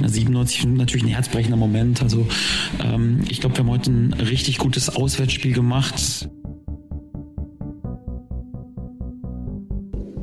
97 0.00 0.66
natürlich 0.66 1.04
ein 1.04 1.10
herzbrechender 1.10 1.56
Moment. 1.56 2.02
Also 2.02 2.26
ähm, 2.82 3.20
ich 3.28 3.40
glaube, 3.40 3.56
wir 3.56 3.64
haben 3.64 3.70
heute 3.70 3.90
ein 3.90 4.12
richtig 4.12 4.58
gutes 4.58 4.94
Auswärtsspiel 4.94 5.52
gemacht. 5.52 6.28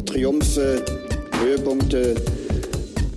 Triumphe, 0.06 0.84
Höhepunkte, 1.42 2.16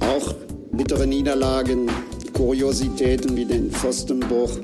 auch 0.01 0.33
bittere 0.73 1.07
Niederlagen, 1.07 1.91
Kuriositäten 2.33 3.37
wie 3.37 3.45
den 3.45 3.71
Pfostenbruch. 3.71 4.59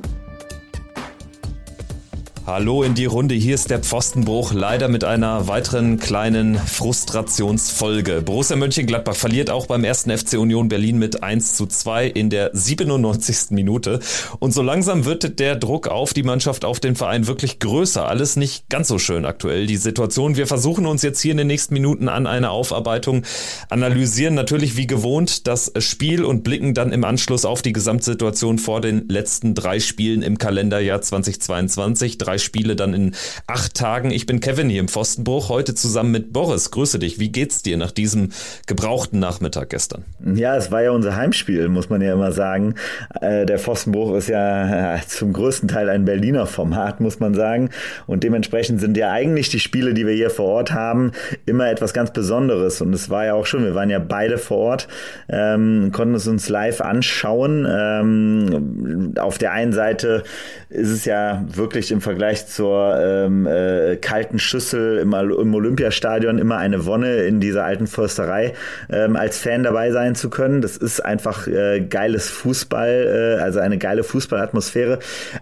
Hallo 2.53 2.83
in 2.83 2.93
die 2.93 3.07
Runde, 3.07 3.35
hier 3.35 3.55
ist 3.55 3.71
der 3.71 3.79
Pfostenbruch, 3.79 4.53
leider 4.53 4.89
mit 4.89 5.05
einer 5.05 5.49
weiteren 5.49 5.99
kleinen 5.99 6.59
Frustrationsfolge. 6.59 8.21
Borussia 8.21 8.57
Mönchengladbach 8.57 9.17
verliert 9.17 9.49
auch 9.49 9.65
beim 9.65 9.85
ersten 9.85 10.15
FC 10.15 10.35
Union 10.35 10.69
Berlin 10.69 10.99
mit 10.99 11.23
1 11.23 11.57
zu 11.57 11.65
2 11.65 12.09
in 12.09 12.29
der 12.29 12.51
97. 12.53 13.53
Minute. 13.53 14.01
Und 14.39 14.53
so 14.53 14.61
langsam 14.61 15.07
wird 15.07 15.39
der 15.39 15.57
Druck 15.57 15.89
auf 15.89 16.13
die 16.13 16.25
Mannschaft, 16.25 16.67
auf 16.67 16.79
den 16.79 16.95
Verein 16.95 17.27
wirklich 17.27 17.59
größer. 17.59 18.07
Alles 18.07 18.37
nicht 18.37 18.69
ganz 18.69 18.89
so 18.89 18.99
schön 18.99 19.25
aktuell, 19.25 19.67
die 19.67 19.79
Situation. 19.79 20.37
Wir 20.37 20.47
versuchen 20.47 20.85
uns 20.85 21.01
jetzt 21.01 21.23
hier 21.23 21.31
in 21.31 21.39
den 21.39 21.47
nächsten 21.47 21.73
Minuten 21.73 22.11
an 22.11 22.27
eine 22.27 22.51
Aufarbeitung, 22.51 23.23
analysieren 23.71 24.35
natürlich 24.35 24.77
wie 24.77 24.87
gewohnt 24.87 25.47
das 25.47 25.73
Spiel 25.79 26.23
und 26.23 26.45
blicken 26.45 26.75
dann 26.75 26.93
im 26.93 27.05
Anschluss 27.05 27.47
auf 27.47 27.63
die 27.63 27.73
Gesamtsituation 27.73 28.59
vor 28.59 28.83
den 28.83 29.09
letzten 29.09 29.55
drei 29.55 29.81
Spielen 29.81 30.21
im 30.21 30.37
Kalenderjahr 30.37 31.01
2022. 31.01 32.19
Drei 32.19 32.42
Spiele 32.43 32.77
dann 32.77 32.95
in 32.95 33.15
acht 33.47 33.75
Tagen. 33.75 34.11
Ich 34.11 34.27
bin 34.27 34.41
Kevin 34.41 34.69
hier 34.69 34.81
im 34.81 34.89
Pfostenbruch, 34.89 35.49
heute 35.49 35.75
zusammen 35.75 36.11
mit 36.11 36.33
Boris. 36.33 36.71
Grüße 36.71 36.99
dich. 36.99 37.19
Wie 37.19 37.31
geht's 37.31 37.63
dir 37.63 37.77
nach 37.77 37.91
diesem 37.91 38.31
gebrauchten 38.67 39.19
Nachmittag 39.19 39.71
gestern? 39.71 40.05
Ja, 40.35 40.57
es 40.57 40.71
war 40.71 40.83
ja 40.83 40.91
unser 40.91 41.17
Heimspiel, 41.17 41.69
muss 41.69 41.91
man 41.91 42.01
ja 42.01 42.13
immer 42.13 42.33
sagen. 42.33 42.75
Äh, 43.21 43.47
der 43.47 43.59
Pfostenbruch 43.59 44.15
ist 44.17 44.29
ja 44.29 45.01
zum 45.07 45.33
größten 45.33 45.69
Teil 45.69 45.89
ein 45.89 46.05
Berliner 46.05 46.47
Format, 46.47 47.01
muss 47.01 47.21
man 47.21 47.35
sagen. 47.35 47.71
Und 48.07 48.25
dementsprechend 48.25 48.81
sind 48.81 48.97
ja 48.97 49.11
eigentlich 49.11 49.49
die 49.49 49.61
Spiele, 49.61 49.95
die 49.95 50.07
wir 50.07 50.15
hier 50.15 50.31
vor 50.31 50.47
Ort 50.47 50.73
haben, 50.73 51.13
immer 51.47 51.71
etwas 51.71 51.93
ganz 51.93 52.13
Besonderes. 52.13 52.81
Und 52.81 52.93
es 52.93 53.11
war 53.11 53.27
ja 53.27 53.35
auch 53.35 53.47
schön. 53.47 53.65
Wir 53.65 53.75
waren 53.75 53.91
ja 53.91 53.99
beide 53.99 54.39
vor 54.39 54.59
Ort, 54.59 54.89
ähm, 55.29 55.91
konnten 55.93 56.15
es 56.15 56.27
uns 56.27 56.49
live 56.49 56.81
anschauen. 56.81 57.67
Ähm, 57.69 59.15
auf 59.19 59.39
der 59.39 59.53
einen 59.53 59.73
Seite 59.73 60.23
ist 60.69 60.91
es 60.91 61.05
ja 61.05 61.45
wirklich 61.47 61.93
im 61.93 62.01
Vergleich 62.01 62.22
Vergleich 62.23 62.47
zur 62.47 62.97
ähm, 63.01 63.49
äh, 63.49 63.97
kalten 63.97 64.39
Schüssel 64.39 64.99
im, 64.99 65.13
im, 65.13 65.55
Olympiastadion 65.57 66.39
immer 66.39 66.57
eine 66.57 66.87
Wonne 66.87 67.25
in 67.25 67.41
dieser 67.41 67.65
alten 67.65 67.89
Försterei 67.89 68.53
ähm, 68.93 69.17
als 69.17 69.39
Fan 69.39 69.65
dabei 69.65 69.91
sein 69.91 70.15
zu 70.15 70.31
können. 70.31 70.63
Das 70.63 70.77
ist 70.77 71.01
einfach 71.01 71.49
äh, 71.49 71.81
geiles 71.81 72.29
Fußball, 72.29 73.39
äh, 73.41 73.43
also 73.43 73.59
eine 73.59 73.77
geile 73.77 74.05
Fußballatmosphäre. 74.05 75.01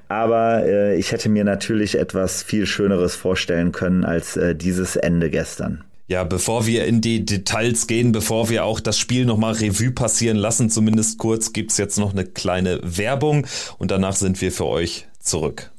Aber 0.08 0.64
äh, 0.64 0.96
ich 0.96 1.12
hätte 1.12 1.28
mir 1.28 1.44
natürlich 1.44 1.98
etwas 1.98 2.42
viel 2.42 2.64
Schöneres 2.64 3.14
vorstellen 3.14 3.72
können 3.72 4.06
als 4.06 4.38
äh, 4.38 4.54
dieses 4.54 4.96
Ende 4.96 5.28
gestern. 5.28 5.84
Ja, 6.08 6.24
bevor 6.24 6.66
wir 6.66 6.86
in 6.86 7.02
die 7.02 7.26
Details 7.26 7.88
gehen, 7.88 8.12
bevor 8.12 8.48
wir 8.48 8.64
auch 8.64 8.80
das 8.80 8.98
Spiel 8.98 9.26
nochmal 9.26 9.52
Revue 9.52 9.90
passieren 9.90 10.38
lassen, 10.38 10.70
zumindest 10.70 11.18
kurz, 11.18 11.52
gibt's 11.52 11.76
jetzt 11.76 11.98
noch 11.98 12.14
eine 12.14 12.24
kleine 12.24 12.80
Werbung 12.82 13.46
und 13.76 13.90
danach 13.90 14.16
sind 14.16 14.40
wir 14.40 14.50
für 14.50 14.64
euch 14.64 15.06
zurück. 15.20 15.70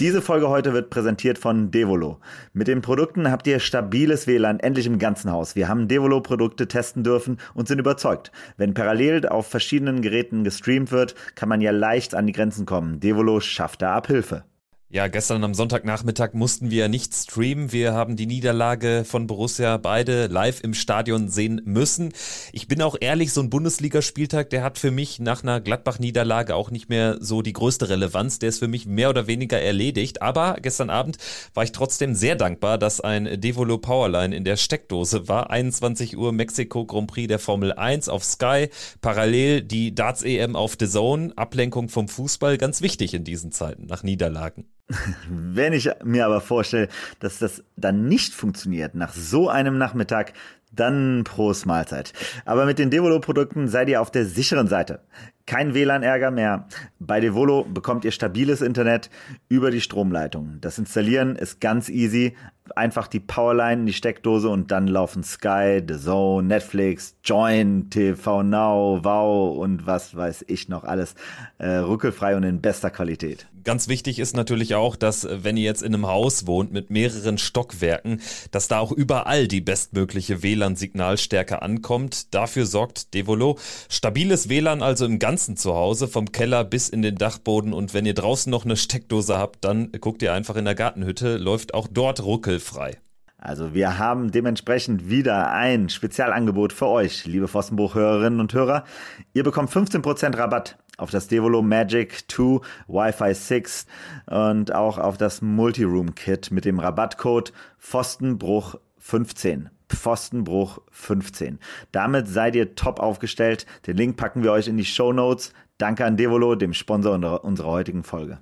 Diese 0.00 0.22
Folge 0.22 0.48
heute 0.48 0.72
wird 0.72 0.88
präsentiert 0.88 1.36
von 1.36 1.70
Devolo. 1.70 2.20
Mit 2.54 2.68
den 2.68 2.80
Produkten 2.80 3.30
habt 3.30 3.46
ihr 3.46 3.60
stabiles 3.60 4.26
WLAN 4.26 4.58
endlich 4.58 4.86
im 4.86 4.98
ganzen 4.98 5.30
Haus. 5.30 5.56
Wir 5.56 5.68
haben 5.68 5.88
Devolo-Produkte 5.88 6.68
testen 6.68 7.04
dürfen 7.04 7.36
und 7.52 7.68
sind 7.68 7.80
überzeugt. 7.80 8.32
Wenn 8.56 8.72
parallel 8.72 9.28
auf 9.28 9.46
verschiedenen 9.46 10.00
Geräten 10.00 10.42
gestreamt 10.42 10.90
wird, 10.90 11.14
kann 11.34 11.50
man 11.50 11.60
ja 11.60 11.70
leicht 11.70 12.14
an 12.14 12.26
die 12.26 12.32
Grenzen 12.32 12.64
kommen. 12.64 12.98
Devolo 12.98 13.40
schafft 13.40 13.82
da 13.82 13.94
Abhilfe. 13.94 14.44
Ja, 14.92 15.06
gestern 15.06 15.44
am 15.44 15.54
Sonntagnachmittag 15.54 16.32
mussten 16.32 16.72
wir 16.72 16.88
nicht 16.88 17.14
streamen. 17.14 17.70
Wir 17.70 17.92
haben 17.92 18.16
die 18.16 18.26
Niederlage 18.26 19.04
von 19.06 19.28
Borussia 19.28 19.76
beide 19.76 20.26
live 20.26 20.64
im 20.64 20.74
Stadion 20.74 21.28
sehen 21.28 21.60
müssen. 21.64 22.12
Ich 22.52 22.66
bin 22.66 22.82
auch 22.82 22.96
ehrlich, 23.00 23.32
so 23.32 23.40
ein 23.40 23.50
Bundesligaspieltag, 23.50 24.50
der 24.50 24.64
hat 24.64 24.78
für 24.78 24.90
mich 24.90 25.20
nach 25.20 25.44
einer 25.44 25.60
Gladbach-Niederlage 25.60 26.56
auch 26.56 26.72
nicht 26.72 26.88
mehr 26.88 27.18
so 27.20 27.40
die 27.40 27.52
größte 27.52 27.88
Relevanz. 27.88 28.40
Der 28.40 28.48
ist 28.48 28.58
für 28.58 28.66
mich 28.66 28.84
mehr 28.84 29.10
oder 29.10 29.28
weniger 29.28 29.60
erledigt. 29.60 30.22
Aber 30.22 30.56
gestern 30.60 30.90
Abend 30.90 31.18
war 31.54 31.62
ich 31.62 31.70
trotzdem 31.70 32.16
sehr 32.16 32.34
dankbar, 32.34 32.76
dass 32.76 33.00
ein 33.00 33.40
Devolo 33.40 33.78
Powerline 33.78 34.34
in 34.34 34.42
der 34.42 34.56
Steckdose 34.56 35.28
war. 35.28 35.50
21 35.50 36.16
Uhr 36.16 36.32
Mexiko 36.32 36.84
Grand 36.84 37.06
Prix 37.06 37.28
der 37.28 37.38
Formel 37.38 37.72
1 37.74 38.08
auf 38.08 38.24
Sky. 38.24 38.70
Parallel 39.00 39.62
die 39.62 39.94
Darts 39.94 40.24
EM 40.24 40.56
auf 40.56 40.76
The 40.80 40.88
Zone. 40.88 41.32
Ablenkung 41.36 41.88
vom 41.88 42.08
Fußball. 42.08 42.58
Ganz 42.58 42.82
wichtig 42.82 43.14
in 43.14 43.22
diesen 43.22 43.52
Zeiten 43.52 43.86
nach 43.86 44.02
Niederlagen. 44.02 44.64
Wenn 45.28 45.72
ich 45.72 45.90
mir 46.04 46.26
aber 46.26 46.40
vorstelle, 46.40 46.88
dass 47.20 47.38
das 47.38 47.62
dann 47.76 48.08
nicht 48.08 48.34
funktioniert 48.34 48.94
nach 48.94 49.12
so 49.12 49.48
einem 49.48 49.78
Nachmittag, 49.78 50.32
dann 50.72 51.24
Prost 51.24 51.66
Mahlzeit. 51.66 52.12
Aber 52.44 52.64
mit 52.64 52.78
den 52.78 52.90
Devolo-Produkten 52.90 53.68
seid 53.68 53.88
ihr 53.88 54.00
auf 54.00 54.10
der 54.10 54.24
sicheren 54.24 54.68
Seite. 54.68 55.00
Kein 55.46 55.74
WLAN-Ärger 55.74 56.30
mehr. 56.30 56.68
Bei 56.98 57.20
Devolo 57.20 57.64
bekommt 57.64 58.04
ihr 58.04 58.12
stabiles 58.12 58.60
Internet 58.60 59.10
über 59.48 59.70
die 59.70 59.80
Stromleitung. 59.80 60.58
Das 60.60 60.78
Installieren 60.78 61.36
ist 61.36 61.60
ganz 61.60 61.88
easy. 61.88 62.34
Einfach 62.76 63.08
die 63.08 63.18
Powerline 63.18 63.80
in 63.80 63.86
die 63.86 63.92
Steckdose 63.92 64.48
und 64.48 64.70
dann 64.70 64.86
laufen 64.86 65.24
Sky, 65.24 65.82
The 65.86 65.98
Zone, 65.98 66.46
Netflix, 66.46 67.16
Join, 67.24 67.90
TV 67.90 68.44
Now, 68.44 69.00
Wow 69.02 69.58
und 69.58 69.86
was 69.86 70.14
weiß 70.14 70.44
ich 70.46 70.68
noch 70.68 70.84
alles 70.84 71.16
äh, 71.58 71.78
ruckelfrei 71.78 72.36
und 72.36 72.44
in 72.44 72.60
bester 72.60 72.90
Qualität. 72.90 73.48
Ganz 73.64 73.88
wichtig 73.88 74.18
ist 74.18 74.36
natürlich 74.36 74.74
auch, 74.76 74.94
dass 74.94 75.24
äh, 75.24 75.42
wenn 75.42 75.56
ihr 75.56 75.64
jetzt 75.64 75.82
in 75.82 75.94
einem 75.94 76.06
Haus 76.06 76.46
wohnt 76.46 76.72
mit 76.72 76.90
mehreren 76.90 77.38
Stockwerken, 77.38 78.20
dass 78.52 78.68
da 78.68 78.78
auch 78.78 78.92
überall 78.92 79.48
die 79.48 79.60
bestmögliche 79.60 80.44
WLAN-Signalstärke 80.44 81.60
ankommt. 81.62 82.32
Dafür 82.32 82.66
sorgt 82.66 83.14
Devolo. 83.14 83.58
Stabiles 83.88 84.48
WLAN 84.48 84.82
also 84.82 85.06
im 85.06 85.18
ganzen 85.18 85.29
Zuhause, 85.38 86.08
vom 86.08 86.32
Keller 86.32 86.64
bis 86.64 86.88
in 86.88 87.02
den 87.02 87.16
Dachboden. 87.16 87.72
Und 87.72 87.94
wenn 87.94 88.06
ihr 88.06 88.14
draußen 88.14 88.50
noch 88.50 88.64
eine 88.64 88.76
Steckdose 88.76 89.38
habt, 89.38 89.64
dann 89.64 89.92
guckt 89.92 90.22
ihr 90.22 90.32
einfach 90.32 90.56
in 90.56 90.64
der 90.64 90.74
Gartenhütte, 90.74 91.36
läuft 91.36 91.74
auch 91.74 91.88
dort 91.88 92.22
ruckelfrei. 92.24 92.98
Also 93.38 93.72
wir 93.72 93.98
haben 93.98 94.30
dementsprechend 94.30 95.08
wieder 95.08 95.50
ein 95.50 95.88
Spezialangebot 95.88 96.74
für 96.74 96.88
euch, 96.88 97.24
liebe 97.24 97.48
Pfostenbuch-Hörerinnen 97.48 98.38
und 98.38 98.52
Hörer. 98.52 98.84
Ihr 99.32 99.44
bekommt 99.44 99.70
15% 99.70 100.36
Rabatt 100.36 100.76
auf 100.98 101.10
das 101.10 101.26
Devolo 101.26 101.62
Magic 101.62 102.30
2 102.30 102.60
Wi-Fi 102.88 103.34
6 103.34 103.86
und 104.26 104.74
auch 104.74 104.98
auf 104.98 105.16
das 105.16 105.40
Multiroom 105.40 106.14
Kit 106.14 106.50
mit 106.50 106.66
dem 106.66 106.78
Rabattcode 106.78 107.54
Pfostenbruch 107.78 108.74
15. 108.98 109.70
Pfostenbruch 109.90 110.80
15. 110.90 111.58
Damit 111.92 112.28
seid 112.28 112.56
ihr 112.56 112.74
top 112.74 113.00
aufgestellt. 113.00 113.66
Den 113.86 113.96
Link 113.96 114.16
packen 114.16 114.42
wir 114.42 114.52
euch 114.52 114.68
in 114.68 114.76
die 114.76 114.84
Show 114.84 115.12
Notes. 115.12 115.52
Danke 115.78 116.04
an 116.04 116.16
Devolo, 116.16 116.54
dem 116.54 116.74
Sponsor 116.74 117.44
unserer 117.44 117.68
heutigen 117.68 118.02
Folge. 118.02 118.38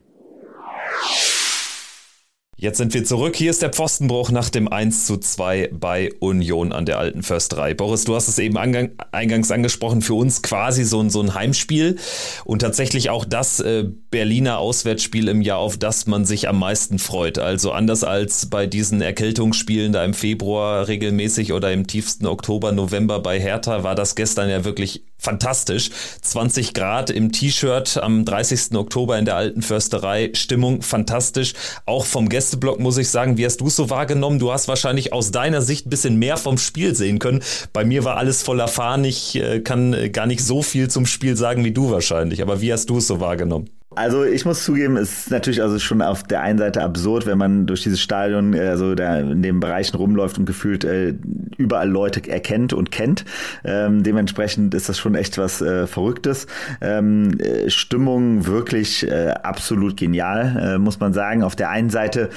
Jetzt 2.60 2.78
sind 2.78 2.92
wir 2.92 3.04
zurück. 3.04 3.36
Hier 3.36 3.52
ist 3.52 3.62
der 3.62 3.70
Pfostenbruch 3.70 4.32
nach 4.32 4.50
dem 4.50 4.66
1 4.66 5.06
zu 5.06 5.16
2 5.16 5.70
bei 5.72 6.10
Union 6.18 6.72
an 6.72 6.86
der 6.86 6.98
alten 6.98 7.22
Försterei. 7.22 7.72
Boris, 7.72 8.02
du 8.02 8.16
hast 8.16 8.26
es 8.26 8.40
eben 8.40 8.56
eingangs 8.56 9.52
angesprochen, 9.52 10.02
für 10.02 10.14
uns 10.14 10.42
quasi 10.42 10.82
so 10.82 11.00
ein, 11.00 11.08
so 11.08 11.20
ein 11.20 11.34
Heimspiel 11.34 11.98
und 12.44 12.58
tatsächlich 12.58 13.10
auch 13.10 13.24
das 13.24 13.60
äh, 13.60 13.84
Berliner 14.10 14.58
Auswärtsspiel 14.58 15.28
im 15.28 15.40
Jahr, 15.40 15.58
auf 15.58 15.76
das 15.76 16.08
man 16.08 16.24
sich 16.24 16.48
am 16.48 16.58
meisten 16.58 16.98
freut. 16.98 17.38
Also 17.38 17.70
anders 17.70 18.02
als 18.02 18.46
bei 18.46 18.66
diesen 18.66 19.00
Erkältungsspielen 19.02 19.92
da 19.92 20.04
im 20.04 20.12
Februar 20.12 20.88
regelmäßig 20.88 21.52
oder 21.52 21.72
im 21.72 21.86
tiefsten 21.86 22.26
Oktober, 22.26 22.72
November 22.72 23.20
bei 23.20 23.38
Hertha, 23.38 23.84
war 23.84 23.94
das 23.94 24.16
gestern 24.16 24.50
ja 24.50 24.64
wirklich 24.64 25.04
fantastisch. 25.18 25.90
20 26.22 26.74
Grad 26.74 27.10
im 27.10 27.32
T-Shirt 27.32 27.98
am 28.02 28.24
30. 28.24 28.76
Oktober 28.76 29.18
in 29.18 29.24
der 29.24 29.36
alten 29.36 29.62
Försterei. 29.62 30.30
Stimmung 30.34 30.82
fantastisch. 30.82 31.54
Auch 31.86 32.06
vom 32.06 32.28
Gästeblock 32.28 32.80
muss 32.80 32.98
ich 32.98 33.10
sagen, 33.10 33.36
wie 33.36 33.44
hast 33.44 33.60
du 33.60 33.66
es 33.66 33.76
so 33.76 33.90
wahrgenommen? 33.90 34.38
Du 34.38 34.52
hast 34.52 34.68
wahrscheinlich 34.68 35.12
aus 35.12 35.30
deiner 35.30 35.62
Sicht 35.62 35.86
ein 35.86 35.90
bisschen 35.90 36.18
mehr 36.18 36.36
vom 36.36 36.58
Spiel 36.58 36.94
sehen 36.94 37.18
können. 37.18 37.42
Bei 37.72 37.84
mir 37.84 38.04
war 38.04 38.16
alles 38.16 38.42
voller 38.42 38.68
Fahnen. 38.68 39.04
Ich 39.04 39.36
äh, 39.36 39.60
kann 39.60 39.92
äh, 39.92 40.10
gar 40.10 40.26
nicht 40.26 40.44
so 40.44 40.62
viel 40.62 40.88
zum 40.88 41.06
Spiel 41.06 41.36
sagen 41.36 41.64
wie 41.64 41.72
du 41.72 41.90
wahrscheinlich. 41.90 42.42
Aber 42.42 42.60
wie 42.60 42.72
hast 42.72 42.88
du 42.88 42.98
es 42.98 43.06
so 43.06 43.20
wahrgenommen? 43.20 43.68
Also 43.98 44.22
ich 44.22 44.44
muss 44.44 44.62
zugeben, 44.62 44.96
es 44.96 45.26
ist 45.26 45.30
natürlich 45.30 45.60
also 45.60 45.78
schon 45.80 46.02
auf 46.02 46.22
der 46.22 46.42
einen 46.42 46.58
Seite 46.58 46.82
absurd, 46.82 47.26
wenn 47.26 47.36
man 47.36 47.66
durch 47.66 47.82
dieses 47.82 48.00
Stadion, 48.00 48.54
also 48.54 48.94
da 48.94 49.18
in 49.18 49.42
den 49.42 49.58
Bereichen 49.58 49.96
rumläuft 49.96 50.38
und 50.38 50.44
gefühlt 50.44 50.84
äh, 50.84 51.14
überall 51.58 51.88
Leute 51.88 52.26
erkennt 52.28 52.72
und 52.72 52.90
kennt. 52.90 53.24
Ähm, 53.64 54.02
dementsprechend 54.02 54.74
ist 54.74 54.88
das 54.88 54.98
schon 54.98 55.14
echt 55.14 55.36
was 55.36 55.60
äh, 55.60 55.86
Verrücktes. 55.86 56.46
Ähm, 56.80 57.38
äh, 57.40 57.68
Stimmung 57.68 58.46
wirklich 58.46 59.06
äh, 59.06 59.34
absolut 59.42 59.96
genial, 59.96 60.74
äh, 60.76 60.78
muss 60.78 61.00
man 61.00 61.12
sagen. 61.12 61.42
Auf 61.42 61.56
der 61.56 61.70
einen 61.70 61.90
Seite 61.90 62.30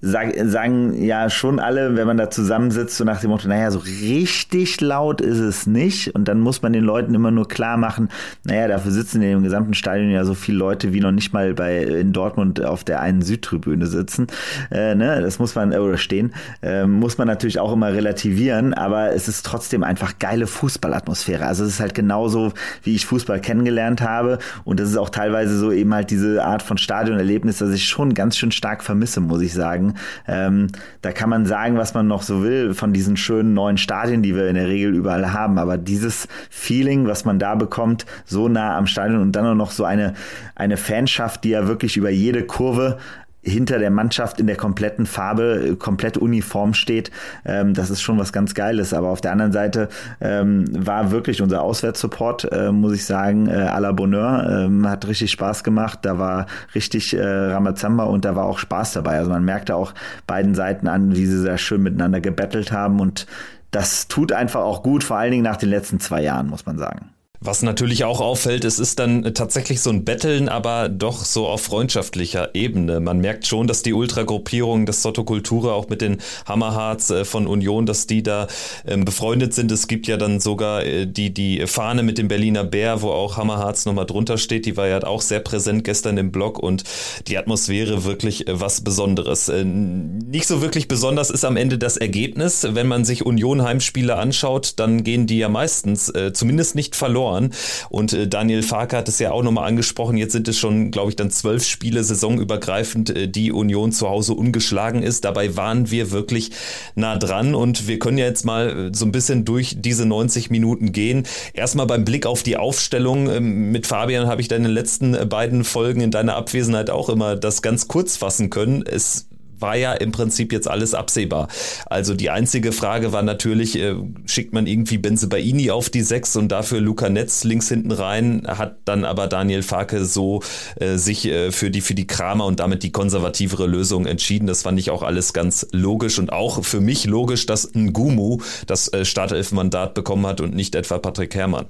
sag, 0.00 0.34
sagen 0.44 1.02
ja 1.02 1.28
schon 1.30 1.58
alle, 1.58 1.96
wenn 1.96 2.06
man 2.06 2.16
da 2.16 2.30
zusammensitzt, 2.30 2.96
so 2.96 3.04
nach 3.04 3.20
dem 3.20 3.30
Motto, 3.30 3.48
naja, 3.48 3.70
so 3.70 3.80
richtig 3.80 4.80
laut 4.80 5.20
ist 5.20 5.38
es 5.38 5.66
nicht. 5.66 6.14
Und 6.14 6.28
dann 6.28 6.40
muss 6.40 6.62
man 6.62 6.72
den 6.72 6.84
Leuten 6.84 7.14
immer 7.14 7.30
nur 7.30 7.48
klar 7.48 7.76
machen, 7.76 8.08
naja, 8.44 8.68
dafür 8.68 8.92
sitzen 8.92 9.22
in 9.22 9.30
dem 9.30 9.42
gesamten 9.42 9.74
Stadion 9.74 10.10
ja 10.10 10.24
so 10.24 10.34
viele 10.34 10.58
Leute, 10.58 10.92
wie 10.92 11.00
noch 11.00 11.12
nicht 11.12 11.32
mal 11.32 11.54
bei 11.54 11.82
in 11.82 12.12
Dortmund 12.12 12.64
auf 12.64 12.84
der 12.84 13.00
einen 13.00 13.22
Südtribüne 13.22 13.86
sitzen. 13.86 14.26
Äh, 14.70 14.94
ne? 14.94 15.20
Das 15.20 15.38
muss 15.38 15.54
man, 15.54 15.72
oder 15.72 15.98
stehen, 15.98 16.32
äh, 16.62 16.86
muss 16.86 17.18
man 17.18 17.28
natürlich 17.28 17.58
auch 17.60 17.72
immer 17.72 17.92
relativieren, 17.92 18.74
aber 18.74 19.12
es 19.12 19.28
ist 19.28 19.44
trotzdem 19.44 19.84
einfach 19.84 20.18
geile 20.18 20.46
Fußballatmosphäre. 20.46 21.46
Also 21.46 21.64
es 21.64 21.74
ist 21.74 21.80
halt 21.80 21.94
genauso, 21.94 22.52
wie 22.82 22.94
ich 22.94 23.06
Fußball 23.06 23.40
kennengelernt 23.40 24.00
habe. 24.00 24.38
Und 24.64 24.80
das 24.80 24.88
ist 24.88 24.96
auch 24.96 25.10
teilweise 25.10 25.58
so 25.58 25.72
eben 25.72 25.92
halt 25.92 26.10
diese 26.10 26.44
Art 26.44 26.62
von 26.62 26.78
Stadionerlebnis, 26.78 27.58
das 27.58 27.70
ich 27.70 27.86
schon 27.86 28.14
ganz 28.14 28.36
schön 28.36 28.52
stark 28.52 28.82
vermisse, 28.82 29.20
muss 29.20 29.42
ich 29.42 29.52
sagen. 29.52 29.89
Ähm, 30.26 30.68
da 31.02 31.12
kann 31.12 31.30
man 31.30 31.46
sagen, 31.46 31.76
was 31.76 31.94
man 31.94 32.06
noch 32.06 32.22
so 32.22 32.42
will 32.42 32.74
von 32.74 32.92
diesen 32.92 33.16
schönen 33.16 33.54
neuen 33.54 33.78
Stadien, 33.78 34.22
die 34.22 34.34
wir 34.34 34.48
in 34.48 34.54
der 34.54 34.68
Regel 34.68 34.94
überall 34.94 35.32
haben. 35.32 35.58
Aber 35.58 35.78
dieses 35.78 36.28
Feeling, 36.50 37.06
was 37.06 37.24
man 37.24 37.38
da 37.38 37.54
bekommt, 37.54 38.06
so 38.24 38.48
nah 38.48 38.76
am 38.76 38.86
Stadion 38.86 39.20
und 39.20 39.32
dann 39.32 39.56
noch 39.56 39.70
so 39.70 39.84
eine, 39.84 40.14
eine 40.54 40.76
Fanschaft, 40.76 41.44
die 41.44 41.50
ja 41.50 41.66
wirklich 41.66 41.96
über 41.96 42.10
jede 42.10 42.44
Kurve 42.44 42.98
hinter 43.42 43.78
der 43.78 43.90
Mannschaft 43.90 44.40
in 44.40 44.46
der 44.46 44.56
kompletten 44.56 45.06
Farbe, 45.06 45.70
äh, 45.70 45.76
komplett 45.76 46.18
uniform 46.18 46.74
steht. 46.74 47.10
Ähm, 47.44 47.74
das 47.74 47.90
ist 47.90 48.02
schon 48.02 48.18
was 48.18 48.32
ganz 48.32 48.54
Geiles. 48.54 48.92
Aber 48.92 49.08
auf 49.08 49.20
der 49.20 49.32
anderen 49.32 49.52
Seite 49.52 49.88
ähm, 50.20 50.64
war 50.70 51.10
wirklich 51.10 51.40
unser 51.42 51.62
Auswärtssupport, 51.62 52.52
äh, 52.52 52.72
muss 52.72 52.92
ich 52.92 53.04
sagen, 53.04 53.46
äh, 53.48 53.52
à 53.52 53.80
la 53.80 53.92
Bonheur. 53.92 54.64
Ähm, 54.66 54.88
hat 54.88 55.06
richtig 55.06 55.30
Spaß 55.30 55.64
gemacht. 55.64 56.00
Da 56.02 56.18
war 56.18 56.46
richtig 56.74 57.16
äh, 57.16 57.22
Ramazamba 57.22 58.04
und 58.04 58.24
da 58.24 58.36
war 58.36 58.44
auch 58.44 58.58
Spaß 58.58 58.92
dabei. 58.92 59.18
Also 59.18 59.30
man 59.30 59.44
merkte 59.44 59.74
auch 59.74 59.94
beiden 60.26 60.54
Seiten 60.54 60.88
an, 60.88 61.16
wie 61.16 61.26
sie 61.26 61.40
sehr 61.40 61.58
schön 61.58 61.82
miteinander 61.82 62.20
gebettelt 62.20 62.72
haben 62.72 63.00
und 63.00 63.26
das 63.70 64.08
tut 64.08 64.32
einfach 64.32 64.62
auch 64.62 64.82
gut, 64.82 65.04
vor 65.04 65.16
allen 65.16 65.30
Dingen 65.30 65.44
nach 65.44 65.56
den 65.56 65.68
letzten 65.68 66.00
zwei 66.00 66.22
Jahren, 66.22 66.48
muss 66.48 66.66
man 66.66 66.76
sagen. 66.76 67.10
Was 67.42 67.62
natürlich 67.62 68.04
auch 68.04 68.20
auffällt, 68.20 68.66
es 68.66 68.78
ist 68.78 68.98
dann 68.98 69.32
tatsächlich 69.32 69.80
so 69.80 69.88
ein 69.88 70.04
Betteln, 70.04 70.50
aber 70.50 70.90
doch 70.90 71.24
so 71.24 71.48
auf 71.48 71.62
freundschaftlicher 71.62 72.54
Ebene. 72.54 73.00
Man 73.00 73.16
merkt 73.20 73.46
schon, 73.46 73.66
dass 73.66 73.82
die 73.82 73.94
Ultragruppierung 73.94 74.84
des 74.84 75.00
Sotto 75.00 75.24
Kultura 75.24 75.72
auch 75.72 75.88
mit 75.88 76.02
den 76.02 76.18
Hammerharts 76.44 77.08
äh, 77.08 77.24
von 77.24 77.46
Union, 77.46 77.86
dass 77.86 78.06
die 78.06 78.22
da 78.22 78.46
ähm, 78.86 79.06
befreundet 79.06 79.54
sind. 79.54 79.72
Es 79.72 79.88
gibt 79.88 80.06
ja 80.06 80.18
dann 80.18 80.38
sogar 80.38 80.84
äh, 80.84 81.06
die, 81.06 81.32
die 81.32 81.66
Fahne 81.66 82.02
mit 82.02 82.18
dem 82.18 82.28
Berliner 82.28 82.62
Bär, 82.62 83.00
wo 83.00 83.08
auch 83.08 83.38
Hammerharts 83.38 83.86
nochmal 83.86 84.04
drunter 84.04 84.36
steht. 84.36 84.66
Die 84.66 84.76
war 84.76 84.88
ja 84.88 85.02
auch 85.04 85.22
sehr 85.22 85.40
präsent 85.40 85.84
gestern 85.84 86.18
im 86.18 86.32
Blog 86.32 86.58
und 86.58 86.84
die 87.26 87.38
Atmosphäre 87.38 88.04
wirklich 88.04 88.48
äh, 88.48 88.60
was 88.60 88.82
Besonderes. 88.82 89.50
Nicht 89.50 90.46
so 90.46 90.60
wirklich 90.60 90.88
besonders 90.88 91.30
ist 91.30 91.46
am 91.46 91.56
Ende 91.56 91.78
das 91.78 91.96
Ergebnis. 91.96 92.66
Wenn 92.68 92.86
man 92.86 93.06
sich 93.06 93.24
Union 93.24 93.62
Heimspiele 93.62 94.16
anschaut, 94.16 94.74
dann 94.76 95.04
gehen 95.04 95.26
die 95.26 95.38
ja 95.38 95.48
meistens 95.48 96.12
zumindest 96.34 96.74
nicht 96.74 96.96
verloren 96.96 97.29
verloren. 97.30 97.50
Und 97.88 98.12
äh, 98.12 98.28
Daniel 98.28 98.62
Farke 98.62 98.96
hat 98.96 99.08
es 99.08 99.18
ja 99.18 99.32
auch 99.32 99.42
nochmal 99.42 99.68
angesprochen. 99.68 100.16
Jetzt 100.16 100.32
sind 100.32 100.48
es 100.48 100.58
schon, 100.58 100.90
glaube 100.90 101.10
ich, 101.10 101.16
dann 101.16 101.30
zwölf 101.30 101.64
Spiele 101.64 102.02
saisonübergreifend, 102.04 103.10
äh, 103.10 103.28
die 103.28 103.52
Union 103.52 103.92
zu 103.92 104.08
Hause 104.08 104.34
ungeschlagen 104.34 105.02
ist. 105.02 105.24
Dabei 105.24 105.56
waren 105.56 105.90
wir 105.90 106.10
wirklich 106.10 106.50
nah 106.94 107.16
dran 107.16 107.54
und 107.54 107.88
wir 107.88 107.98
können 107.98 108.18
ja 108.18 108.26
jetzt 108.26 108.44
mal 108.44 108.88
äh, 108.88 108.90
so 108.94 109.04
ein 109.04 109.12
bisschen 109.12 109.44
durch 109.44 109.76
diese 109.78 110.06
90 110.06 110.50
Minuten 110.50 110.92
gehen. 110.92 111.26
Erstmal 111.52 111.86
beim 111.86 112.04
Blick 112.04 112.26
auf 112.26 112.42
die 112.42 112.56
Aufstellung. 112.56 113.30
Ähm, 113.30 113.70
mit 113.70 113.86
Fabian 113.86 114.26
habe 114.26 114.40
ich 114.40 114.48
den 114.48 114.64
letzten 114.64 115.14
äh, 115.14 115.26
beiden 115.26 115.64
Folgen 115.64 116.00
in 116.00 116.10
deiner 116.10 116.36
Abwesenheit 116.36 116.90
auch 116.90 117.08
immer 117.08 117.36
das 117.36 117.62
ganz 117.62 117.88
kurz 117.88 118.16
fassen 118.16 118.50
können. 118.50 118.84
Es 118.86 119.29
war 119.60 119.76
ja 119.76 119.92
im 119.92 120.12
Prinzip 120.12 120.52
jetzt 120.52 120.68
alles 120.68 120.94
absehbar. 120.94 121.48
Also 121.86 122.14
die 122.14 122.30
einzige 122.30 122.72
Frage 122.72 123.12
war 123.12 123.22
natürlich, 123.22 123.78
äh, 123.78 123.94
schickt 124.26 124.52
man 124.52 124.66
irgendwie 124.66 124.98
Benzebaini 124.98 125.70
auf 125.70 125.90
die 125.90 126.02
Sechs 126.02 126.36
und 126.36 126.48
dafür 126.48 126.80
Luca 126.80 127.08
Netz 127.08 127.44
links 127.44 127.68
hinten 127.68 127.92
rein, 127.92 128.42
hat 128.46 128.78
dann 128.84 129.04
aber 129.04 129.26
Daniel 129.26 129.62
Farke 129.62 130.04
so 130.04 130.42
äh, 130.76 130.96
sich 130.96 131.26
äh, 131.26 131.52
für 131.52 131.70
die 131.70 131.80
für 131.80 131.94
die 131.94 132.06
Kramer 132.06 132.46
und 132.46 132.60
damit 132.60 132.82
die 132.82 132.92
konservativere 132.92 133.66
Lösung 133.66 134.06
entschieden. 134.06 134.46
Das 134.46 134.62
fand 134.62 134.78
ich 134.78 134.90
auch 134.90 135.02
alles 135.02 135.32
ganz 135.32 135.66
logisch 135.72 136.18
und 136.18 136.32
auch 136.32 136.64
für 136.64 136.80
mich 136.80 137.06
logisch, 137.06 137.46
dass 137.46 137.74
ein 137.74 137.92
Gumu 137.92 138.38
das 138.66 138.92
äh, 138.92 139.04
Startelfmandat 139.04 139.94
bekommen 139.94 140.26
hat 140.26 140.40
und 140.40 140.54
nicht 140.54 140.74
etwa 140.74 140.98
Patrick 140.98 141.34
Herrmann. 141.34 141.66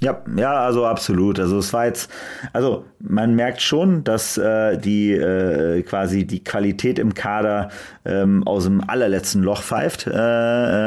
Ja, 0.00 0.22
ja, 0.36 0.52
also 0.60 0.84
absolut. 0.86 1.38
Also 1.38 1.58
es 1.58 1.72
war 1.72 1.86
jetzt, 1.86 2.10
also 2.52 2.84
man 2.98 3.36
merkt 3.36 3.62
schon, 3.62 4.02
dass 4.02 4.36
äh, 4.36 4.76
die 4.76 5.12
äh, 5.12 5.82
quasi 5.82 6.26
die 6.26 6.42
Qualität 6.42 6.98
im 6.98 7.14
Kader 7.14 7.68
ähm, 8.04 8.42
aus 8.44 8.64
dem 8.64 8.82
allerletzten 8.86 9.42
Loch 9.42 9.62
pfeift. 9.62 10.06
Äh, 10.06 10.10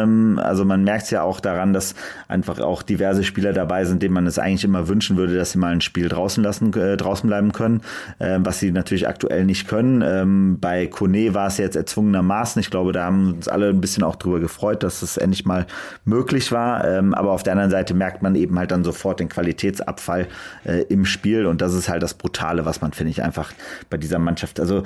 ähm, 0.04 0.40
also 0.44 0.66
man 0.66 0.84
merkt 0.84 1.06
es 1.06 1.12
ja 1.12 1.24
auch 1.24 1.40
daran, 1.40 1.72
dass 1.74 1.96
einfach 2.28 2.60
auch 2.60 2.84
diverse 2.84 3.24
Spieler 3.24 3.54
dabei 3.54 3.86
sind, 3.86 4.04
denen 4.04 4.14
man 4.14 4.28
es 4.28 4.40
eigentlich 4.40 4.66
immer 4.66 4.88
wünschen 4.90 5.16
würde, 5.16 5.36
dass 5.36 5.54
sie 5.54 5.58
mal 5.58 5.72
ein 5.72 5.82
Spiel 5.82 6.10
draußen 6.10 6.44
lassen, 6.44 6.74
äh, 6.74 6.98
draußen 6.98 7.28
bleiben 7.28 7.54
können, 7.54 7.82
äh, 8.20 8.40
was 8.42 8.60
sie 8.60 8.72
natürlich 8.72 9.08
aktuell 9.08 9.46
nicht 9.46 9.70
können. 9.70 10.04
Ähm, 10.06 10.58
bei 10.60 10.86
Kone 10.88 11.34
war 11.34 11.48
es 11.48 11.58
jetzt 11.58 11.78
erzwungenermaßen. 11.78 12.60
Ich 12.60 12.70
glaube, 12.70 12.92
da 12.92 13.06
haben 13.06 13.36
uns 13.36 13.48
alle 13.48 13.70
ein 13.70 13.82
bisschen 13.82 14.04
auch 14.04 14.18
drüber 14.18 14.42
gefreut, 14.42 14.84
dass 14.84 15.02
es 15.02 15.18
endlich 15.18 15.46
mal 15.46 15.66
möglich 16.04 16.52
war. 16.52 16.86
Ähm, 16.86 17.14
aber 17.14 17.32
auf 17.32 17.44
der 17.44 17.54
anderen 17.54 17.72
Seite 17.72 17.94
merkt 17.94 18.22
man 18.22 18.36
eben 18.36 18.60
halt 18.60 18.72
dann 18.72 18.84
so 18.84 18.92
sofort 18.98 19.20
den 19.20 19.30
Qualitätsabfall 19.30 20.28
äh, 20.66 20.84
im 20.90 21.06
Spiel. 21.06 21.46
Und 21.46 21.62
das 21.62 21.74
ist 21.74 21.88
halt 21.88 22.04
das 22.04 22.16
Brutale, 22.16 22.66
was 22.66 22.82
man, 22.82 22.94
finde 22.94 23.12
ich, 23.12 23.24
einfach 23.24 23.54
bei 23.90 23.98
dieser 23.98 24.20
Mannschaft. 24.20 24.60
Also 24.60 24.84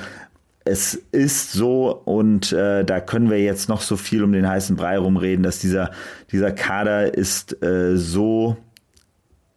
es 0.65 0.93
ist 1.11 1.53
so, 1.53 2.01
und 2.05 2.51
äh, 2.51 2.83
da 2.83 2.99
können 2.99 3.29
wir 3.29 3.39
jetzt 3.39 3.69
noch 3.69 3.81
so 3.81 3.97
viel 3.97 4.23
um 4.23 4.31
den 4.31 4.47
heißen 4.47 4.75
Brei 4.75 4.97
rumreden, 4.97 5.43
dass 5.43 5.59
dieser, 5.59 5.91
dieser 6.31 6.51
Kader 6.51 7.15
ist 7.15 7.63
äh, 7.63 7.97
so 7.97 8.57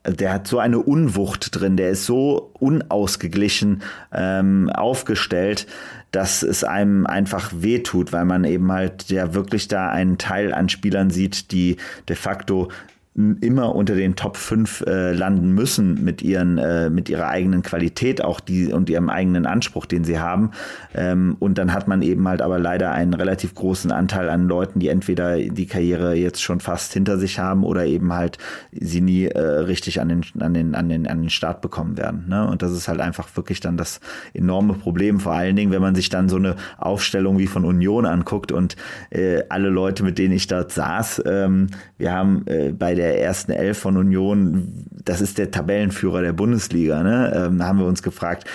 der 0.07 0.35
hat 0.35 0.47
so 0.47 0.59
eine 0.59 0.81
Unwucht 0.81 1.59
drin, 1.59 1.79
der 1.79 1.89
ist 1.89 2.05
so 2.05 2.51
unausgeglichen 2.61 3.83
ähm, 4.13 4.69
aufgestellt, 4.69 5.67
dass 6.11 6.43
es 6.43 6.63
einem 6.63 7.07
einfach 7.07 7.53
wehtut, 7.55 8.13
weil 8.13 8.27
man 8.27 8.45
eben 8.45 8.71
halt 8.71 9.09
ja 9.09 9.35
wirklich 9.35 9.67
da 9.67 9.89
einen 9.89 10.19
Teil 10.19 10.53
an 10.53 10.69
Spielern 10.69 11.09
sieht, 11.09 11.51
die 11.53 11.79
de 12.09 12.17
facto 12.17 12.69
immer 13.15 13.77
unter 13.77 13.95
den 13.95 14.17
Top 14.17 14.37
5 14.37 14.81
äh, 14.89 15.13
landen 15.13 15.53
müssen 15.53 16.03
mit 16.03 16.21
ihren 16.21 16.59
äh, 16.59 16.91
mit 16.91 17.09
ihrer 17.09 17.29
eigenen 17.29 17.63
Qualität 17.63 18.25
auch 18.25 18.41
die 18.41 18.73
und 18.73 18.91
ihrem 18.91 19.09
eigenen 19.09 19.47
Anspruch, 19.47 19.87
den 19.87 20.03
sie 20.03 20.19
haben. 20.19 20.51
Ähm, 20.95 21.37
und 21.39 21.57
dann 21.57 21.73
hat 21.73 21.87
man 21.87 22.03
eben 22.03 22.27
halt 22.27 22.43
aber 22.43 22.59
leider 22.59 22.91
einen 22.91 23.15
relativ 23.15 23.55
großen 23.55 23.93
Anteil 23.93 24.29
an 24.29 24.49
Leuten, 24.49 24.81
die 24.81 24.89
entweder 24.89 25.37
die 25.37 25.67
Karriere 25.67 26.15
jetzt 26.15 26.43
schon 26.43 26.59
fast 26.59 26.93
hinter 26.93 27.17
sich 27.17 27.39
haben 27.39 27.63
oder 27.63 27.87
eben 27.87 28.13
halt 28.13 28.39
sie 28.73 29.01
nie 29.01 29.27
äh, 29.27 29.39
richtig 29.39 30.01
an 30.01 30.09
den 30.09 30.25
an 30.41 30.53
den 30.53 30.75
an 30.75 30.89
den 30.89 31.07
an 31.07 31.21
den 31.21 31.31
Start 31.31 31.61
bekommen 31.61 31.97
werden. 31.97 32.25
Ne? 32.29 32.45
Und 32.49 32.63
das 32.63 32.73
ist 32.73 32.89
halt 32.89 32.99
einfach 32.99 33.29
wirklich 33.37 33.61
dann 33.61 33.77
das 33.77 34.01
enorme 34.33 34.75
Problem. 34.75 35.21
Vor 35.21 35.35
allen 35.35 35.55
Dingen, 35.55 35.71
wenn 35.71 35.83
man 35.83 35.95
sich 35.95 36.09
dann 36.09 36.29
so 36.29 36.37
eine 36.37 36.57
Aufstellung 36.79 37.39
wie 37.39 37.47
von 37.47 37.65
Union 37.65 38.07
anguckt 38.07 38.51
und 38.51 38.75
äh, 39.11 39.45
alle 39.51 39.69
Leute, 39.69 40.03
mit 40.03 40.19
denen 40.19 40.35
ich 40.35 40.49
dort 40.49 40.73
saß, 40.73 41.23
ähm, 41.27 41.69
wir 41.97 42.11
haben 42.11 42.45
äh, 42.47 42.73
bei 42.73 42.97
der 42.97 43.04
der 43.05 43.21
ersten 43.23 43.53
Elf 43.53 43.79
von 43.79 43.97
Union, 43.97 44.87
das 45.05 45.21
ist 45.21 45.39
der 45.39 45.51
Tabellenführer 45.51 46.23
der 46.23 46.33
Bundesliga. 46.33 47.03
Ne? 47.03 47.33
Ähm, 47.35 47.59
da 47.59 47.67
haben 47.67 47.79
wir 47.79 47.87
uns 47.87 48.03
gefragt, 48.03 48.49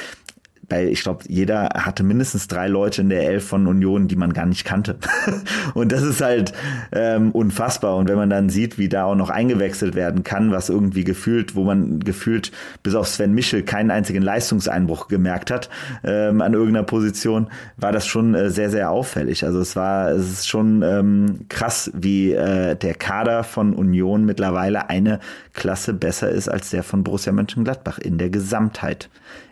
weil 0.70 0.90
ich 0.90 1.04
glaube, 1.04 1.24
jeder 1.28 1.70
hatte 1.76 2.04
mindestens 2.04 2.48
drei 2.48 2.68
Leute 2.68 3.02
in 3.02 3.10
der 3.10 3.28
Elf 3.28 3.48
von 3.48 3.68
Union, 3.68 4.08
die 4.08 4.16
man 4.16 4.34
gar 4.34 4.46
nicht 4.46 4.66
kannte. 4.66 4.98
und 5.74 5.92
das 5.92 6.04
ist 6.04 6.22
halt 6.22 6.54
ähm, 6.92 7.32
unfassbar. 7.32 7.96
Und 7.96 8.08
wenn 8.08 8.16
man 8.16 8.30
dann 8.30 8.50
sieht, 8.50 8.78
wie 8.78 8.90
da 8.90 9.06
auch 9.06 9.16
noch 9.16 9.30
eingewechselt 9.30 9.96
werden 9.96 10.24
kann, 10.24 10.52
was 10.52 10.70
irgendwie 10.70 11.04
gefühlt, 11.04 11.56
wo 11.56 11.64
man 11.64 12.00
gefühlt 12.00 12.52
bis 12.84 12.96
auf 12.96 13.08
Sven 13.08 13.34
Michel 13.34 13.64
keinen 13.64 13.92
einzigen 13.92 14.22
Leistungseinbruch 14.22 15.08
gemerkt 15.08 15.52
hat 15.52 15.70
ähm, 16.04 16.42
an 16.42 16.54
irgendeiner 16.54 16.86
Position, 16.86 17.48
war 17.78 17.92
das 17.92 18.06
schon 18.06 18.36
äh, 18.36 18.50
sehr, 18.50 18.70
sehr 18.70 18.92
auffällig. 18.92 19.46
Also 19.46 19.60
es 19.60 19.76
war, 19.76 20.12
es 20.12 20.30
ist 20.32 20.48
schon 20.48 20.82
ähm, 20.84 21.46
krass, 21.50 21.92
wie 21.94 22.34
äh, 22.34 22.76
der 22.76 22.94
Kader 22.94 23.44
von 23.44 23.74
Union 23.74 24.26
mittlerweile 24.26 24.90
eine 24.90 25.20
Klasse 25.54 25.94
besser 25.94 26.30
ist 26.30 26.48
als 26.48 26.70
der 26.70 26.84
von 26.84 27.04
Borussia 27.04 27.32
Mönchengladbach 27.34 28.00
in 28.00 28.18
der 28.18 28.30
Gesamtheit. 28.30 29.10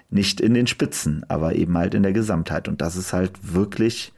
Nicht 0.10 0.40
in 0.40 0.54
den 0.54 0.68
Spitzen, 0.68 1.26
aber 1.28 1.56
eben 1.56 1.78
halt 1.78 1.94
in 1.94 2.04
der 2.04 2.14
Gesamtheit. 2.14 2.68
Und 2.68 2.82
das 2.82 2.96
ist 2.96 3.14
halt 3.14 3.32
wirklich 3.42 4.14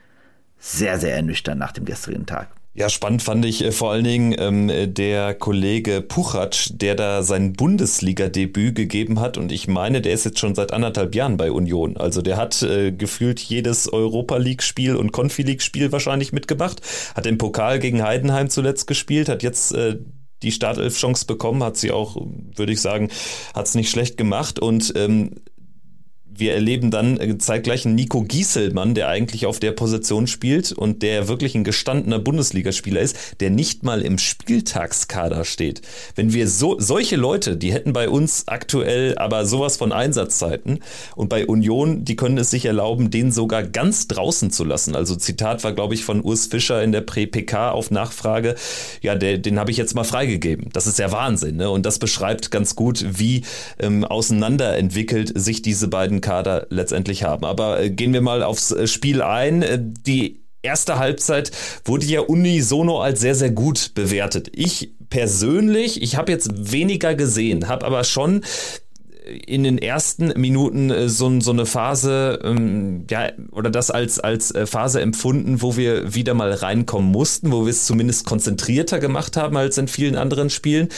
sehr, 0.60 1.00
sehr 1.00 1.16
ernüchternd 1.16 1.60
nach 1.60 1.72
dem 1.72 1.86
gestrigen 1.86 2.26
Tag. 2.26 2.50
Ja, 2.76 2.88
spannend 2.88 3.24
fand 3.24 3.44
ich 3.46 3.64
äh, 3.64 3.72
vor 3.72 3.92
allen 3.92 4.04
Dingen 4.04 4.36
ähm, 4.38 4.94
der 4.94 5.34
Kollege 5.34 6.02
Puchatsch, 6.02 6.70
der 6.72 6.96
da 6.96 7.24
sein 7.24 7.54
Bundesliga-Debüt 7.54 8.76
gegeben 8.76 9.20
hat. 9.20 9.38
Und 9.38 9.52
ich 9.52 9.68
meine, 9.68 10.02
der 10.02 10.14
ist 10.14 10.24
jetzt 10.24 10.40
schon 10.40 10.56
seit 10.56 10.72
anderthalb 10.72 11.16
Jahren 11.16 11.36
bei 11.36 11.52
Union. 11.52 11.98
Also 11.98 12.22
der 12.22 12.38
hat 12.38 12.62
äh, 12.62 12.92
gefühlt 12.92 13.40
jedes 13.40 13.92
Europa 13.92 14.38
League-Spiel 14.38 14.96
und 14.96 15.12
Confi 15.12 15.42
League-Spiel 15.42 15.92
wahrscheinlich 15.92 16.32
mitgemacht. 16.32 16.82
Hat 17.16 17.26
im 17.26 17.38
Pokal 17.38 17.80
gegen 17.80 18.04
Heidenheim 18.04 18.50
zuletzt 18.50 18.86
gespielt, 18.86 19.30
hat 19.30 19.42
jetzt 19.42 19.74
äh, 19.74 19.98
die 20.44 20.52
Startelf-Chance 20.52 21.26
bekommen, 21.26 21.64
hat 21.64 21.76
sie 21.76 21.92
auch, 21.92 22.16
würde 22.56 22.72
ich 22.72 22.80
sagen, 22.80 23.10
hat 23.54 23.66
es 23.66 23.76
nicht 23.76 23.90
schlecht 23.90 24.16
gemacht. 24.16 24.60
Und 24.60 24.94
ähm, 24.96 25.42
wir 26.40 26.54
erleben 26.54 26.92
dann 26.92 27.20
äh, 27.20 27.38
zeitgleich 27.38 27.86
einen 27.86 27.96
Nico 27.96 28.24
Gieselmann, 28.24 28.94
der 28.94 29.08
eigentlich 29.08 29.46
auf 29.46 29.60
der 29.60 29.72
Position 29.72 30.28
spielt 30.28 30.72
und 30.72 31.02
der 31.02 31.28
wirklich 31.28 31.56
ein 31.56 31.64
gestandener 31.64 32.20
Bundesligaspieler 32.20 33.02
ist, 33.02 33.18
der 33.40 33.50
nicht 33.50 33.84
mal 33.84 34.02
im 34.02 34.18
Spieltagskader 34.18 35.46
steht. 35.46 35.82
Wenn 36.16 36.34
wir 36.34 36.48
so 36.48 36.80
solche 36.80 37.16
Leute, 37.16 37.58
die 37.58 37.74
hätten 37.74 37.94
bei 37.94 38.10
uns 38.10 38.48
aktuell 38.48 39.18
aber 39.18 39.46
sowas 39.46 39.78
von 39.78 39.92
Einsatzzeiten 39.92 40.80
und 41.16 41.30
bei 41.30 41.46
Union, 41.46 42.06
die 42.06 42.16
können 42.16 42.38
es 42.38 42.50
sich 42.50 42.66
erlauben, 42.66 43.12
den 43.12 43.32
sogar 43.32 43.64
ganz 43.64 44.08
draußen 44.08 44.52
zu 44.52 44.64
lassen. 44.64 44.96
Also 44.96 45.16
Zitat 45.16 45.64
war, 45.64 45.74
glaube 45.74 45.94
ich, 45.94 46.04
von 46.04 46.22
Urs 46.22 46.48
Fischer 46.48 46.84
in 46.84 46.92
der 46.92 47.02
Prä-PK 47.02 47.72
auf 47.72 47.92
Nachfrage, 47.92 48.56
ja, 49.02 49.16
der, 49.16 49.38
den 49.38 49.60
habe 49.60 49.72
ich 49.72 49.78
jetzt 49.78 49.96
mal 49.96 50.04
freigegeben. 50.04 50.70
Das 50.74 50.88
ist 50.88 51.00
ja 51.00 51.12
Wahnsinn. 51.12 51.58
Ne? 51.58 51.70
Und 51.70 51.86
das 51.86 52.00
beschreibt 52.00 52.52
ganz 52.52 52.76
gut, 52.76 53.06
wie 53.08 53.44
ähm, 53.80 54.04
auseinanderentwickelt 54.04 55.32
sich 55.36 55.62
diese 55.62 55.88
beiden 55.88 56.22
Kader 56.30 56.68
letztendlich 56.70 57.24
haben. 57.24 57.44
Aber 57.44 57.82
äh, 57.82 57.90
gehen 57.90 58.14
wir 58.14 58.22
mal 58.22 58.44
aufs 58.44 58.72
äh, 58.72 58.86
Spiel 58.86 59.24
ein. 59.24 59.64
Äh, 59.64 59.80
die 59.82 60.44
erste 60.62 61.00
Halbzeit 61.00 61.52
wurde 61.86 62.06
ja 62.06 62.22
unisono 62.22 63.02
als 63.02 63.20
sehr, 63.20 63.34
sehr 63.34 63.50
gut 63.50 63.96
bewertet. 63.96 64.52
Ich 64.54 64.94
persönlich, 65.10 66.04
ich 66.04 66.18
habe 66.18 66.32
jetzt 66.32 66.72
weniger 66.72 67.16
gesehen, 67.16 67.68
habe 67.68 67.84
aber 67.84 68.04
schon 68.04 68.44
in 69.30 69.64
den 69.64 69.78
ersten 69.78 70.34
Minuten 70.40 70.90
äh, 70.90 71.10
so, 71.10 71.40
so 71.40 71.52
eine 71.52 71.66
Phase, 71.66 72.40
ähm, 72.44 73.06
ja, 73.10 73.30
oder 73.52 73.70
das 73.70 73.92
als, 73.92 74.20
als 74.20 74.52
äh, 74.52 74.66
Phase 74.66 75.02
empfunden, 75.02 75.62
wo 75.62 75.78
wir 75.78 76.16
wieder 76.16 76.34
mal 76.34 76.52
reinkommen 76.52 77.12
mussten, 77.12 77.52
wo 77.52 77.66
wir 77.66 77.70
es 77.70 77.86
zumindest 77.86 78.26
konzentrierter 78.26 79.00
gemacht 79.00 79.38
haben 79.38 79.58
als 79.58 79.78
in 79.78 79.88
vielen 79.88 80.16
anderen 80.16 80.50
Spielen. 80.50 80.90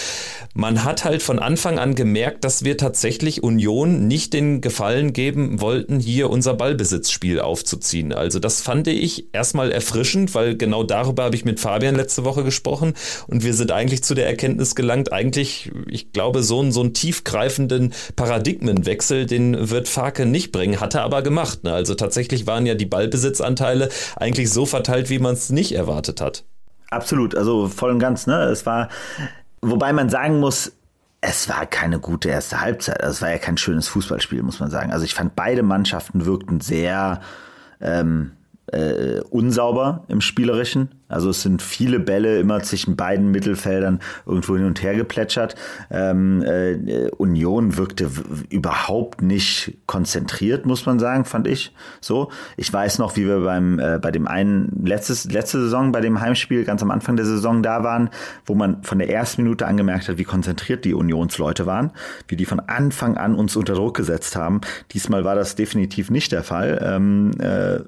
Man 0.54 0.84
hat 0.84 1.04
halt 1.04 1.22
von 1.22 1.40
Anfang 1.40 1.80
an 1.80 1.96
gemerkt, 1.96 2.44
dass 2.46 2.64
wir 2.64 2.78
tatsächlich 2.78 3.44
Union 3.44 4.08
nicht 4.08 4.34
den 4.34 4.62
Gefallen 4.62 5.14
geben 5.14 5.62
wollten, 5.62 6.00
hier 6.00 6.30
unser 6.30 6.54
Ballbesitzspiel 6.54 7.40
aufzuziehen. 7.40 8.14
Also 8.14 8.40
das 8.40 8.62
fand 8.62 8.88
ich 8.88 9.34
erstmal 9.34 9.72
erfrischend, 9.72 10.34
weil 10.36 10.56
genau 10.56 10.84
darüber 10.84 11.24
habe 11.24 11.36
ich 11.36 11.46
mit 11.46 11.60
Fabian 11.60 11.96
letzte 11.96 12.24
Woche 12.24 12.44
gesprochen 12.44 12.94
und 13.28 13.44
wir 13.44 13.54
sind 13.54 13.72
eigentlich 13.72 14.04
zu 14.04 14.14
der 14.14 14.28
Erkenntnis 14.28 14.76
gelangt, 14.76 15.12
eigentlich, 15.12 15.72
ich 15.90 16.12
glaube, 16.12 16.44
so 16.44 16.62
so 16.70 16.82
einen 16.82 16.94
tiefgreifenden 16.94 17.94
Paradigmenwechsel, 18.22 19.26
den 19.26 19.72
wird 19.72 19.90
Farke 19.90 20.28
nicht 20.28 20.52
bringen, 20.52 20.80
hat 20.80 20.94
er 20.94 21.02
aber 21.02 21.24
gemacht. 21.24 21.64
Ne? 21.64 21.74
Also 21.74 21.96
tatsächlich 21.96 22.46
waren 22.46 22.68
ja 22.68 22.76
die 22.76 22.86
Ballbesitzanteile 22.86 23.90
eigentlich 24.16 24.54
so 24.54 24.68
verteilt, 24.68 25.10
wie 25.10 25.18
man 25.18 25.34
es 25.34 25.50
nicht 25.50 25.72
erwartet 25.72 26.22
hat. 26.22 26.44
Absolut, 26.92 27.34
also 27.34 27.68
voll 27.68 27.90
und 27.90 27.98
ganz. 27.98 28.28
Ne? 28.28 28.44
Es 28.44 28.68
war, 28.68 28.90
wobei 29.64 29.92
man 29.92 30.10
sagen 30.12 30.40
muss, 30.40 30.72
es 31.20 31.50
war 31.50 31.66
keine 31.66 32.00
gute 32.00 32.30
erste 32.30 32.62
Halbzeit. 32.62 33.02
Also 33.02 33.16
es 33.16 33.22
war 33.24 33.32
ja 33.32 33.40
kein 33.40 33.58
schönes 33.58 33.88
Fußballspiel, 33.88 34.44
muss 34.44 34.60
man 34.60 34.70
sagen. 34.70 34.92
Also 34.92 35.04
ich 35.04 35.16
fand 35.16 35.36
beide 35.36 35.64
Mannschaften 35.64 36.28
wirkten 36.28 36.62
sehr 36.62 37.22
ähm, 37.80 38.34
äh, 38.72 39.22
unsauber 39.30 40.06
im 40.08 40.22
Spielerischen. 40.22 40.90
Also 41.12 41.30
es 41.30 41.42
sind 41.42 41.62
viele 41.62 42.00
Bälle 42.00 42.40
immer 42.40 42.62
zwischen 42.62 42.96
beiden 42.96 43.32
Mittelfeldern 43.32 44.00
irgendwo 44.26 44.56
hin 44.56 44.66
und 44.66 44.82
her 44.82 44.96
geplätschert. 44.96 45.56
Ähm, 45.90 46.42
äh, 46.42 47.10
Union 47.18 47.78
wirkte 47.78 48.10
überhaupt 48.50 49.22
nicht 49.22 49.78
konzentriert, 49.88 50.66
muss 50.66 50.86
man 50.86 51.00
sagen, 51.00 51.26
fand 51.26 51.48
ich. 51.48 51.74
So, 52.00 52.32
ich 52.56 52.72
weiß 52.72 53.00
noch, 53.00 53.18
wie 53.18 53.28
wir 53.28 53.42
beim 53.42 53.78
äh, 53.80 54.00
bei 54.02 54.12
dem 54.12 54.28
einen 54.28 54.84
letztes 54.86 55.30
letzte 55.30 55.60
Saison 55.62 55.92
bei 55.92 56.00
dem 56.00 56.22
Heimspiel 56.22 56.64
ganz 56.64 56.82
am 56.82 56.92
Anfang 56.92 57.18
der 57.18 57.26
Saison 57.26 57.62
da 57.62 57.84
waren, 57.84 58.10
wo 58.46 58.56
man 58.56 58.82
von 58.84 58.98
der 59.00 59.10
ersten 59.10 59.44
Minute 59.44 59.68
angemerkt 59.68 60.08
hat, 60.08 60.18
wie 60.18 60.24
konzentriert 60.24 60.86
die 60.86 60.94
Unionsleute 60.94 61.66
waren, 61.66 61.92
wie 62.30 62.38
die 62.38 62.46
von 62.46 62.62
Anfang 62.62 63.18
an 63.18 63.36
uns 63.36 63.58
unter 63.58 63.74
Druck 63.74 63.98
gesetzt 63.98 64.38
haben. 64.38 64.62
Diesmal 64.92 65.26
war 65.26 65.36
das 65.36 65.56
definitiv 65.56 66.10
nicht 66.10 66.32
der 66.32 66.44
Fall. 66.44 66.82
Ähm, 66.82 67.32
äh, 67.40 67.82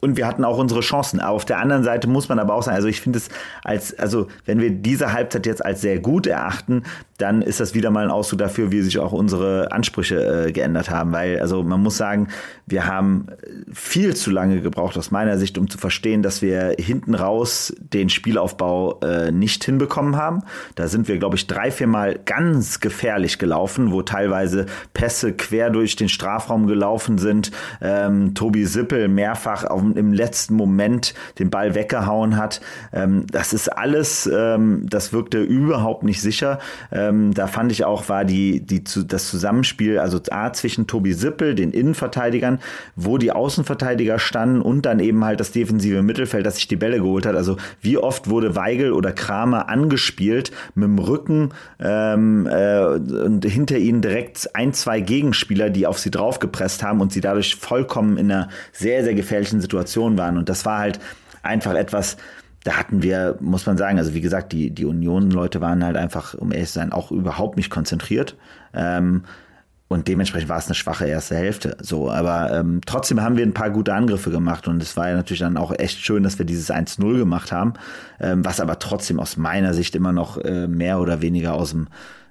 und 0.00 0.16
wir 0.16 0.26
hatten 0.26 0.44
auch 0.44 0.58
unsere 0.58 0.80
Chancen. 0.80 1.20
Auf 1.20 1.44
der 1.44 1.58
anderen 1.58 1.82
Seite 1.82 2.08
muss 2.08 2.28
man 2.28 2.38
aber 2.38 2.54
auch 2.54 2.62
sagen, 2.62 2.76
also 2.76 2.88
ich 2.88 3.00
finde 3.00 3.18
es 3.18 3.28
als, 3.64 3.98
also 3.98 4.28
wenn 4.44 4.60
wir 4.60 4.70
diese 4.70 5.12
Halbzeit 5.12 5.46
jetzt 5.46 5.64
als 5.64 5.80
sehr 5.80 5.98
gut 5.98 6.26
erachten, 6.26 6.84
dann 7.18 7.42
ist 7.42 7.58
das 7.58 7.74
wieder 7.74 7.90
mal 7.90 8.04
ein 8.04 8.10
Ausdruck 8.10 8.38
dafür, 8.38 8.70
wie 8.70 8.80
sich 8.80 8.98
auch 9.00 9.12
unsere 9.12 9.72
Ansprüche 9.72 10.46
äh, 10.46 10.52
geändert 10.52 10.88
haben. 10.88 11.12
Weil, 11.12 11.40
also 11.40 11.64
man 11.64 11.82
muss 11.82 11.96
sagen, 11.96 12.28
wir 12.64 12.86
haben 12.86 13.26
viel 13.72 14.14
zu 14.14 14.30
lange 14.30 14.60
gebraucht 14.60 14.96
aus 14.96 15.10
meiner 15.10 15.36
Sicht, 15.36 15.58
um 15.58 15.68
zu 15.68 15.78
verstehen, 15.78 16.22
dass 16.22 16.42
wir 16.42 16.76
hinten 16.78 17.16
raus 17.16 17.74
den 17.80 18.08
Spielaufbau 18.08 19.00
äh, 19.00 19.32
nicht 19.32 19.64
hinbekommen 19.64 20.14
haben. 20.14 20.44
Da 20.76 20.86
sind 20.86 21.08
wir, 21.08 21.18
glaube 21.18 21.34
ich, 21.34 21.48
drei, 21.48 21.72
vier 21.72 21.88
Mal 21.88 22.20
ganz 22.24 22.78
gefährlich 22.78 23.38
gelaufen, 23.38 23.90
wo 23.90 24.02
teilweise 24.02 24.66
Pässe 24.94 25.32
quer 25.32 25.70
durch 25.70 25.96
den 25.96 26.08
Strafraum 26.08 26.68
gelaufen 26.68 27.18
sind. 27.18 27.50
Ähm, 27.80 28.34
Tobi 28.34 28.64
Sippel 28.64 29.08
mehrfach 29.08 29.64
auf, 29.64 29.82
im 29.96 30.12
letzten 30.12 30.54
Moment 30.54 31.14
den 31.38 31.50
Ball 31.50 31.74
weggehauen 31.74 32.36
hat. 32.36 32.60
Ähm, 32.92 33.26
das 33.30 33.52
ist 33.52 33.68
alles, 33.68 34.28
ähm, 34.32 34.86
das 34.88 35.12
wirkte 35.12 35.40
überhaupt 35.40 36.02
nicht 36.02 36.20
sicher. 36.20 36.58
Ähm, 36.92 37.34
da 37.34 37.46
fand 37.46 37.72
ich 37.72 37.84
auch, 37.84 38.08
war 38.08 38.24
die, 38.24 38.60
die, 38.60 38.82
das 39.06 39.28
Zusammenspiel, 39.28 39.98
also 39.98 40.20
A 40.30 40.52
zwischen 40.52 40.86
Tobi 40.86 41.12
Sippel, 41.12 41.54
den 41.54 41.70
Innenverteidigern, 41.70 42.58
wo 42.96 43.18
die 43.18 43.32
Außenverteidiger 43.32 44.18
standen 44.18 44.60
und 44.60 44.86
dann 44.86 45.00
eben 45.00 45.24
halt 45.24 45.40
das 45.40 45.52
defensive 45.52 46.02
Mittelfeld, 46.02 46.46
das 46.46 46.56
sich 46.56 46.68
die 46.68 46.76
Bälle 46.76 46.98
geholt 46.98 47.26
hat. 47.26 47.36
Also 47.36 47.56
wie 47.80 47.98
oft 47.98 48.28
wurde 48.28 48.56
Weigel 48.56 48.92
oder 48.92 49.12
Kramer 49.12 49.68
angespielt 49.68 50.52
mit 50.74 50.84
dem 50.84 50.98
Rücken 50.98 51.50
ähm, 51.80 52.46
äh, 52.46 52.84
und 52.84 53.44
hinter 53.44 53.78
ihnen 53.78 54.00
direkt 54.00 54.54
ein, 54.54 54.72
zwei 54.72 55.00
Gegenspieler, 55.00 55.70
die 55.70 55.86
auf 55.86 55.98
sie 55.98 56.10
draufgepresst 56.10 56.82
haben 56.82 57.00
und 57.00 57.12
sie 57.12 57.20
dadurch 57.20 57.56
vollkommen 57.56 58.16
in 58.16 58.30
einer 58.30 58.48
sehr, 58.72 59.04
sehr 59.04 59.14
gefährlichen 59.14 59.60
Situation 59.60 59.77
waren. 60.18 60.38
Und 60.38 60.48
das 60.48 60.64
war 60.64 60.78
halt 60.78 61.00
einfach 61.42 61.74
etwas, 61.74 62.16
da 62.64 62.72
hatten 62.72 63.02
wir, 63.02 63.36
muss 63.40 63.66
man 63.66 63.76
sagen, 63.76 63.98
also 63.98 64.14
wie 64.14 64.20
gesagt, 64.20 64.52
die, 64.52 64.70
die 64.70 64.84
Union-Leute 64.84 65.60
waren 65.60 65.84
halt 65.84 65.96
einfach, 65.96 66.34
um 66.34 66.52
ehrlich 66.52 66.68
zu 66.68 66.74
sein, 66.74 66.92
auch 66.92 67.10
überhaupt 67.10 67.56
nicht 67.56 67.70
konzentriert. 67.70 68.36
Ähm, 68.74 69.24
und 69.88 70.06
dementsprechend 70.06 70.50
war 70.50 70.58
es 70.58 70.66
eine 70.66 70.74
schwache 70.74 71.06
erste 71.06 71.34
Hälfte. 71.34 71.78
So, 71.80 72.10
aber 72.10 72.52
ähm, 72.52 72.82
trotzdem 72.84 73.22
haben 73.22 73.38
wir 73.38 73.46
ein 73.46 73.54
paar 73.54 73.70
gute 73.70 73.94
Angriffe 73.94 74.30
gemacht 74.30 74.68
und 74.68 74.82
es 74.82 74.98
war 74.98 75.08
ja 75.08 75.16
natürlich 75.16 75.40
dann 75.40 75.56
auch 75.56 75.72
echt 75.72 76.04
schön, 76.04 76.22
dass 76.22 76.38
wir 76.38 76.44
dieses 76.44 76.70
1-0 76.70 77.16
gemacht 77.16 77.52
haben, 77.52 77.72
ähm, 78.20 78.44
was 78.44 78.60
aber 78.60 78.78
trotzdem 78.78 79.18
aus 79.18 79.38
meiner 79.38 79.72
Sicht 79.72 79.96
immer 79.96 80.12
noch 80.12 80.36
äh, 80.38 80.68
mehr 80.68 81.00
oder 81.00 81.22
weniger 81.22 81.54
aus 81.54 81.70
dem 81.70 81.88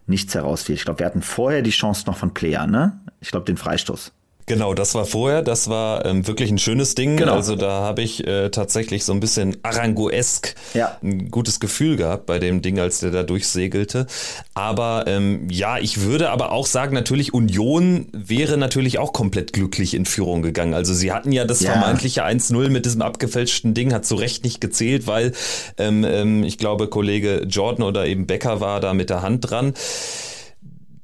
Nichts 0.10 0.34
herausfiel. 0.36 0.75
Ich 0.75 0.86
glaube, 0.86 1.00
wir 1.00 1.06
hatten 1.06 1.22
vorher 1.22 1.62
die 1.62 1.72
Chance 1.72 2.06
noch 2.08 2.16
von 2.16 2.34
Player, 2.34 2.66
ne? 2.66 2.98
Ich 3.20 3.30
glaube, 3.30 3.46
den 3.46 3.58
Freistoß. 3.58 4.13
Genau, 4.48 4.74
das 4.74 4.96
war 4.96 5.04
vorher. 5.04 5.42
Das 5.42 5.68
war 5.68 6.06
ähm, 6.06 6.25
wirklich 6.25 6.50
ein 6.50 6.58
schönes 6.58 6.96
Ding. 6.96 7.18
Genau. 7.18 7.34
Also 7.34 7.58
da 7.58 7.82
habe 7.82 8.01
ich 8.01 8.25
äh, 8.25 8.50
tatsächlich 8.50 9.04
so 9.04 9.12
ein 9.12 9.20
bisschen 9.20 9.58
Arangoesk 9.62 10.56
ja. 10.74 10.98
ein 11.04 11.30
gutes 11.30 11.60
Gefühl 11.60 11.98
gehabt 11.98 12.25
bei 12.27 12.39
dem 12.39 12.62
Ding, 12.62 12.80
als 12.80 13.00
der 13.00 13.12
da 13.12 13.24
durchsegelte. 13.24 14.08
Aber 14.54 15.04
ähm, 15.06 15.50
ja, 15.50 15.77
ich 15.80 16.00
würde 16.00 16.30
aber 16.30 16.54
auch 16.54 16.66
sagen, 16.66 16.94
natürlich 16.94 17.34
Union 17.34 18.08
wäre 18.13 18.58
natürlich 18.58 19.00
auch 19.00 19.12
komplett 19.12 19.51
glücklich 19.51 19.94
in 19.94 20.06
Führung 20.06 20.42
gegangen. 20.42 20.74
Also 20.74 20.94
sie 20.94 21.12
hatten 21.12 21.34
ja 21.34 21.44
das 21.44 21.60
ja. 21.60 21.74
vermeintliche 21.74 22.24
1-0 22.24 22.70
mit 22.70 22.86
diesem 22.86 23.01
abgefälschten 23.01 23.74
Ding, 23.74 23.94
hat 23.94 24.06
zu 24.06 24.16
Recht 24.16 24.46
nicht 24.46 24.62
gezählt, 24.62 25.08
weil 25.08 25.34
ähm, 25.77 26.06
ähm, 26.06 26.44
ich 26.44 26.58
glaube, 26.58 26.88
Kollege 26.88 27.44
Jordan 27.50 27.84
oder 27.84 28.06
eben 28.06 28.27
Becker 28.27 28.62
war 28.62 28.80
da 28.80 28.94
mit 28.94 29.10
der 29.10 29.24
Hand 29.24 29.50
dran 29.50 29.74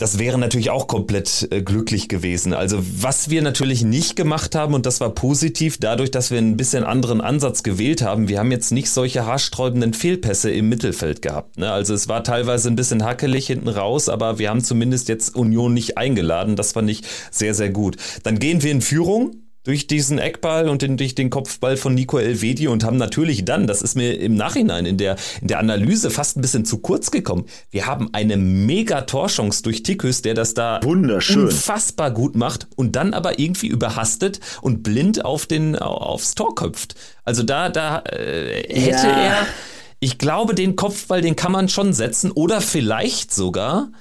das 0.04 0.20
wäre 0.20 0.38
natürlich 0.38 0.70
auch 0.70 0.88
komplett 0.88 1.48
äh, 1.50 1.62
glücklich 1.62 2.10
gewesen. 2.10 2.54
Also 2.54 2.78
was 2.82 3.30
wir 3.30 3.42
natürlich 3.42 3.84
nicht 3.84 4.18
gemacht 4.18 4.54
haben, 4.54 4.74
und 4.74 4.86
das 4.86 5.00
war 5.00 5.12
positiv, 5.12 5.78
dadurch, 5.80 6.12
dass 6.12 6.30
wir 6.30 6.40
ein 6.40 6.58
bisschen 6.58 6.84
anderen 6.84 7.22
Ansatz 7.22 7.64
gewählt 7.64 8.02
haben, 8.02 8.28
wir 8.28 8.40
haben 8.40 8.52
jetzt 8.52 8.74
nicht 8.74 8.90
solche 8.90 9.26
haarsträubenden 9.26 9.94
Fehlpässe 9.94 10.52
im 10.52 10.68
Mittelfeld 10.68 11.22
gehabt. 11.22 11.58
Ne? 11.58 11.72
Also 11.72 11.94
es 11.94 12.10
war 12.10 12.22
teilweise 12.22 12.68
ein 12.68 12.76
bisschen 12.76 13.06
hackelig 13.06 13.48
hinten 13.48 13.70
raus, 13.70 14.10
aber 14.10 14.40
wir 14.40 14.50
haben 14.50 14.62
zumindest 14.62 15.08
jetzt 15.08 15.38
Union 15.38 15.74
nicht 15.74 15.98
eingeladen. 15.98 16.58
Das 16.58 16.74
fand 16.74 16.90
ich 16.90 17.04
sehr, 17.32 17.54
sehr 17.54 17.70
gut. 17.70 17.96
Dann 18.24 18.40
gehen 18.40 18.62
wir 18.62 18.74
in 18.74 18.82
Führung 18.82 19.38
durch 19.64 19.88
diesen 19.88 20.20
Eckball 20.20 20.68
und 20.68 20.82
den, 20.82 20.98
durch 20.98 21.16
den 21.16 21.30
Kopfball 21.30 21.78
von 21.78 21.94
Nico 21.94 22.18
Elvedi 22.18 22.68
und 22.68 22.84
haben 22.84 22.98
natürlich 22.98 23.46
dann, 23.46 23.66
das 23.66 23.82
ist 23.82 23.96
mir 23.96 24.20
im 24.20 24.36
Nachhinein 24.36 24.86
in 24.86 24.98
der, 24.98 25.16
in 25.42 25.48
der 25.48 25.60
Analyse 25.60 26.10
fast 26.10 26.38
ein 26.38 26.42
bisschen 26.42 26.66
zu 26.66 26.80
kurz 26.80 27.12
gekommen. 27.12 27.46
Wir 27.72 27.86
haben 27.86 28.10
eine 28.14 28.38
mega 28.38 29.02
Torchance 29.02 29.64
durch 29.64 29.84
Tikus, 29.84 30.22
der 30.22 30.34
das 30.34 30.54
da 30.54 30.80
Wunderschön. 30.84 31.46
unfassbar 31.46 32.12
gut 32.12 32.36
macht 32.36 32.68
und 32.76 32.96
dann 32.96 33.14
aber 33.14 33.40
irgendwie 33.40 33.68
überhastet 33.68 34.40
und 34.62 34.84
blind 34.84 35.24
auf 35.24 35.46
den, 35.46 35.78
aufs 35.78 36.36
Tor 36.36 36.56
köpft. 36.56 36.96
Also 37.24 37.44
da, 37.44 37.70
da 37.70 38.00
äh, 38.00 38.64
hätte 38.68 39.08
ja. 39.08 39.18
er, 39.18 39.48
ich 40.00 40.18
glaube, 40.18 40.56
den 40.56 40.76
Kopfball, 40.76 41.22
den 41.22 41.38
kann 41.38 41.54
man 41.54 41.70
schon 41.70 41.94
setzen 41.94 42.32
oder 42.32 42.60
vielleicht 42.60 43.34
sogar 43.34 43.92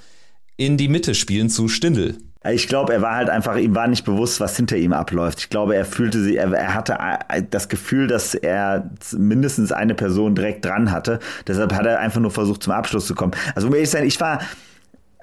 in 0.56 0.76
die 0.76 0.88
Mitte 0.88 1.14
spielen 1.14 1.48
zu 1.48 1.68
Stindel. 1.68 2.18
Ich 2.50 2.66
glaube, 2.66 2.92
er 2.92 3.02
war 3.02 3.14
halt 3.14 3.30
einfach, 3.30 3.56
ihm 3.56 3.74
war 3.74 3.86
nicht 3.86 4.04
bewusst, 4.04 4.40
was 4.40 4.56
hinter 4.56 4.76
ihm 4.76 4.92
abläuft. 4.92 5.38
Ich 5.38 5.50
glaube, 5.50 5.76
er 5.76 5.84
fühlte 5.84 6.20
sich, 6.20 6.36
er, 6.36 6.52
er, 6.52 6.74
hatte 6.74 6.98
äh, 7.28 7.42
das 7.48 7.68
Gefühl, 7.68 8.08
dass 8.08 8.34
er 8.34 8.90
mindestens 9.16 9.70
eine 9.70 9.94
Person 9.94 10.34
direkt 10.34 10.64
dran 10.64 10.90
hatte. 10.90 11.20
Deshalb 11.46 11.72
hat 11.72 11.86
er 11.86 12.00
einfach 12.00 12.20
nur 12.20 12.32
versucht, 12.32 12.62
zum 12.62 12.72
Abschluss 12.72 13.06
zu 13.06 13.14
kommen. 13.14 13.32
Also 13.54 13.68
um 13.68 13.74
ehrlich 13.74 13.90
zu 13.90 13.96
sein, 13.96 14.06
ich 14.06 14.20
war, 14.20 14.40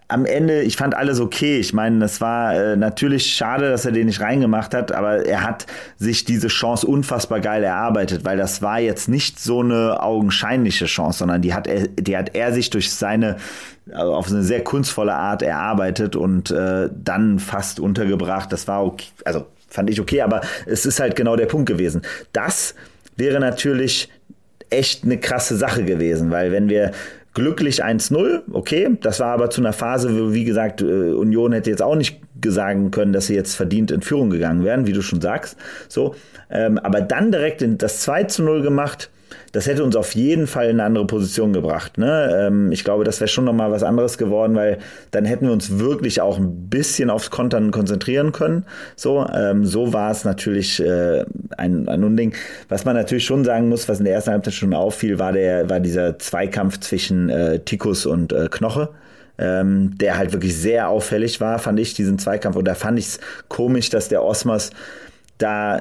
am 0.09 0.25
Ende, 0.25 0.63
ich 0.63 0.75
fand 0.75 0.95
alles 0.95 1.19
okay. 1.19 1.59
Ich 1.59 1.71
meine, 1.71 2.03
es 2.03 2.19
war 2.19 2.55
äh, 2.55 2.75
natürlich 2.75 3.33
schade, 3.33 3.69
dass 3.69 3.85
er 3.85 3.91
den 3.91 4.07
nicht 4.07 4.21
reingemacht 4.21 4.73
hat, 4.73 4.91
aber 4.91 5.25
er 5.25 5.43
hat 5.43 5.67
sich 5.97 6.25
diese 6.25 6.47
Chance 6.47 6.87
unfassbar 6.87 7.39
geil 7.39 7.63
erarbeitet, 7.63 8.25
weil 8.25 8.35
das 8.35 8.63
war 8.63 8.79
jetzt 8.79 9.07
nicht 9.07 9.39
so 9.39 9.61
eine 9.61 10.01
augenscheinliche 10.01 10.85
Chance, 10.85 11.19
sondern 11.19 11.43
die 11.43 11.53
hat 11.53 11.67
er, 11.67 11.87
die 11.87 12.17
hat 12.17 12.35
er 12.35 12.51
sich 12.53 12.71
durch 12.71 12.91
seine 12.91 13.37
also 13.91 14.13
auf 14.13 14.29
eine 14.29 14.43
sehr 14.43 14.63
kunstvolle 14.63 15.13
Art 15.13 15.41
erarbeitet 15.41 16.15
und 16.15 16.49
äh, 16.51 16.89
dann 16.91 17.37
fast 17.37 17.79
untergebracht. 17.79 18.51
Das 18.51 18.67
war 18.67 18.83
okay, 18.83 19.07
also 19.25 19.45
fand 19.67 19.91
ich 19.91 20.01
okay, 20.01 20.21
aber 20.21 20.41
es 20.65 20.87
ist 20.87 20.99
halt 20.99 21.15
genau 21.15 21.35
der 21.35 21.45
Punkt 21.45 21.67
gewesen. 21.67 22.01
Das 22.33 22.73
wäre 23.15 23.39
natürlich 23.39 24.09
echt 24.71 25.03
eine 25.03 25.19
krasse 25.19 25.55
Sache 25.55 25.83
gewesen, 25.83 26.31
weil 26.31 26.51
wenn 26.51 26.69
wir 26.69 26.91
glücklich 27.39 27.83
1-0, 27.83 28.41
okay. 28.51 28.97
Das 29.01 29.19
war 29.21 29.33
aber 29.33 29.49
zu 29.49 29.61
einer 29.61 29.73
Phase, 29.73 30.13
wo, 30.13 30.33
wie 30.33 30.43
gesagt, 30.43 30.81
äh, 30.81 31.13
Union 31.13 31.53
hätte 31.53 31.69
jetzt 31.69 31.81
auch 31.81 31.95
nicht 31.95 32.19
sagen 32.45 32.91
können, 32.91 33.13
dass 33.13 33.27
sie 33.27 33.35
jetzt 33.35 33.55
verdient 33.55 33.91
in 33.91 34.01
Führung 34.01 34.29
gegangen 34.29 34.63
wären, 34.65 34.87
wie 34.87 34.93
du 34.93 35.01
schon 35.01 35.21
sagst. 35.21 35.57
So, 35.87 36.15
ähm, 36.49 36.77
aber 36.77 37.01
dann 37.01 37.31
direkt 37.31 37.63
das 37.81 38.01
2 38.01 38.27
0 38.39 38.61
gemacht 38.61 39.09
das 39.51 39.67
hätte 39.67 39.83
uns 39.83 39.95
auf 39.95 40.13
jeden 40.15 40.47
Fall 40.47 40.65
in 40.65 40.71
eine 40.71 40.83
andere 40.83 41.07
Position 41.07 41.53
gebracht. 41.53 41.97
Ne? 41.97 42.47
Ähm, 42.47 42.71
ich 42.71 42.83
glaube, 42.83 43.03
das 43.03 43.19
wäre 43.19 43.27
schon 43.27 43.45
nochmal 43.45 43.71
was 43.71 43.83
anderes 43.83 44.17
geworden, 44.17 44.55
weil 44.55 44.79
dann 45.11 45.25
hätten 45.25 45.45
wir 45.45 45.53
uns 45.53 45.79
wirklich 45.79 46.21
auch 46.21 46.37
ein 46.37 46.69
bisschen 46.69 47.09
aufs 47.09 47.29
Kontern 47.29 47.71
konzentrieren 47.71 48.31
können. 48.31 48.65
So, 48.95 49.25
ähm, 49.33 49.65
so 49.65 49.93
war 49.93 50.11
es 50.11 50.23
natürlich 50.23 50.79
äh, 50.79 51.25
ein, 51.57 51.87
ein 51.87 52.03
Unding. 52.03 52.33
Was 52.67 52.85
man 52.85 52.95
natürlich 52.95 53.25
schon 53.25 53.43
sagen 53.43 53.69
muss, 53.69 53.89
was 53.89 53.99
in 53.99 54.05
der 54.05 54.13
ersten 54.13 54.31
Halbzeit 54.31 54.53
schon 54.53 54.73
auffiel, 54.73 55.19
war 55.19 55.31
der, 55.31 55.69
war 55.69 55.79
dieser 55.79 56.19
Zweikampf 56.19 56.79
zwischen 56.79 57.29
äh, 57.29 57.59
Tikus 57.59 58.05
und 58.05 58.33
äh, 58.33 58.47
Knoche. 58.49 58.89
Ähm, 59.41 59.97
der 59.97 60.17
halt 60.17 60.33
wirklich 60.33 60.57
sehr 60.57 60.89
auffällig 60.89 61.39
war, 61.39 61.59
fand 61.59 61.79
ich, 61.79 61.93
diesen 61.93 62.19
Zweikampf. 62.19 62.57
Und 62.57 62.65
da 62.65 62.75
fand 62.75 62.99
ich 62.99 63.05
es 63.05 63.19
komisch, 63.47 63.89
dass 63.89 64.09
der 64.09 64.21
Osmos 64.21 64.71
da 65.37 65.79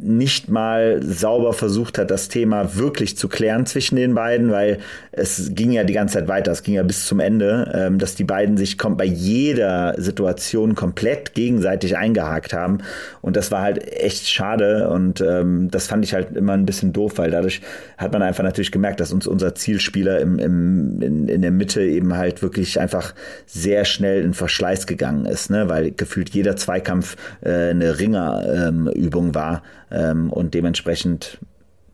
nicht 0.00 0.48
mal 0.48 1.02
sauber 1.02 1.52
versucht 1.52 1.98
hat, 1.98 2.10
das 2.10 2.28
Thema 2.28 2.76
wirklich 2.76 3.16
zu 3.16 3.28
klären 3.28 3.66
zwischen 3.66 3.96
den 3.96 4.14
beiden, 4.14 4.50
weil 4.50 4.78
es 5.12 5.50
ging 5.54 5.72
ja 5.72 5.84
die 5.84 5.92
ganze 5.92 6.14
Zeit 6.14 6.28
weiter, 6.28 6.52
es 6.52 6.62
ging 6.62 6.74
ja 6.74 6.82
bis 6.82 7.06
zum 7.06 7.20
Ende, 7.20 7.72
ähm, 7.74 7.98
dass 7.98 8.14
die 8.14 8.24
beiden 8.24 8.56
sich 8.56 8.76
bei 8.78 9.04
jeder 9.04 9.94
Situation 9.98 10.74
komplett 10.74 11.34
gegenseitig 11.34 11.96
eingehakt 11.96 12.52
haben 12.52 12.78
und 13.22 13.36
das 13.36 13.50
war 13.50 13.62
halt 13.62 13.86
echt 13.92 14.28
schade 14.28 14.88
und 14.90 15.20
ähm, 15.20 15.68
das 15.70 15.88
fand 15.88 16.04
ich 16.04 16.14
halt 16.14 16.36
immer 16.36 16.52
ein 16.52 16.66
bisschen 16.66 16.92
doof, 16.92 17.14
weil 17.16 17.30
dadurch 17.30 17.60
hat 17.96 18.12
man 18.12 18.22
einfach 18.22 18.44
natürlich 18.44 18.72
gemerkt, 18.72 19.00
dass 19.00 19.12
uns 19.12 19.26
unser 19.26 19.54
Zielspieler 19.54 20.20
im, 20.20 20.38
im, 20.38 21.02
in, 21.02 21.28
in 21.28 21.42
der 21.42 21.50
Mitte 21.50 21.82
eben 21.82 22.16
halt 22.16 22.42
wirklich 22.42 22.80
einfach 22.80 23.14
sehr 23.46 23.84
schnell 23.84 24.22
in 24.22 24.34
Verschleiß 24.34 24.86
gegangen 24.86 25.26
ist, 25.26 25.50
ne? 25.50 25.68
weil 25.68 25.90
gefühlt 25.90 26.30
jeder 26.30 26.56
Zweikampf 26.56 27.16
äh, 27.42 27.70
eine 27.70 27.98
Ringerübung 27.98 29.26
ähm, 29.28 29.34
war 29.34 29.47
ähm, 29.90 30.30
und 30.30 30.54
dementsprechend 30.54 31.38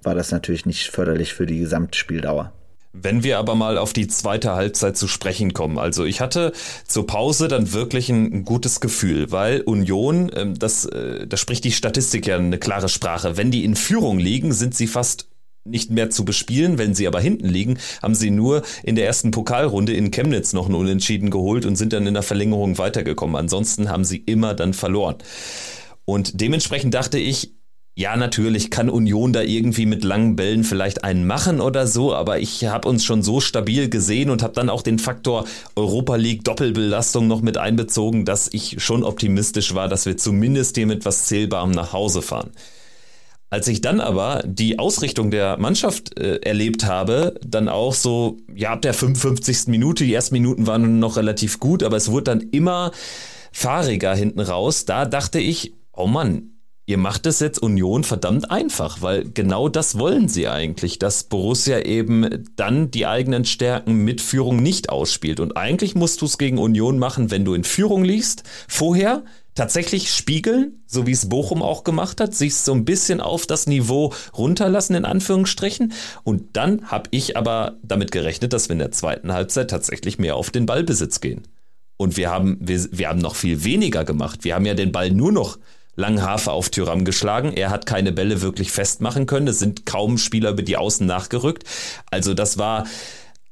war 0.03 0.15
das 0.15 0.31
natürlich 0.31 0.67
nicht 0.67 0.91
förderlich 0.91 1.35
für 1.35 1.47
die 1.47 1.59
Gesamtspieldauer. 1.59 2.53
Wenn 2.97 3.25
wir 3.25 3.39
aber 3.39 3.57
mal 3.57 3.77
auf 3.77 3.93
die 3.93 4.07
zweite 4.07 4.53
Halbzeit 4.53 4.97
zu 4.97 5.09
sprechen 5.09 5.53
kommen, 5.53 5.79
also 5.79 6.05
ich 6.05 6.21
hatte 6.21 6.53
zur 6.87 7.09
Pause 7.09 7.49
dann 7.49 7.73
wirklich 7.73 8.09
ein, 8.09 8.45
gutes 8.45 8.79
Gefühl, 8.79 9.33
weil 9.33 9.63
Union, 9.63 10.31
ähm, 10.33 10.57
das, 10.57 10.85
äh, 10.85 11.27
da 11.27 11.37
spricht 11.37 11.65
die 11.65 11.73
Statistik 11.73 12.29
ja 12.29 12.37
eine 12.37 12.59
klare 12.59 12.89
Sprache. 12.89 13.37
Wenn 13.37 13.51
die 13.51 13.65
in 13.65 13.75
Führung 13.75 14.21
liegen, 14.21 14.53
sind 14.53 14.77
sie 14.77 14.87
fast 14.87 15.29
nicht 15.65 15.91
mehr 15.91 16.11
zu 16.11 16.25
bespielen. 16.25 16.79
Wenn 16.79 16.95
sie 16.95 17.09
aber 17.09 17.21
hinten 17.21 17.49
liegen, 17.49 17.79
haben 18.01 18.15
sie 18.15 18.31
nur 18.31 18.63
in 18.85 18.95
der 18.95 19.07
ersten 19.07 19.33
Pokalrunde 19.33 19.93
in 19.93 20.13
Chemnitz 20.13 20.53
noch 20.53 20.67
einen 20.67 20.77
Unentschieden 20.77 21.31
geholt 21.31 21.67
und 21.67 21.75
sind 21.75 21.93
dann 21.93 22.07
in 22.07 22.15
der 22.15 22.23
Verlängerung 22.23 22.79
weitergekommen. 22.79 23.35
Ansonsten 23.35 23.89
haben 23.89 24.05
sie 24.05 24.19
immer 24.19 24.55
dann 24.55 24.73
verloren. 24.73 25.17
Und 26.05 26.41
dementsprechend 26.41 26.95
dachte 26.95 27.19
ich, 27.19 27.55
ja, 27.97 28.17
natürlich 28.17 28.73
kann 28.73 28.91
Union 28.91 29.33
da 29.33 29.43
irgendwie 29.43 29.87
mit 29.87 30.03
langen 30.03 30.35
Bällen 30.35 30.65
vielleicht 30.65 31.05
einen 31.05 31.27
machen 31.27 31.61
oder 31.61 31.87
so, 31.87 32.13
aber 32.13 32.41
ich 32.41 32.65
habe 32.65 32.89
uns 32.89 33.05
schon 33.05 33.23
so 33.23 33.41
stabil 33.41 33.89
gesehen 33.89 34.31
und 34.31 34.43
habe 34.43 34.53
dann 34.53 34.69
auch 34.69 34.83
den 34.83 34.99
Faktor 34.99 35.45
Europa 35.77 36.17
League 36.17 36.43
Doppelbelastung 36.43 37.29
noch 37.29 37.41
mit 37.41 37.57
einbezogen, 37.57 38.25
dass 38.25 38.49
ich 38.53 38.83
schon 38.83 39.05
optimistisch 39.05 39.77
war, 39.77 39.87
dass 39.87 40.07
wir 40.07 40.17
zumindest 40.17 40.77
hier 40.77 40.87
mit 40.87 41.05
was 41.05 41.27
Zählbarem 41.27 41.71
nach 41.71 41.93
Hause 41.93 42.21
fahren. 42.21 42.51
Als 43.49 43.69
ich 43.69 43.81
dann 43.81 44.01
aber 44.01 44.43
die 44.45 44.81
Ausrichtung 44.81 45.31
der 45.31 45.59
Mannschaft 45.59 46.19
äh, 46.19 46.39
erlebt 46.39 46.87
habe, 46.87 47.39
dann 47.47 47.69
auch 47.69 47.95
so, 47.95 48.39
ja, 48.53 48.73
ab 48.73 48.83
der 48.83 48.95
55. 48.95 49.69
Minute, 49.69 50.03
die 50.03 50.13
ersten 50.13 50.35
Minuten 50.35 50.67
waren 50.67 50.99
noch 50.99 51.17
relativ 51.17 51.61
gut, 51.61 51.85
aber 51.85 51.97
es 51.97 52.11
wurde 52.11 52.25
dann 52.25 52.41
immer 52.41 52.91
fahriger 53.53 54.17
hinten 54.17 54.41
raus, 54.41 54.85
da 54.85 55.05
dachte 55.05 55.39
ich, 55.39 55.75
oh 55.97 56.07
Mann, 56.07 56.55
Ihr 56.87 56.99
macht 56.99 57.25
es 57.25 57.41
jetzt 57.41 57.63
Union 57.63 58.05
verdammt 58.05 58.51
einfach, 58.51 59.01
weil 59.01 59.25
genau 59.25 59.71
das 59.71 59.99
wollen 59.99 60.29
sie 60.29 60.49
eigentlich, 60.49 60.99
dass 60.99 61.25
Borussia 61.25 61.81
eben 61.81 62.45
dann 62.57 62.91
die 62.91 63.07
eigenen 63.07 63.47
Stärken 63.47 64.05
mit 64.05 64.21
Führung 64.21 64.63
nicht 64.63 64.91
ausspielt. 64.91 65.41
Und 65.41 65.57
eigentlich 65.57 65.95
musst 65.95 66.21
du 66.21 66.27
es 66.27 66.37
gegen 66.37 66.59
Union 66.59 66.99
machen, 66.99 67.31
wenn 67.31 67.47
du 67.47 67.55
in 67.55 67.65
Führung 67.65 68.05
liegst, 68.05 68.43
vorher 68.69 69.25
tatsächlich 69.55 70.13
spiegeln, 70.13 70.83
so 70.87 71.07
wie 71.07 71.13
es 71.13 71.31
Bochum 71.31 71.63
auch 71.63 71.85
gemacht 71.85 72.21
hat, 72.21 72.35
sich 72.35 72.57
so 72.57 72.75
ein 72.75 72.85
bisschen 72.85 73.23
auf 73.23 73.47
das 73.47 73.67
Niveau 73.67 74.13
runterlassen, 74.37 74.95
in 74.95 75.07
Anführungsstrichen. 75.07 75.95
Und 76.23 76.55
dann 76.55 76.91
habe 76.91 77.09
ich 77.13 77.39
aber 77.39 77.79
damit 77.83 78.13
gerechnet, 78.13 78.53
dass 78.53 78.69
wir 78.69 78.75
in 78.75 78.81
der 78.81 78.91
zweiten 78.91 79.33
Halbzeit 79.33 79.71
tatsächlich 79.71 80.19
mehr 80.19 80.37
auf 80.37 80.51
den 80.51 80.67
Ballbesitz 80.67 81.21
gehen. 81.21 81.49
Und 81.97 82.19
wir 82.19 82.31
haben, 82.31 82.59
wir, 82.61 82.85
wir 82.91 83.09
haben 83.09 83.21
noch 83.21 83.37
viel 83.37 83.65
weniger 83.65 84.05
gemacht. 84.05 84.45
Wir 84.45 84.55
haben 84.55 84.67
ja 84.67 84.75
den 84.75 84.93
Ball 84.93 85.11
nur 85.11 85.33
noch 85.33 85.59
Langhafe 85.97 86.53
auf 86.53 86.71
Tyram 86.71 87.05
geschlagen. 87.05 87.53
Er 87.53 87.71
hat 87.71 87.87
keine 87.87 88.13
Bälle 88.13 88.43
wirklich 88.43 88.73
festmachen 88.73 89.27
können. 89.27 89.49
Es 89.49 89.59
sind 89.59 89.87
kaum 89.87 90.19
Spieler 90.19 90.51
über 90.51 90.63
die 90.63 90.77
Außen 90.77 91.07
nachgerückt. 91.07 91.65
Also 92.11 92.35
das 92.35 92.59
war 92.59 92.85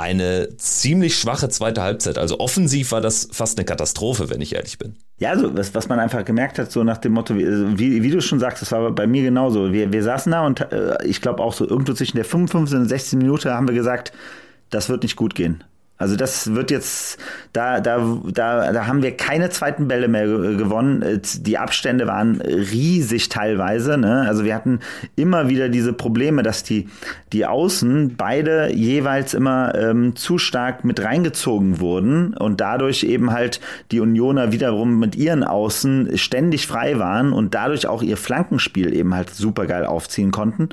eine 0.03 0.57
ziemlich 0.57 1.17
schwache 1.17 1.49
zweite 1.49 1.83
Halbzeit. 1.83 2.19
Also 2.19 2.41
offensiv 2.41 2.93
war 2.93 3.01
das 3.01 3.29
fast 3.31 3.59
eine 3.59 3.65
Katastrophe, 3.65 4.31
wenn 4.31 4.41
ich 4.41 4.55
ehrlich 4.55 4.79
bin. 4.79 4.97
Ja, 5.19 5.31
also 5.31 5.57
was, 5.57 5.75
was 5.75 5.89
man 5.89 6.01
einfach 6.01 6.25
gemerkt 6.25 6.59
hat, 6.59 6.73
so 6.73 6.83
nach 6.83 6.99
dem 6.99 7.13
Motto, 7.13 7.37
wie, 7.37 7.47
also 7.47 7.79
wie 7.79 8.11
du 8.11 8.21
schon 8.21 8.41
sagst, 8.41 8.63
das 8.63 8.73
war 8.73 8.91
bei 8.91 9.07
mir 9.07 9.23
genauso. 9.23 9.73
Wir, 9.73 9.93
wir 9.93 10.03
saßen 10.03 10.33
da 10.33 10.45
und 10.45 10.61
äh, 10.73 10.97
ich 11.05 11.21
glaube 11.21 11.43
auch 11.43 11.53
so 11.53 11.69
irgendwo 11.69 11.93
zwischen 11.93 12.17
der 12.17 12.25
55 12.25 12.77
und 12.77 12.89
16 12.89 13.19
Minute 13.19 13.55
haben 13.55 13.69
wir 13.69 13.75
gesagt, 13.75 14.13
das 14.71 14.89
wird 14.89 15.05
nicht 15.05 15.15
gut 15.17 15.35
gehen. 15.37 15.63
Also 16.03 16.17
das 16.17 16.53
wird 16.53 16.73
jetzt, 16.73 17.19
da, 17.53 17.81
da, 17.81 18.19
da, 18.27 18.73
da 18.73 18.87
haben 18.89 19.05
wir 19.05 19.17
keine 19.17 19.51
zweiten 19.51 19.87
Bälle 19.87 20.09
mehr 20.09 20.27
gewonnen. 20.27 21.23
Die 21.41 21.59
Abstände 21.59 22.09
waren 22.09 22.41
riesig 22.41 23.29
teilweise. 23.29 23.97
Ne? 23.97 24.25
Also 24.27 24.45
wir 24.45 24.55
hatten 24.55 24.81
immer 25.15 25.49
wieder 25.49 25.69
diese 25.69 25.93
Probleme, 25.93 26.43
dass 26.43 26.65
die, 26.65 26.89
die 27.33 27.47
Außen 27.47 28.17
beide 28.17 28.73
jeweils 28.73 29.33
immer 29.33 29.77
ähm, 29.77 30.17
zu 30.17 30.39
stark 30.39 30.85
mit 30.85 31.05
reingezogen 31.05 31.79
wurden 31.79 32.35
und 32.35 32.61
dadurch 32.61 33.05
eben 33.05 33.31
halt 33.31 33.61
die 33.93 34.01
Unioner 34.01 34.51
wiederum 34.51 34.99
mit 34.99 35.15
ihren 35.15 35.45
Außen 35.45 36.19
ständig 36.19 36.67
frei 36.67 36.99
waren 36.99 37.33
und 37.33 37.55
dadurch 37.55 37.87
auch 37.87 38.03
ihr 38.03 38.17
Flankenspiel 38.17 38.93
eben 38.93 39.15
halt 39.15 39.31
super 39.31 39.67
geil 39.67 39.87
aufziehen 39.87 40.33
konnten 40.33 40.71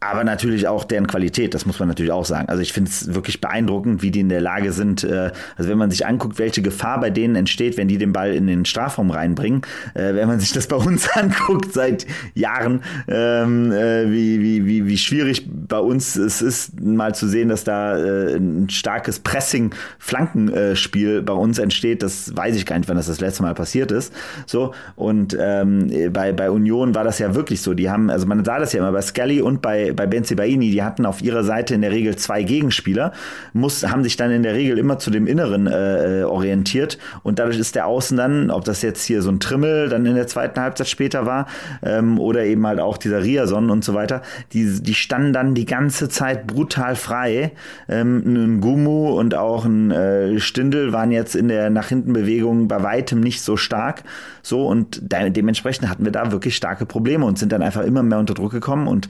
aber 0.00 0.22
natürlich 0.22 0.68
auch 0.68 0.84
deren 0.84 1.08
Qualität, 1.08 1.54
das 1.54 1.66
muss 1.66 1.80
man 1.80 1.88
natürlich 1.88 2.12
auch 2.12 2.24
sagen. 2.24 2.48
Also 2.48 2.62
ich 2.62 2.72
finde 2.72 2.88
es 2.88 3.14
wirklich 3.14 3.40
beeindruckend, 3.40 4.00
wie 4.00 4.12
die 4.12 4.20
in 4.20 4.28
der 4.28 4.40
Lage 4.40 4.72
sind. 4.72 5.02
Äh, 5.02 5.32
also 5.56 5.70
wenn 5.70 5.78
man 5.78 5.90
sich 5.90 6.06
anguckt, 6.06 6.38
welche 6.38 6.62
Gefahr 6.62 7.00
bei 7.00 7.10
denen 7.10 7.34
entsteht, 7.34 7.76
wenn 7.76 7.88
die 7.88 7.98
den 7.98 8.12
Ball 8.12 8.32
in 8.32 8.46
den 8.46 8.64
Strafraum 8.64 9.10
reinbringen, 9.10 9.62
äh, 9.94 10.14
wenn 10.14 10.28
man 10.28 10.38
sich 10.38 10.52
das 10.52 10.68
bei 10.68 10.76
uns 10.76 11.08
anguckt 11.14 11.72
seit 11.72 12.06
Jahren, 12.34 12.82
ähm, 13.08 13.72
äh, 13.72 14.08
wie, 14.08 14.40
wie, 14.40 14.66
wie, 14.66 14.86
wie 14.86 14.98
schwierig 14.98 15.48
bei 15.50 15.80
uns 15.80 16.14
es 16.14 16.42
ist, 16.42 16.80
mal 16.80 17.14
zu 17.14 17.26
sehen, 17.26 17.48
dass 17.48 17.64
da 17.64 17.96
ein 17.96 18.68
starkes 18.70 19.18
Pressing-Flankenspiel 19.18 21.22
bei 21.22 21.32
uns 21.32 21.58
entsteht, 21.58 22.02
das 22.02 22.36
weiß 22.36 22.56
ich 22.56 22.66
gar 22.66 22.78
nicht, 22.78 22.88
wann 22.88 22.96
das 22.96 23.08
das 23.08 23.20
letzte 23.20 23.42
Mal 23.42 23.54
passiert 23.54 23.90
ist. 23.90 24.12
So 24.46 24.74
und 24.94 25.36
ähm, 25.38 25.90
bei, 26.12 26.32
bei 26.32 26.50
Union 26.50 26.94
war 26.94 27.04
das 27.04 27.18
ja 27.18 27.34
wirklich 27.34 27.62
so. 27.62 27.74
Die 27.74 27.90
haben, 27.90 28.10
also 28.10 28.26
man 28.26 28.44
sah 28.44 28.58
das 28.58 28.72
ja 28.72 28.80
immer 28.80 28.92
bei 28.92 29.02
Skelly 29.02 29.42
und 29.42 29.60
bei 29.60 29.87
bei, 29.94 30.06
Benzibaini, 30.06 30.70
die 30.70 30.82
hatten 30.82 31.06
auf 31.06 31.22
ihrer 31.22 31.44
Seite 31.44 31.74
in 31.74 31.82
der 31.82 31.90
Regel 31.90 32.16
zwei 32.16 32.42
Gegenspieler, 32.42 33.12
muss, 33.52 33.86
haben 33.86 34.02
sich 34.02 34.16
dann 34.16 34.30
in 34.30 34.42
der 34.42 34.54
Regel 34.54 34.78
immer 34.78 34.98
zu 34.98 35.10
dem 35.10 35.26
Inneren 35.26 35.66
äh, 35.66 36.24
orientiert 36.24 36.98
und 37.22 37.38
dadurch 37.38 37.58
ist 37.58 37.74
der 37.74 37.86
Außen 37.86 38.16
dann, 38.16 38.50
ob 38.50 38.64
das 38.64 38.82
jetzt 38.82 39.04
hier 39.04 39.22
so 39.22 39.30
ein 39.30 39.40
Trimmel 39.40 39.88
dann 39.88 40.06
in 40.06 40.14
der 40.14 40.26
zweiten 40.26 40.60
Halbzeit 40.60 40.88
später 40.88 41.26
war 41.26 41.46
ähm, 41.82 42.18
oder 42.18 42.44
eben 42.44 42.66
halt 42.66 42.80
auch 42.80 42.96
dieser 42.98 43.22
Riason 43.22 43.70
und 43.70 43.84
so 43.84 43.94
weiter, 43.94 44.22
die, 44.52 44.82
die 44.82 44.94
standen 44.94 45.32
dann 45.32 45.54
die 45.54 45.66
ganze 45.66 46.08
Zeit 46.08 46.46
brutal 46.46 46.96
frei. 46.96 47.52
Ähm, 47.88 48.22
ein 48.26 48.60
Gumu 48.60 49.10
und 49.18 49.34
auch 49.34 49.64
ein 49.64 49.90
äh, 49.90 50.40
Stindel 50.40 50.92
waren 50.92 51.10
jetzt 51.10 51.34
in 51.34 51.48
der 51.48 51.70
nach 51.70 51.88
hinten 51.88 52.12
Bewegung 52.12 52.68
bei 52.68 52.82
weitem 52.82 53.20
nicht 53.20 53.42
so 53.42 53.56
stark. 53.56 54.04
So 54.42 54.66
und 54.66 55.12
de 55.12 55.30
dementsprechend 55.30 55.88
hatten 55.88 56.04
wir 56.04 56.12
da 56.12 56.32
wirklich 56.32 56.56
starke 56.56 56.86
Probleme 56.86 57.24
und 57.24 57.38
sind 57.38 57.52
dann 57.52 57.62
einfach 57.62 57.82
immer 57.82 58.02
mehr 58.02 58.18
unter 58.18 58.34
Druck 58.34 58.52
gekommen 58.52 58.88
und 58.88 59.08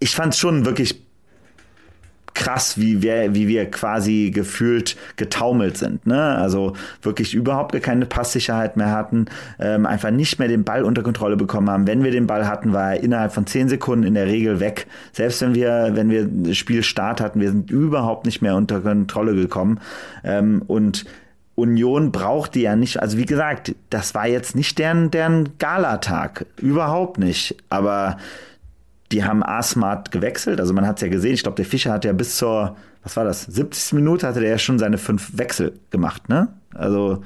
ich 0.00 0.14
fand 0.14 0.34
es 0.34 0.38
schon 0.38 0.64
wirklich 0.64 1.02
krass, 2.38 2.78
wie 2.78 3.02
wir, 3.02 3.34
wie 3.34 3.48
wir 3.48 3.68
quasi 3.68 4.30
gefühlt 4.32 4.96
getaumelt 5.16 5.76
sind. 5.76 6.06
Ne? 6.06 6.36
Also 6.36 6.74
wirklich 7.02 7.34
überhaupt 7.34 7.80
keine 7.82 8.06
Passsicherheit 8.06 8.76
mehr 8.76 8.92
hatten, 8.92 9.26
ähm, 9.58 9.86
einfach 9.86 10.12
nicht 10.12 10.38
mehr 10.38 10.46
den 10.46 10.62
Ball 10.62 10.84
unter 10.84 11.02
Kontrolle 11.02 11.36
bekommen 11.36 11.68
haben. 11.68 11.88
Wenn 11.88 12.04
wir 12.04 12.12
den 12.12 12.28
Ball 12.28 12.46
hatten, 12.46 12.72
war 12.72 12.94
er 12.94 13.02
innerhalb 13.02 13.32
von 13.32 13.46
zehn 13.46 13.68
Sekunden 13.68 14.06
in 14.06 14.14
der 14.14 14.26
Regel 14.26 14.60
weg. 14.60 14.86
Selbst 15.12 15.42
wenn 15.42 15.56
wir, 15.56 15.90
wenn 15.94 16.10
wir 16.10 16.54
Spielstart 16.54 17.20
hatten, 17.20 17.40
wir 17.40 17.50
sind 17.50 17.72
überhaupt 17.72 18.24
nicht 18.24 18.40
mehr 18.40 18.54
unter 18.54 18.80
Kontrolle 18.80 19.34
gekommen. 19.34 19.80
Ähm, 20.22 20.62
und 20.68 21.06
Union 21.56 22.12
brauchte 22.12 22.60
ja 22.60 22.76
nicht, 22.76 23.02
also 23.02 23.18
wie 23.18 23.26
gesagt, 23.26 23.74
das 23.90 24.14
war 24.14 24.28
jetzt 24.28 24.54
nicht 24.54 24.78
deren, 24.78 25.10
deren 25.10 25.58
Galatag. 25.58 26.46
Überhaupt 26.56 27.18
nicht. 27.18 27.56
Aber 27.68 28.16
die 29.12 29.24
haben 29.24 29.42
A-Smart 29.42 30.10
gewechselt. 30.10 30.60
Also 30.60 30.74
man 30.74 30.86
hat 30.86 30.96
es 30.96 31.02
ja 31.02 31.08
gesehen. 31.08 31.34
Ich 31.34 31.42
glaube, 31.42 31.56
der 31.56 31.64
Fischer 31.64 31.92
hat 31.92 32.04
ja 32.04 32.12
bis 32.12 32.36
zur, 32.36 32.76
was 33.02 33.16
war 33.16 33.24
das, 33.24 33.42
70. 33.44 33.94
Minute 33.94 34.26
hatte 34.26 34.40
der 34.40 34.50
ja 34.50 34.58
schon 34.58 34.78
seine 34.78 34.98
fünf 34.98 35.36
Wechsel 35.36 35.78
gemacht, 35.90 36.28
ne? 36.28 36.48
Also 36.74 37.22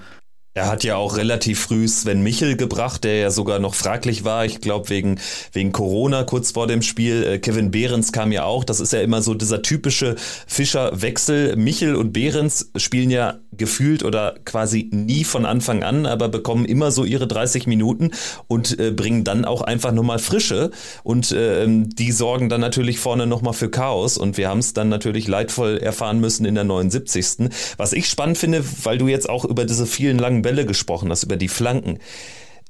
er 0.54 0.66
hat 0.66 0.84
ja 0.84 0.96
auch 0.96 1.16
relativ 1.16 1.60
früh 1.60 1.88
Sven 1.88 2.22
Michel 2.22 2.56
gebracht, 2.56 3.04
der 3.04 3.16
ja 3.16 3.30
sogar 3.30 3.58
noch 3.58 3.74
fraglich 3.74 4.24
war. 4.24 4.44
Ich 4.44 4.60
glaube, 4.60 4.90
wegen, 4.90 5.18
wegen 5.52 5.72
Corona 5.72 6.24
kurz 6.24 6.50
vor 6.50 6.66
dem 6.66 6.82
Spiel. 6.82 7.24
Äh, 7.24 7.38
Kevin 7.38 7.70
Behrens 7.70 8.12
kam 8.12 8.32
ja 8.32 8.44
auch. 8.44 8.64
Das 8.64 8.78
ist 8.78 8.92
ja 8.92 9.00
immer 9.00 9.22
so 9.22 9.32
dieser 9.32 9.62
typische 9.62 10.16
Fischer-Wechsel. 10.46 11.56
Michel 11.56 11.94
und 11.94 12.12
Behrens 12.12 12.70
spielen 12.76 13.10
ja 13.10 13.38
gefühlt 13.56 14.04
oder 14.04 14.34
quasi 14.44 14.90
nie 14.92 15.24
von 15.24 15.46
Anfang 15.46 15.82
an, 15.82 16.04
aber 16.04 16.28
bekommen 16.28 16.66
immer 16.66 16.90
so 16.90 17.04
ihre 17.04 17.26
30 17.26 17.66
Minuten 17.66 18.10
und 18.46 18.78
äh, 18.78 18.90
bringen 18.90 19.24
dann 19.24 19.46
auch 19.46 19.62
einfach 19.62 19.92
nochmal 19.92 20.18
Frische. 20.18 20.70
Und 21.02 21.32
äh, 21.32 21.66
die 21.66 22.12
sorgen 22.12 22.50
dann 22.50 22.60
natürlich 22.60 22.98
vorne 22.98 23.26
nochmal 23.26 23.54
für 23.54 23.70
Chaos. 23.70 24.18
Und 24.18 24.36
wir 24.36 24.50
haben 24.50 24.58
es 24.58 24.74
dann 24.74 24.90
natürlich 24.90 25.28
leidvoll 25.28 25.78
erfahren 25.78 26.20
müssen 26.20 26.44
in 26.44 26.54
der 26.54 26.64
79. 26.64 27.48
Was 27.78 27.94
ich 27.94 28.06
spannend 28.06 28.36
finde, 28.36 28.62
weil 28.82 28.98
du 28.98 29.08
jetzt 29.08 29.30
auch 29.30 29.46
über 29.46 29.64
diese 29.64 29.86
vielen 29.86 30.18
langen 30.18 30.41
Bälle 30.42 30.66
gesprochen 30.66 31.10
hast, 31.10 31.22
über 31.22 31.36
die 31.36 31.48
Flanken. 31.48 31.98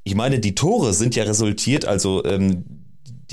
Ich 0.05 0.15
meine, 0.15 0.39
die 0.39 0.55
Tore 0.55 0.93
sind 0.93 1.15
ja 1.17 1.25
resultiert, 1.25 1.85
also 1.85 2.25
ähm, 2.25 2.65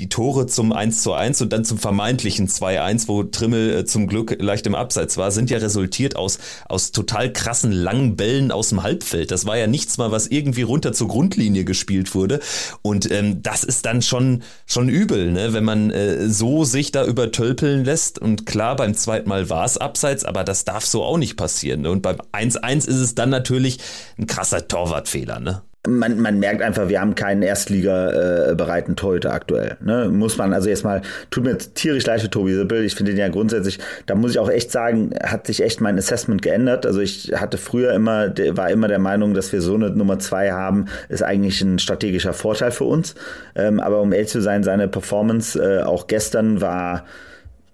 die 0.00 0.08
Tore 0.08 0.46
zum 0.46 0.72
1 0.72 1.02
zu 1.02 1.12
1 1.12 1.42
und 1.42 1.52
dann 1.52 1.64
zum 1.64 1.78
vermeintlichen 1.78 2.48
2-1, 2.48 3.06
wo 3.06 3.22
Trimmel 3.22 3.76
äh, 3.76 3.84
zum 3.84 4.06
Glück 4.06 4.36
leicht 4.40 4.66
im 4.66 4.74
Abseits 4.74 5.18
war, 5.18 5.30
sind 5.30 5.50
ja 5.50 5.58
resultiert 5.58 6.16
aus, 6.16 6.38
aus 6.68 6.90
total 6.90 7.32
krassen 7.32 7.70
langen 7.70 8.16
Bällen 8.16 8.50
aus 8.50 8.70
dem 8.70 8.82
Halbfeld. 8.82 9.30
Das 9.30 9.44
war 9.44 9.58
ja 9.58 9.66
nichts 9.66 9.98
mal, 9.98 10.10
was 10.10 10.26
irgendwie 10.26 10.62
runter 10.62 10.94
zur 10.94 11.08
Grundlinie 11.08 11.64
gespielt 11.64 12.14
wurde. 12.14 12.40
Und 12.80 13.10
ähm, 13.10 13.42
das 13.42 13.62
ist 13.62 13.84
dann 13.84 14.00
schon, 14.00 14.42
schon 14.64 14.88
übel, 14.88 15.32
ne? 15.32 15.52
wenn 15.52 15.64
man 15.64 15.90
äh, 15.90 16.28
so 16.30 16.64
sich 16.64 16.92
da 16.92 17.04
übertölpeln 17.04 17.84
lässt. 17.84 18.18
Und 18.18 18.46
klar, 18.46 18.76
beim 18.76 18.94
zweiten 18.94 19.28
Mal 19.28 19.50
war 19.50 19.66
es 19.66 19.76
Abseits, 19.76 20.24
aber 20.24 20.44
das 20.44 20.64
darf 20.64 20.86
so 20.86 21.04
auch 21.04 21.18
nicht 21.18 21.36
passieren. 21.36 21.82
Ne? 21.82 21.90
Und 21.90 22.00
beim 22.00 22.16
1-1 22.32 22.88
ist 22.88 22.96
es 22.96 23.14
dann 23.14 23.28
natürlich 23.28 23.78
ein 24.18 24.26
krasser 24.26 24.66
Torwartfehler. 24.66 25.40
Ne? 25.40 25.60
Man, 25.88 26.20
man 26.20 26.38
merkt 26.38 26.60
einfach, 26.60 26.88
wir 26.88 27.00
haben 27.00 27.14
keinen 27.14 27.42
Erstliga-bereiten 27.42 28.92
äh, 28.92 28.96
Torhüter 28.96 29.32
aktuell. 29.32 29.78
Ne? 29.80 30.10
Muss 30.10 30.36
man 30.36 30.52
also 30.52 30.68
jetzt 30.68 30.84
mal, 30.84 31.00
tut 31.30 31.44
mir 31.44 31.56
tierisch 31.56 32.04
leid 32.04 32.20
für 32.20 32.28
Tobi 32.28 32.54
Sippel. 32.54 32.84
Ich 32.84 32.94
finde 32.94 33.12
den 33.12 33.18
ja 33.18 33.28
grundsätzlich, 33.28 33.78
da 34.04 34.14
muss 34.14 34.32
ich 34.32 34.38
auch 34.38 34.50
echt 34.50 34.70
sagen, 34.70 35.10
hat 35.22 35.46
sich 35.46 35.62
echt 35.62 35.80
mein 35.80 35.96
Assessment 35.96 36.42
geändert. 36.42 36.84
Also 36.84 37.00
ich 37.00 37.32
hatte 37.34 37.56
früher 37.56 37.94
immer, 37.94 38.28
war 38.50 38.70
immer 38.70 38.88
der 38.88 38.98
Meinung, 38.98 39.32
dass 39.32 39.52
wir 39.52 39.62
so 39.62 39.74
eine 39.74 39.90
Nummer 39.90 40.18
zwei 40.18 40.52
haben, 40.52 40.86
ist 41.08 41.22
eigentlich 41.22 41.62
ein 41.62 41.78
strategischer 41.78 42.34
Vorteil 42.34 42.72
für 42.72 42.84
uns. 42.84 43.14
Ähm, 43.54 43.80
aber 43.80 44.02
um 44.02 44.12
ehrlich 44.12 44.28
zu 44.28 44.42
sein, 44.42 44.62
seine 44.62 44.86
Performance 44.86 45.58
äh, 45.58 45.82
auch 45.82 46.06
gestern 46.08 46.60
war 46.60 47.04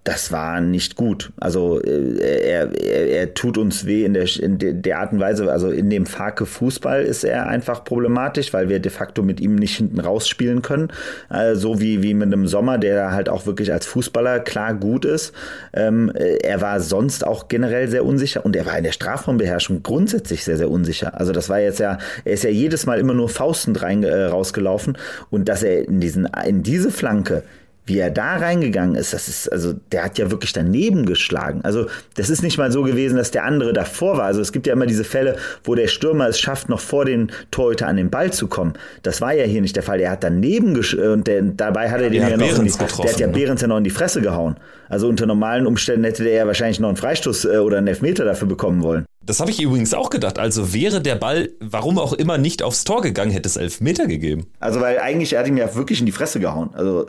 das 0.07 0.31
war 0.31 0.61
nicht 0.61 0.95
gut. 0.95 1.33
Also 1.41 1.83
äh, 1.83 2.49
er, 2.49 2.81
er, 2.81 3.09
er 3.09 3.35
tut 3.35 3.59
uns 3.59 3.87
weh 3.87 4.05
in 4.05 4.15
der, 4.15 4.29
in 4.39 4.83
der 4.83 5.01
Art 5.01 5.13
und 5.13 5.19
Weise, 5.19 5.51
also 5.51 5.71
in 5.71 5.91
dem 5.91 6.07
Fake 6.07 6.47
Fußball 6.47 7.03
ist 7.03 7.25
er 7.25 7.49
einfach 7.49 7.83
problematisch, 7.83 8.53
weil 8.53 8.69
wir 8.69 8.79
de 8.79 8.93
facto 8.93 9.25
mit 9.25 9.41
ihm 9.41 9.57
nicht 9.57 9.77
hinten 9.77 9.99
rausspielen 9.99 10.63
können. 10.63 10.93
Äh, 11.29 11.57
so 11.57 11.81
wie, 11.81 12.05
wie 12.05 12.15
mit 12.15 12.29
einem 12.29 12.47
Sommer, 12.47 12.79
der 12.79 13.11
halt 13.11 13.29
auch 13.29 13.47
wirklich 13.47 13.73
als 13.73 13.85
Fußballer 13.87 14.41
klar 14.41 14.75
gut 14.75 15.05
ist. 15.05 15.33
Ähm, 15.73 16.13
äh, 16.15 16.37
er 16.37 16.61
war 16.61 16.79
sonst 16.79 17.27
auch 17.27 17.49
generell 17.49 17.89
sehr 17.89 18.05
unsicher 18.05 18.45
und 18.45 18.55
er 18.55 18.65
war 18.65 18.79
in 18.79 18.85
der 18.85 18.93
Strafraumbeherrschung 18.93 19.83
grundsätzlich 19.83 20.45
sehr, 20.45 20.57
sehr 20.57 20.71
unsicher. 20.71 21.19
Also 21.19 21.33
das 21.33 21.49
war 21.49 21.59
jetzt 21.59 21.81
ja, 21.81 21.99
er 22.25 22.33
ist 22.33 22.45
ja 22.45 22.51
jedes 22.51 22.87
Mal 22.87 23.01
immer 23.01 23.15
nur 23.15 23.29
faustend 23.29 23.83
rein, 23.83 24.05
äh, 24.05 24.27
rausgelaufen 24.27 24.97
und 25.31 25.49
dass 25.49 25.65
er 25.65 25.89
in 25.89 25.99
diesen, 25.99 26.29
in 26.47 26.63
diese 26.63 26.93
Flanke 26.93 27.43
wie 27.87 27.99
er 27.99 28.11
da 28.11 28.37
reingegangen 28.37 28.97
ist, 28.97 29.13
das 29.13 29.29
ist, 29.29 29.51
also 29.51 29.73
der 29.93 30.05
hat 30.05 30.19
ja 30.19 30.31
wirklich 30.31 30.53
daneben 30.53 31.07
geschlagen. 31.07 31.61
Also 31.63 31.87
das 32.15 32.31
ist 32.31 32.43
nicht 32.43 32.59
mal 32.59 32.73
so 32.73 32.83
gewesen, 32.83 33.17
dass 33.17 33.31
der 33.31 33.45
andere 33.45 33.73
davor 33.73 34.17
war. 34.17 34.25
Also 34.25 34.41
es 34.41 34.53
gibt 34.53 34.67
ja 34.67 34.73
immer 34.73 34.87
diese 34.87 35.05
Fälle, 35.05 35.37
wo 35.63 35.77
der 35.77 35.87
Stürmer 35.87 36.29
es 36.29 36.41
schafft, 36.41 36.69
noch 36.69 36.81
vor 36.81 37.05
den 37.05 37.31
Torhüter 37.53 37.87
an 37.87 37.97
den 37.97 38.11
Ball 38.11 38.33
zu 38.33 38.49
kommen. 38.49 38.75
Das 39.03 39.21
war 39.21 39.33
ja 39.33 39.45
hier 39.45 39.61
nicht 39.61 39.77
der 39.77 39.85
Fall. 39.85 40.01
Er 40.01 40.11
hat 40.11 40.25
daneben 40.25 40.75
gesch 40.75 40.95
und 40.95 41.29
der, 41.29 41.43
dabei 41.43 41.89
hat 41.91 42.01
er 42.01 42.11
den 42.11 42.23
ja, 42.23 42.37
noch 42.37 42.59
in 42.59 42.65
die, 42.65 42.73
der 42.73 43.13
hat 43.13 43.21
ja 43.21 43.29
Behrens 43.29 43.61
ja 43.61 43.69
noch 43.69 43.79
in 43.79 43.85
die 43.85 43.91
Fresse 43.91 44.21
gehauen. 44.21 44.57
Also 44.89 45.09
unter 45.09 45.27
normalen 45.27 45.67
Umständen 45.67 46.05
hätte 46.05 46.25
der 46.25 46.35
ja 46.35 46.47
wahrscheinlich 46.47 46.81
noch 46.81 46.89
einen 46.89 46.97
Freistoß 46.97 47.45
äh, 47.45 47.59
oder 47.59 47.79
einen 47.79 47.87
Elfmeter 47.87 48.25
dafür 48.25 48.49
bekommen 48.49 48.83
wollen. 48.83 49.07
Das 49.27 49.41
habe 49.41 49.51
ich 49.51 49.61
übrigens 49.61 49.93
auch 49.93 50.09
gedacht. 50.09 50.39
Also 50.39 50.73
wäre 50.73 51.01
der 51.01 51.17
Ball, 51.17 51.51
warum 51.61 51.99
auch 51.99 52.13
immer, 52.13 52.39
nicht 52.39 52.63
aufs 52.63 52.85
Tor 52.85 53.03
gegangen, 53.03 53.33
hätte 53.33 53.49
es 53.49 53.57
elf 53.57 53.81
Meter 53.81 54.07
gegeben. 54.07 54.47
Also 54.61 54.81
weil 54.81 55.01
eigentlich, 55.01 55.33
er 55.33 55.41
hat 55.41 55.49
ihm 55.49 55.57
ja 55.57 55.75
wirklich 55.75 55.99
in 55.99 56.07
die 56.07 56.13
Fresse 56.13 56.39
gehauen. 56.39 56.71
Also 56.75 57.05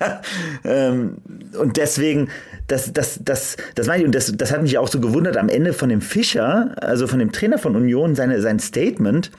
ähm, 0.64 1.16
und 1.58 1.78
deswegen, 1.78 2.28
das, 2.68 2.92
das, 2.92 3.20
das, 3.24 3.56
das 3.74 3.86
meine 3.86 4.00
ich, 4.00 4.06
und 4.06 4.14
das, 4.14 4.32
das 4.36 4.52
hat 4.52 4.62
mich 4.62 4.76
auch 4.76 4.88
so 4.88 5.00
gewundert 5.00 5.38
am 5.38 5.48
Ende 5.48 5.72
von 5.72 5.88
dem 5.88 6.02
Fischer, 6.02 6.74
also 6.76 7.06
von 7.06 7.18
dem 7.18 7.32
Trainer 7.32 7.56
von 7.56 7.74
Union, 7.74 8.14
seine, 8.14 8.42
sein 8.42 8.60
Statement, 8.60 9.30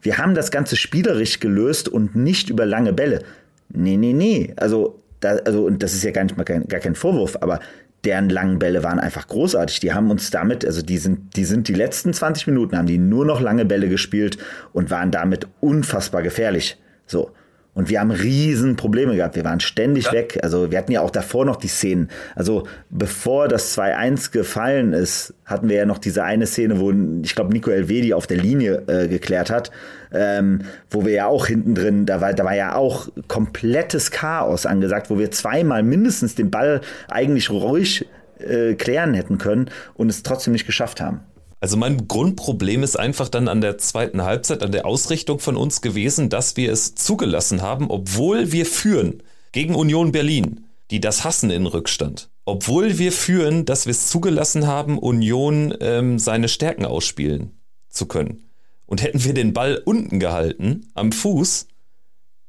wir 0.00 0.16
haben 0.16 0.34
das 0.34 0.50
Ganze 0.50 0.76
spielerisch 0.76 1.40
gelöst 1.40 1.90
und 1.90 2.16
nicht 2.16 2.48
über 2.48 2.64
lange 2.64 2.94
Bälle. 2.94 3.22
Nee, 3.68 3.98
nee, 3.98 4.14
nee. 4.14 4.54
Also 4.56 5.02
da, 5.22 5.36
also, 5.44 5.66
und 5.66 5.82
das 5.82 5.94
ist 5.94 6.02
ja 6.02 6.10
gar 6.10 6.24
nicht 6.24 6.36
mal 6.36 6.44
kein, 6.44 6.66
gar 6.66 6.80
kein 6.80 6.94
Vorwurf, 6.94 7.36
aber 7.40 7.60
deren 8.04 8.28
langen 8.28 8.58
Bälle 8.58 8.82
waren 8.82 8.98
einfach 8.98 9.28
großartig. 9.28 9.80
Die 9.80 9.92
haben 9.92 10.10
uns 10.10 10.30
damit, 10.30 10.64
also 10.64 10.82
die 10.82 10.98
sind, 10.98 11.36
die 11.36 11.44
sind 11.44 11.68
die 11.68 11.74
letzten 11.74 12.12
20 12.12 12.48
Minuten 12.48 12.76
haben 12.76 12.86
die 12.86 12.98
nur 12.98 13.24
noch 13.24 13.40
lange 13.40 13.64
Bälle 13.64 13.88
gespielt 13.88 14.38
und 14.72 14.90
waren 14.90 15.10
damit 15.10 15.46
unfassbar 15.60 16.22
gefährlich. 16.22 16.78
So. 17.06 17.30
Und 17.74 17.88
wir 17.88 18.00
haben 18.00 18.10
riesen 18.10 18.76
Probleme 18.76 19.16
gehabt. 19.16 19.34
Wir 19.34 19.44
waren 19.44 19.60
ständig 19.60 20.06
ja. 20.06 20.12
weg. 20.12 20.38
Also 20.42 20.70
wir 20.70 20.76
hatten 20.76 20.92
ja 20.92 21.00
auch 21.00 21.10
davor 21.10 21.46
noch 21.46 21.56
die 21.56 21.68
Szenen. 21.68 22.10
Also 22.34 22.64
bevor 22.90 23.48
das 23.48 23.76
2-1 23.78 24.30
gefallen 24.30 24.92
ist, 24.92 25.32
hatten 25.46 25.70
wir 25.70 25.76
ja 25.76 25.86
noch 25.86 25.96
diese 25.96 26.22
eine 26.22 26.46
Szene, 26.46 26.80
wo 26.80 26.92
ich 27.22 27.34
glaube 27.34 27.52
Nico 27.52 27.70
Elvedi 27.70 28.12
auf 28.12 28.26
der 28.26 28.36
Linie 28.36 28.82
äh, 28.88 29.08
geklärt 29.08 29.50
hat, 29.50 29.70
ähm, 30.12 30.60
wo 30.90 31.06
wir 31.06 31.12
ja 31.12 31.26
auch 31.26 31.46
hinten 31.46 31.74
drin, 31.74 32.04
da 32.04 32.20
war, 32.20 32.34
da 32.34 32.44
war 32.44 32.54
ja 32.54 32.74
auch 32.74 33.08
komplettes 33.26 34.10
Chaos 34.10 34.66
angesagt, 34.66 35.08
wo 35.08 35.18
wir 35.18 35.30
zweimal 35.30 35.82
mindestens 35.82 36.34
den 36.34 36.50
Ball 36.50 36.82
eigentlich 37.08 37.48
ruhig 37.48 38.06
äh, 38.38 38.74
klären 38.74 39.14
hätten 39.14 39.38
können 39.38 39.70
und 39.94 40.10
es 40.10 40.22
trotzdem 40.22 40.52
nicht 40.52 40.66
geschafft 40.66 41.00
haben. 41.00 41.20
Also 41.62 41.76
mein 41.76 42.08
Grundproblem 42.08 42.82
ist 42.82 42.98
einfach 42.98 43.28
dann 43.28 43.46
an 43.46 43.60
der 43.60 43.78
zweiten 43.78 44.22
Halbzeit, 44.22 44.64
an 44.64 44.72
der 44.72 44.84
Ausrichtung 44.84 45.38
von 45.38 45.56
uns 45.56 45.80
gewesen, 45.80 46.28
dass 46.28 46.56
wir 46.56 46.72
es 46.72 46.96
zugelassen 46.96 47.62
haben, 47.62 47.88
obwohl 47.88 48.50
wir 48.50 48.66
führen 48.66 49.22
gegen 49.52 49.76
Union 49.76 50.10
Berlin, 50.10 50.64
die 50.90 50.98
das 50.98 51.22
hassen 51.22 51.52
in 51.52 51.66
Rückstand. 51.66 52.30
Obwohl 52.46 52.98
wir 52.98 53.12
führen, 53.12 53.64
dass 53.64 53.86
wir 53.86 53.92
es 53.92 54.08
zugelassen 54.08 54.66
haben, 54.66 54.98
Union 54.98 55.72
ähm, 55.78 56.18
seine 56.18 56.48
Stärken 56.48 56.84
ausspielen 56.84 57.52
zu 57.88 58.06
können. 58.06 58.42
Und 58.86 59.00
hätten 59.00 59.22
wir 59.22 59.32
den 59.32 59.52
Ball 59.52 59.80
unten 59.84 60.18
gehalten, 60.18 60.90
am 60.94 61.12
Fuß, 61.12 61.68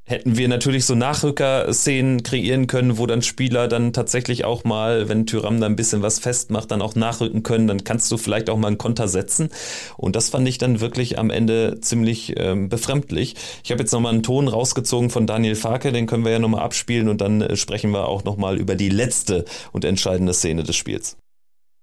hätten 0.04 0.36
wir 0.36 0.48
natürlich 0.48 0.84
so 0.84 0.94
Nachrücker-Szenen 0.94 2.22
kreieren 2.22 2.66
können, 2.66 2.98
wo 2.98 3.06
dann 3.06 3.22
Spieler 3.22 3.68
dann 3.68 3.92
tatsächlich 3.92 4.44
auch 4.44 4.64
mal, 4.64 5.08
wenn 5.08 5.26
Tyram 5.26 5.60
da 5.60 5.66
ein 5.66 5.76
bisschen 5.76 6.02
was 6.02 6.18
festmacht, 6.18 6.70
dann 6.70 6.82
auch 6.82 6.94
nachrücken 6.94 7.42
können, 7.42 7.66
dann 7.66 7.84
kannst 7.84 8.12
du 8.12 8.18
vielleicht 8.18 8.50
auch 8.50 8.58
mal 8.58 8.68
einen 8.68 8.78
Konter 8.78 9.08
setzen. 9.08 9.48
Und 9.96 10.14
das 10.14 10.28
fand 10.28 10.46
ich 10.46 10.58
dann 10.58 10.80
wirklich 10.80 11.18
am 11.18 11.30
Ende 11.30 11.80
ziemlich 11.80 12.34
ähm, 12.36 12.68
befremdlich. 12.68 13.34
Ich 13.64 13.70
habe 13.70 13.80
jetzt 13.80 13.92
nochmal 13.92 14.12
einen 14.12 14.22
Ton 14.22 14.48
rausgezogen 14.48 15.08
von 15.08 15.26
Daniel 15.26 15.54
Farke, 15.54 15.90
den 15.90 16.06
können 16.06 16.24
wir 16.24 16.32
ja 16.32 16.38
nochmal 16.38 16.62
abspielen 16.62 17.08
und 17.08 17.20
dann 17.20 17.40
äh, 17.40 17.56
sprechen 17.56 17.90
wir 17.90 18.08
auch 18.08 18.24
nochmal 18.24 18.58
über 18.58 18.74
die 18.74 18.90
letzte 18.90 19.44
und 19.72 19.84
entscheidende 19.84 20.34
Szene 20.34 20.64
des 20.64 20.76
Spiels. 20.76 21.16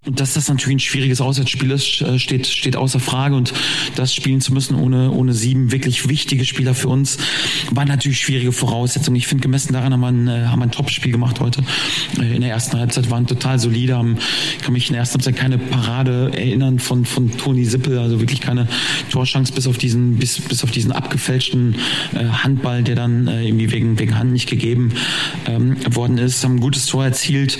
Und 0.04 0.20
dass 0.20 0.34
das 0.34 0.50
natürlich 0.50 0.78
ein 0.78 0.80
schwieriges 0.80 1.22
Auswärtsspiel 1.22 1.70
ist, 1.70 2.02
äh, 2.02 2.18
steht, 2.18 2.48
steht 2.48 2.76
außer 2.76 3.00
Frage. 3.00 3.36
Und 3.36 3.54
das 3.96 4.16
spielen 4.16 4.42
zu 4.42 4.52
müssen 4.52 4.74
ohne, 4.74 5.12
ohne 5.12 5.34
sieben 5.34 5.72
wirklich 5.72 6.10
wichtige 6.10 6.44
Spieler 6.44 6.74
für 6.74 6.88
uns, 6.88 7.20
war 7.70 7.86
natürlich 7.86 8.20
schwierige 8.20 8.52
Voraussetzungen. 8.52 9.16
Ich 9.18 9.28
finde, 9.28 9.44
gemessen 9.44 9.74
daran 9.74 9.94
haben 9.94 10.00
wir 10.00 10.08
ein, 10.08 10.28
äh, 10.28 10.48
haben 10.48 10.58
wir 10.58 10.66
ein 10.66 10.72
Top-Spiel 10.72 11.12
gemacht 11.12 11.40
heute. 11.40 11.62
Äh, 12.20 12.36
in 12.36 12.42
der 12.42 12.50
ersten 12.50 12.80
Halbzeit 12.80 13.12
waren 13.12 13.28
total 13.28 13.60
solide, 13.60 13.96
haben, 13.96 14.18
ich 14.58 14.64
kann 14.64 14.74
mich 14.74 14.88
in 14.88 14.94
der 14.94 15.02
ersten 15.02 15.20
Halbzeit 15.20 15.36
keine 15.36 15.60
Parade 15.60 16.32
erinnern 16.34 16.80
von, 16.80 17.06
von 17.06 17.38
Toni 17.38 17.66
Sippel, 17.66 18.00
also 18.00 18.20
wirklich 18.20 18.42
keine 18.42 18.68
Torschance 19.12 19.54
bis 19.54 19.68
auf 19.68 19.78
diesen, 19.78 20.16
bis, 20.16 20.42
bis 20.42 20.64
auf 20.64 20.72
diesen 20.72 20.94
abgefälschten 20.94 21.76
Handball, 22.16 22.82
der 22.82 22.96
dann 22.96 23.28
irgendwie 23.28 23.72
wegen, 23.72 24.00
wegen 24.00 24.18
Hand 24.18 24.32
nicht 24.32 24.50
gegeben 24.50 24.94
ähm, 25.46 25.78
worden 25.96 26.18
ist. 26.18 26.44
Haben 26.44 26.56
ein 26.56 26.60
gutes 26.60 26.88
Tor 26.88 27.06
erzielt, 27.06 27.60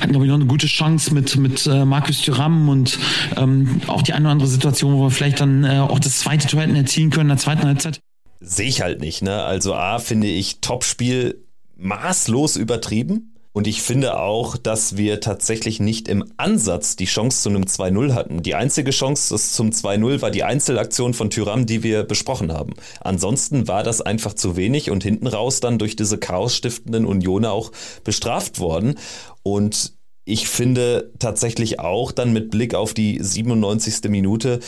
hatten, 0.00 0.12
glaube 0.12 0.26
ich, 0.26 0.30
noch 0.30 0.36
eine 0.36 0.46
gute 0.46 0.68
Chance 0.68 1.12
mit, 1.12 1.36
mit 1.36 1.71
äh, 1.72 1.84
Markus 1.84 2.22
Thuram 2.22 2.68
und 2.68 2.98
ähm, 3.36 3.80
auch 3.86 4.02
die 4.02 4.12
eine 4.12 4.26
oder 4.26 4.32
andere 4.32 4.48
Situation, 4.48 4.94
wo 4.94 5.04
wir 5.04 5.10
vielleicht 5.10 5.40
dann 5.40 5.64
äh, 5.64 5.78
auch 5.78 5.98
das 5.98 6.20
zweite 6.20 6.46
Tor 6.46 6.60
hätten 6.60 6.76
erzielen 6.76 7.10
können 7.10 7.30
in 7.30 7.36
der 7.36 7.38
zweiten 7.38 7.64
Halbzeit. 7.64 8.00
Sehe 8.40 8.68
ich 8.68 8.82
halt 8.82 9.00
nicht, 9.00 9.22
ne? 9.22 9.42
Also 9.42 9.74
A, 9.74 9.98
finde 9.98 10.26
ich 10.26 10.60
Topspiel 10.60 11.42
maßlos 11.76 12.56
übertrieben. 12.56 13.28
Und 13.54 13.66
ich 13.66 13.82
finde 13.82 14.18
auch, 14.18 14.56
dass 14.56 14.96
wir 14.96 15.20
tatsächlich 15.20 15.78
nicht 15.78 16.08
im 16.08 16.24
Ansatz 16.38 16.96
die 16.96 17.04
Chance 17.04 17.42
zu 17.42 17.50
einem 17.50 17.64
2-0 17.64 18.14
hatten. 18.14 18.42
Die 18.42 18.54
einzige 18.54 18.92
Chance 18.92 19.36
zum 19.36 19.70
2-0 19.70 20.22
war 20.22 20.30
die 20.30 20.42
Einzelaktion 20.42 21.12
von 21.12 21.28
Tyram, 21.28 21.66
die 21.66 21.82
wir 21.82 22.04
besprochen 22.04 22.50
haben. 22.50 22.72
Ansonsten 23.00 23.68
war 23.68 23.82
das 23.82 24.00
einfach 24.00 24.32
zu 24.32 24.56
wenig 24.56 24.90
und 24.90 25.02
hinten 25.02 25.26
raus 25.26 25.60
dann 25.60 25.78
durch 25.78 25.96
diese 25.96 26.16
chaosstiftenden 26.16 27.04
Unioner 27.04 27.52
auch 27.52 27.72
bestraft 28.04 28.58
worden. 28.58 28.94
Und 29.42 29.92
ich 30.24 30.48
finde 30.48 31.10
tatsächlich 31.18 31.80
auch 31.80 32.12
dann 32.12 32.32
mit 32.32 32.50
Blick 32.50 32.74
auf 32.74 32.94
die 32.94 33.18
97. 33.20 34.08
Minute 34.08 34.60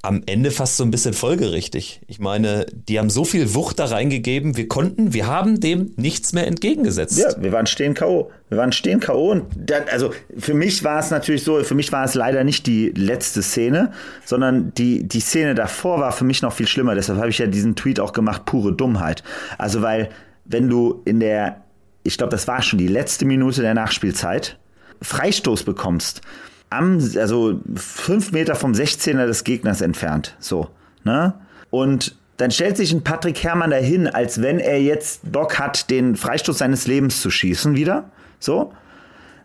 am 0.00 0.22
Ende 0.26 0.50
fast 0.50 0.78
so 0.78 0.84
ein 0.84 0.90
bisschen 0.90 1.12
folgerichtig. 1.12 2.00
Ich 2.08 2.18
meine, 2.18 2.66
die 2.72 2.98
haben 2.98 3.10
so 3.10 3.24
viel 3.24 3.54
Wucht 3.54 3.78
da 3.78 3.84
reingegeben, 3.84 4.56
wir 4.56 4.68
konnten, 4.68 5.12
wir 5.12 5.26
haben 5.26 5.60
dem 5.60 5.92
nichts 5.96 6.32
mehr 6.32 6.46
entgegengesetzt. 6.46 7.18
Ja, 7.18 7.28
wir 7.40 7.52
waren 7.52 7.66
stehen 7.66 7.94
K.O. 7.94 8.30
Wir 8.48 8.58
waren 8.58 8.72
stehen 8.72 9.00
K.O. 9.00 9.30
und 9.30 9.44
dann, 9.54 9.82
also 9.92 10.12
für 10.36 10.54
mich 10.54 10.82
war 10.82 10.98
es 10.98 11.10
natürlich 11.10 11.44
so, 11.44 11.62
für 11.62 11.74
mich 11.74 11.92
war 11.92 12.04
es 12.04 12.14
leider 12.14 12.42
nicht 12.42 12.66
die 12.66 12.88
letzte 12.96 13.42
Szene, 13.42 13.92
sondern 14.24 14.72
die, 14.74 15.06
die 15.06 15.20
Szene 15.20 15.54
davor 15.54 16.00
war 16.00 16.12
für 16.12 16.24
mich 16.24 16.40
noch 16.40 16.52
viel 16.54 16.66
schlimmer. 16.66 16.94
Deshalb 16.94 17.18
habe 17.18 17.28
ich 17.28 17.38
ja 17.38 17.46
diesen 17.46 17.76
Tweet 17.76 18.00
auch 18.00 18.14
gemacht, 18.14 18.46
pure 18.46 18.72
Dummheit. 18.72 19.22
Also 19.58 19.82
weil, 19.82 20.08
wenn 20.46 20.68
du 20.68 21.02
in 21.04 21.20
der, 21.20 21.62
ich 22.02 22.16
glaube, 22.16 22.30
das 22.30 22.48
war 22.48 22.62
schon 22.62 22.78
die 22.78 22.88
letzte 22.88 23.26
Minute 23.26 23.60
der 23.60 23.74
Nachspielzeit, 23.74 24.58
Freistoß 25.02 25.64
bekommst, 25.64 26.22
am, 26.70 26.98
also 27.16 27.60
fünf 27.76 28.32
Meter 28.32 28.54
vom 28.54 28.72
16er 28.72 29.26
des 29.26 29.44
Gegners 29.44 29.80
entfernt, 29.80 30.36
so, 30.38 30.68
ne? 31.04 31.34
Und 31.70 32.16
dann 32.38 32.50
stellt 32.50 32.76
sich 32.76 32.92
ein 32.92 33.04
Patrick 33.04 33.42
Herrmann 33.42 33.70
dahin, 33.70 34.08
als 34.08 34.42
wenn 34.42 34.58
er 34.58 34.80
jetzt 34.80 35.30
Bock 35.30 35.58
hat, 35.58 35.90
den 35.90 36.16
Freistoß 36.16 36.58
seines 36.58 36.86
Lebens 36.86 37.20
zu 37.20 37.30
schießen 37.30 37.76
wieder, 37.76 38.10
so, 38.38 38.72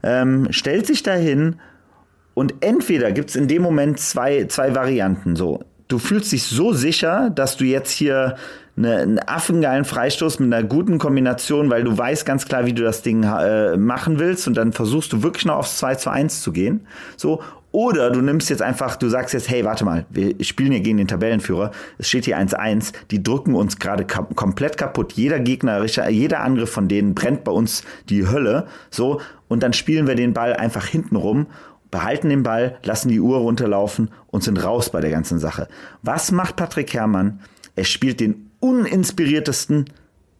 ähm, 0.04 0.48
stellt 0.52 0.88
sich 0.88 1.04
dahin 1.04 1.58
und 2.34 2.56
entweder 2.62 3.12
gibt 3.12 3.30
es 3.30 3.36
in 3.36 3.48
dem 3.48 3.62
Moment 3.62 4.00
zwei, 4.00 4.46
zwei 4.46 4.76
Varianten, 4.76 5.36
so. 5.36 5.64
Du 5.88 6.00
fühlst 6.00 6.32
dich 6.34 6.44
so 6.44 6.74
sicher, 6.74 7.30
dass 7.30 7.56
du 7.56 7.64
jetzt 7.64 7.92
hier 7.92 8.36
eine, 8.78 8.98
einen 8.98 9.20
affengeilen 9.20 9.86
Freistoß 9.86 10.40
mit 10.40 10.54
einer 10.54 10.68
guten 10.68 11.00
Kombination, 11.00 11.70
weil 11.70 11.84
du 11.84 11.98
weißt 11.98 12.26
ganz 12.26 12.46
klar, 12.46 12.66
wie 12.66 12.74
du 12.74 12.84
das 12.84 13.02
Ding 13.02 13.24
äh, 13.24 13.76
machen 13.78 14.20
willst 14.20 14.48
und 14.48 14.56
dann 14.56 14.74
versuchst 14.74 15.12
du 15.14 15.24
wirklich 15.24 15.46
noch 15.46 15.58
aufs 15.58 15.78
2 15.78 15.96
zu 15.96 16.10
1 16.10 16.42
zu 16.42 16.52
gehen. 16.52 16.86
So. 17.16 17.42
Oder 17.74 18.10
du 18.12 18.22
nimmst 18.22 18.50
jetzt 18.50 18.62
einfach, 18.62 18.96
du 18.96 19.10
sagst 19.10 19.34
jetzt, 19.34 19.50
hey, 19.50 19.66
warte 19.66 19.84
mal, 19.84 20.06
wir 20.10 20.34
spielen 20.44 20.72
hier 20.72 20.80
gegen 20.80 20.98
den 20.98 21.08
Tabellenführer, 21.08 21.72
es 21.98 22.08
steht 22.08 22.26
hier 22.26 22.40
1-1, 22.40 22.94
die 23.12 23.22
drücken 23.22 23.56
uns 23.56 23.78
gerade 23.78 24.06
kap 24.06 24.36
komplett 24.36 24.78
kaputt, 24.78 25.14
jeder 25.14 25.40
Gegner, 25.40 25.84
jeder 25.84 26.40
Angriff 26.40 26.72
von 26.72 26.88
denen 26.88 27.14
brennt 27.14 27.44
bei 27.44 27.52
uns 27.52 27.84
die 28.10 28.26
Hölle, 28.26 28.68
so, 28.90 29.20
und 29.50 29.64
dann 29.64 29.74
spielen 29.74 30.08
wir 30.08 30.16
den 30.16 30.34
Ball 30.34 30.54
einfach 30.54 30.86
hinten 30.86 31.18
rum 31.18 31.48
behalten 31.92 32.30
den 32.30 32.44
Ball, 32.44 32.78
lassen 32.84 33.10
die 33.10 33.20
Uhr 33.20 33.38
runterlaufen 33.38 34.12
und 34.28 34.44
sind 34.44 34.64
raus 34.64 34.90
bei 34.90 35.02
der 35.02 35.12
ganzen 35.12 35.40
Sache. 35.40 35.68
Was 36.02 36.32
macht 36.32 36.56
Patrick 36.56 36.94
Herrmann? 36.94 37.40
Er 37.76 37.86
spielt 37.86 38.20
den 38.20 38.47
uninspiriertesten 38.60 39.86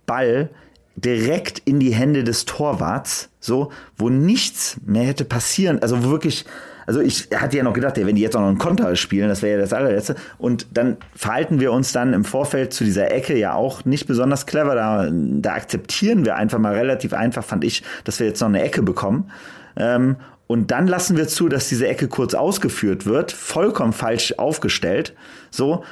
Ball 0.06 0.50
direkt 0.96 1.60
in 1.60 1.80
die 1.80 1.94
Hände 1.94 2.24
des 2.24 2.46
Torwarts, 2.46 3.30
so, 3.40 3.72
wo 3.98 4.10
nichts 4.10 4.78
mehr 4.86 5.04
hätte 5.04 5.26
passieren, 5.26 5.80
also 5.82 6.04
wirklich, 6.04 6.46
also 6.88 7.02
ich 7.02 7.30
hatte 7.36 7.58
ja 7.58 7.64
noch 7.64 7.74
gedacht, 7.74 7.98
wenn 7.98 8.16
die 8.16 8.22
jetzt 8.22 8.36
auch 8.36 8.42
noch 8.42 8.48
einen 8.48 8.58
Konter 8.58 8.96
spielen, 8.96 9.30
das 9.30 9.42
wäre 9.42 9.58
ja 9.58 9.62
das 9.62 9.74
allerletzte. 9.74 10.16
Und 10.38 10.68
dann 10.72 10.98
verhalten 11.16 11.60
wir 11.60 11.72
uns 11.72 11.92
dann 11.92 12.14
im 12.14 12.24
Vorfeld 12.24 12.74
zu 12.74 12.84
dieser 12.84 13.12
Ecke 13.12 13.38
ja 13.38 13.54
auch 13.54 13.86
nicht 13.86 14.08
besonders 14.08 14.46
clever. 14.46 14.74
Da, 14.74 15.10
da 15.12 15.54
akzeptieren 15.54 16.26
wir 16.26 16.38
einfach 16.38 16.60
mal 16.60 16.74
relativ 16.74 17.14
einfach, 17.14 17.44
fand 17.44 17.64
ich, 17.66 17.84
dass 18.06 18.20
wir 18.20 18.28
jetzt 18.28 18.40
noch 18.40 18.48
eine 18.48 18.64
Ecke 18.64 18.82
bekommen. 18.82 19.30
Ähm, 19.76 20.16
und 20.48 20.72
dann 20.72 20.88
lassen 20.88 21.18
wir 21.18 21.28
zu, 21.28 21.50
dass 21.50 21.68
diese 21.68 21.88
Ecke 21.88 22.08
kurz 22.08 22.34
ausgeführt 22.34 23.06
wird, 23.06 23.34
vollkommen 23.34 23.92
falsch 23.92 24.36
aufgestellt. 24.38 25.14
So, 25.52 25.84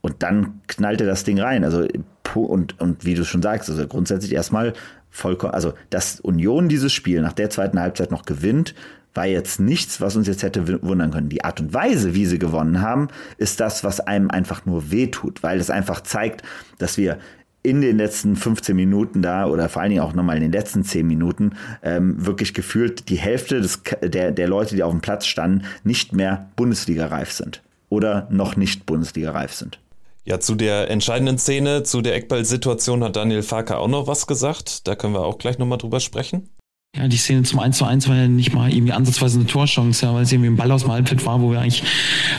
und 0.00 0.22
dann 0.22 0.60
knallte 0.66 1.06
das 1.06 1.24
Ding 1.24 1.40
rein. 1.40 1.64
Also, 1.64 1.86
und, 2.34 2.80
und 2.80 3.04
wie 3.04 3.14
du 3.14 3.24
schon 3.24 3.42
sagst, 3.42 3.70
also 3.70 3.86
grundsätzlich 3.86 4.32
erstmal 4.32 4.74
vollkommen, 5.10 5.54
also 5.54 5.72
dass 5.90 6.20
Union 6.20 6.68
dieses 6.68 6.92
Spiel 6.92 7.22
nach 7.22 7.32
der 7.32 7.50
zweiten 7.50 7.80
Halbzeit 7.80 8.10
noch 8.10 8.24
gewinnt, 8.24 8.74
war 9.14 9.26
jetzt 9.26 9.58
nichts, 9.60 10.00
was 10.00 10.14
uns 10.14 10.26
jetzt 10.26 10.42
hätte 10.42 10.82
wundern 10.82 11.10
können. 11.10 11.30
Die 11.30 11.42
Art 11.42 11.60
und 11.60 11.72
Weise, 11.72 12.14
wie 12.14 12.26
sie 12.26 12.38
gewonnen 12.38 12.82
haben, 12.82 13.08
ist 13.38 13.60
das, 13.60 13.82
was 13.82 14.00
einem 14.00 14.30
einfach 14.30 14.66
nur 14.66 14.90
wehtut, 14.90 15.42
weil 15.42 15.58
es 15.58 15.70
einfach 15.70 16.02
zeigt, 16.02 16.42
dass 16.78 16.98
wir 16.98 17.18
in 17.62 17.80
den 17.80 17.96
letzten 17.96 18.36
15 18.36 18.76
Minuten 18.76 19.22
da 19.22 19.46
oder 19.46 19.68
vor 19.68 19.82
allen 19.82 19.90
Dingen 19.90 20.02
auch 20.02 20.12
nochmal 20.12 20.36
in 20.36 20.42
den 20.42 20.52
letzten 20.52 20.84
10 20.84 21.04
Minuten 21.04 21.52
ähm, 21.82 22.24
wirklich 22.24 22.54
gefühlt 22.54 23.08
die 23.08 23.16
Hälfte 23.16 23.60
des, 23.60 23.82
der, 24.02 24.30
der 24.30 24.46
Leute, 24.46 24.76
die 24.76 24.84
auf 24.84 24.92
dem 24.92 25.00
Platz 25.00 25.26
standen, 25.26 25.64
nicht 25.82 26.12
mehr 26.12 26.50
Bundesliga-reif 26.54 27.32
sind 27.32 27.62
oder 27.88 28.28
noch 28.30 28.54
nicht 28.54 28.86
Bundesliga-reif 28.86 29.52
sind. 29.52 29.80
Ja, 30.26 30.40
zu 30.40 30.56
der 30.56 30.90
entscheidenden 30.90 31.38
Szene, 31.38 31.84
zu 31.84 32.02
der 32.02 32.16
Eckball-Situation 32.16 33.04
hat 33.04 33.14
Daniel 33.14 33.44
Farker 33.44 33.78
auch 33.78 33.86
noch 33.86 34.08
was 34.08 34.26
gesagt. 34.26 34.88
Da 34.88 34.96
können 34.96 35.14
wir 35.14 35.20
auch 35.20 35.38
gleich 35.38 35.58
nochmal 35.58 35.78
drüber 35.78 36.00
sprechen. 36.00 36.50
Ja, 36.96 37.06
die 37.06 37.16
Szene 37.16 37.42
zum 37.44 37.60
1 37.60 37.76
zu 37.76 37.84
1 37.84 38.08
war 38.08 38.16
ja 38.16 38.26
nicht 38.26 38.52
mal 38.52 38.72
irgendwie 38.72 38.92
ansatzweise 38.92 39.38
eine 39.38 39.46
Torchance, 39.46 40.04
ja, 40.04 40.14
weil 40.14 40.22
es 40.22 40.32
irgendwie 40.32 40.48
ein 40.48 40.56
Ball 40.56 40.72
aus 40.72 40.82
dem 40.82 40.90
Halbfeld 40.90 41.24
war, 41.26 41.40
wo 41.42 41.52
wir 41.52 41.60
eigentlich 41.60 41.84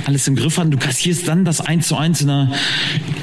alles 0.06 0.28
im 0.28 0.36
Griff 0.36 0.58
hatten. 0.58 0.72
Du 0.72 0.78
kassierst 0.78 1.28
dann 1.30 1.46
das 1.46 1.62
1 1.62 1.88
zu 1.88 1.96
1 1.96 2.22
in 2.22 2.30
einer, 2.30 2.52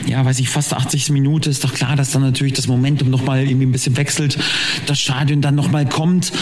ja, 0.07 0.25
weiß 0.25 0.39
ich, 0.39 0.49
fast 0.49 0.73
80. 0.73 1.11
Minute. 1.11 1.51
Ist 1.51 1.65
doch 1.65 1.75
klar, 1.75 1.95
dass 1.97 2.13
dann 2.13 2.23
natürlich 2.23 2.55
das 2.55 2.67
Momentum 2.67 3.11
nochmal 3.11 3.47
irgendwie 3.47 3.67
ein 3.67 3.73
bisschen 3.73 3.99
wechselt, 3.99 4.39
das 4.87 4.99
Stadion 4.99 5.43
dann 5.43 5.57
nochmal 5.57 5.87
kommt 5.87 6.33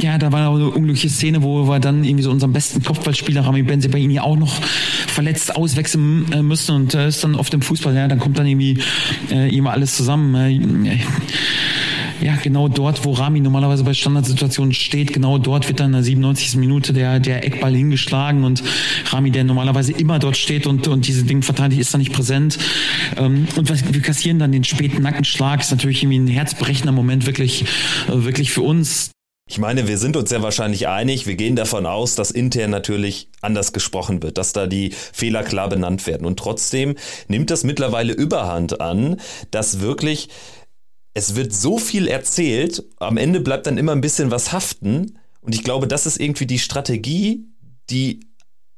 ja, 0.00 0.18
da 0.18 0.32
war 0.32 0.50
eine 0.50 0.70
unglückliche 0.70 1.08
Szene, 1.08 1.42
wo 1.42 1.68
wir 1.68 1.80
dann 1.80 2.04
irgendwie 2.04 2.24
so 2.24 2.30
unseren 2.30 2.52
besten 2.52 2.82
Kopfballspieler 2.82 3.42
Rami 3.42 3.62
Benze 3.62 3.88
bei 3.88 3.98
ihm 3.98 4.18
auch 4.18 4.36
noch 4.36 4.60
verletzt 5.08 5.54
auswechseln 5.56 6.32
äh, 6.32 6.42
müssen 6.42 6.74
und 6.74 6.94
äh, 6.94 7.08
ist 7.08 7.24
dann 7.24 7.36
auf 7.36 7.50
dem 7.50 7.62
Fußball, 7.62 7.94
ja, 7.94 8.08
dann 8.08 8.18
kommt 8.18 8.38
dann 8.38 8.46
irgendwie 8.46 8.78
äh, 9.30 9.54
immer 9.54 9.72
alles 9.72 9.96
zusammen. 9.96 10.86
Äh, 10.86 10.98
ja, 12.20 12.36
genau 12.42 12.68
dort, 12.68 13.04
wo 13.04 13.12
Rami 13.12 13.40
normalerweise 13.40 13.84
bei 13.84 13.92
Standardsituationen 13.92 14.72
steht, 14.72 15.12
genau 15.12 15.38
dort 15.38 15.68
wird 15.68 15.80
dann 15.80 15.88
in 15.88 15.92
der 15.92 16.02
97. 16.02 16.56
Minute 16.56 16.92
der, 16.92 17.20
der 17.20 17.44
Eckball 17.44 17.74
hingeschlagen 17.74 18.44
und 18.44 18.62
Rami, 19.06 19.30
der 19.30 19.44
normalerweise 19.44 19.92
immer 19.92 20.18
dort 20.18 20.36
steht 20.36 20.66
und, 20.66 20.88
und 20.88 21.06
diese 21.06 21.24
Dinge 21.24 21.42
verteidigt, 21.42 21.80
ist 21.80 21.92
da 21.92 21.98
nicht 21.98 22.12
präsent. 22.12 22.58
Ähm, 23.16 23.46
und 23.56 23.92
wir 23.92 24.02
kassieren 24.02 24.38
dann 24.38 24.52
den 24.52 24.64
späten 24.64 25.02
Nackenschlag, 25.02 25.60
ist 25.60 25.70
natürlich 25.70 26.02
irgendwie 26.02 26.18
ein 26.20 26.28
herzbrechender 26.28 26.92
Moment 26.92 27.26
wirklich, 27.26 27.64
äh, 28.08 28.24
wirklich 28.24 28.52
für 28.52 28.62
uns. 28.62 29.13
Ich 29.46 29.58
meine, 29.58 29.86
wir 29.86 29.98
sind 29.98 30.16
uns 30.16 30.30
ja 30.30 30.40
wahrscheinlich 30.40 30.88
einig, 30.88 31.26
wir 31.26 31.36
gehen 31.36 31.54
davon 31.54 31.84
aus, 31.84 32.14
dass 32.14 32.30
intern 32.30 32.70
natürlich 32.70 33.28
anders 33.42 33.74
gesprochen 33.74 34.22
wird, 34.22 34.38
dass 34.38 34.54
da 34.54 34.66
die 34.66 34.90
Fehler 34.90 35.42
klar 35.42 35.68
benannt 35.68 36.06
werden. 36.06 36.26
Und 36.26 36.38
trotzdem 36.38 36.96
nimmt 37.28 37.50
das 37.50 37.62
mittlerweile 37.62 38.14
Überhand 38.14 38.80
an, 38.80 39.20
dass 39.50 39.80
wirklich, 39.80 40.30
es 41.12 41.36
wird 41.36 41.52
so 41.52 41.76
viel 41.78 42.08
erzählt, 42.08 42.84
am 42.96 43.18
Ende 43.18 43.40
bleibt 43.40 43.66
dann 43.66 43.76
immer 43.76 43.92
ein 43.92 44.00
bisschen 44.00 44.30
was 44.30 44.52
haften. 44.52 45.18
Und 45.42 45.54
ich 45.54 45.62
glaube, 45.62 45.86
das 45.88 46.06
ist 46.06 46.18
irgendwie 46.18 46.46
die 46.46 46.58
Strategie, 46.58 47.44
die 47.90 48.20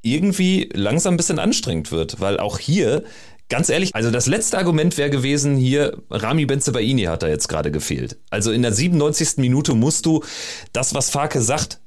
irgendwie 0.02 0.68
langsam 0.72 1.14
ein 1.14 1.16
bisschen 1.16 1.38
anstrengend 1.38 1.92
wird, 1.92 2.20
weil 2.20 2.40
auch 2.40 2.58
hier 2.58 3.04
Ganz 3.48 3.68
ehrlich, 3.68 3.94
also 3.94 4.10
das 4.10 4.26
letzte 4.26 4.58
Argument 4.58 4.98
wäre 4.98 5.10
gewesen, 5.10 5.56
hier 5.56 6.02
Rami 6.10 6.46
Benzebaini 6.46 7.04
hat 7.04 7.22
da 7.22 7.28
jetzt 7.28 7.48
gerade 7.48 7.70
gefehlt. 7.70 8.18
Also 8.28 8.50
in 8.50 8.62
der 8.62 8.72
97. 8.72 9.36
Minute 9.36 9.74
musst 9.74 10.04
du 10.04 10.24
das, 10.72 10.94
was 10.94 11.10
Farke 11.10 11.40
sagt, 11.40 11.80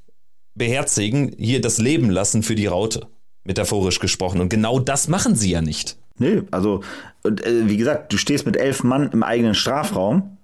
beherzigen, 0.54 1.34
hier 1.38 1.60
das 1.60 1.78
Leben 1.78 2.08
lassen 2.08 2.42
für 2.42 2.54
die 2.54 2.66
Raute, 2.66 3.08
metaphorisch 3.44 3.98
gesprochen. 3.98 4.40
Und 4.40 4.48
genau 4.48 4.78
das 4.78 5.08
machen 5.08 5.36
sie 5.36 5.50
ja 5.50 5.60
nicht. 5.60 5.98
Nö, 6.18 6.44
also 6.50 6.82
und, 7.22 7.44
äh, 7.44 7.68
wie 7.68 7.76
gesagt, 7.76 8.12
du 8.12 8.16
stehst 8.16 8.46
mit 8.46 8.56
elf 8.56 8.82
Mann 8.82 9.10
im 9.12 9.22
eigenen 9.22 9.54
Strafraum. 9.54 10.38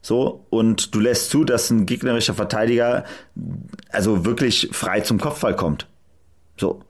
So, 0.00 0.46
und 0.50 0.94
du 0.94 1.00
lässt 1.00 1.30
zu, 1.30 1.44
dass 1.44 1.70
ein 1.70 1.84
gegnerischer 1.84 2.34
Verteidiger 2.34 3.04
also 3.90 4.24
wirklich 4.24 4.68
frei 4.72 5.00
zum 5.00 5.18
Kopfball 5.18 5.56
kommt. 5.56 5.88
So. 6.56 6.82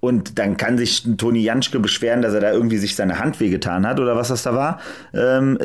Und 0.00 0.38
dann 0.38 0.56
kann 0.56 0.78
sich 0.78 1.02
Toni 1.16 1.40
Janschke 1.40 1.80
beschweren, 1.80 2.22
dass 2.22 2.32
er 2.32 2.40
da 2.40 2.52
irgendwie 2.52 2.78
sich 2.78 2.94
seine 2.94 3.18
Hand 3.18 3.40
wehgetan 3.40 3.86
hat 3.86 3.98
oder 3.98 4.14
was 4.14 4.28
das 4.28 4.44
da 4.44 4.54
war. 4.54 4.80
Ähm, 5.12 5.58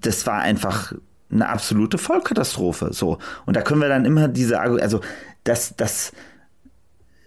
das, 0.00 0.26
war 0.26 0.40
einfach 0.40 0.92
eine 1.30 1.48
absolute 1.48 1.96
Vollkatastrophe. 1.96 2.92
So. 2.92 3.18
Und 3.46 3.56
da 3.56 3.62
können 3.62 3.80
wir 3.80 3.88
dann 3.88 4.04
immer 4.04 4.28
diese, 4.28 4.60
also 4.60 5.00
das, 5.44 5.74
das 5.76 6.12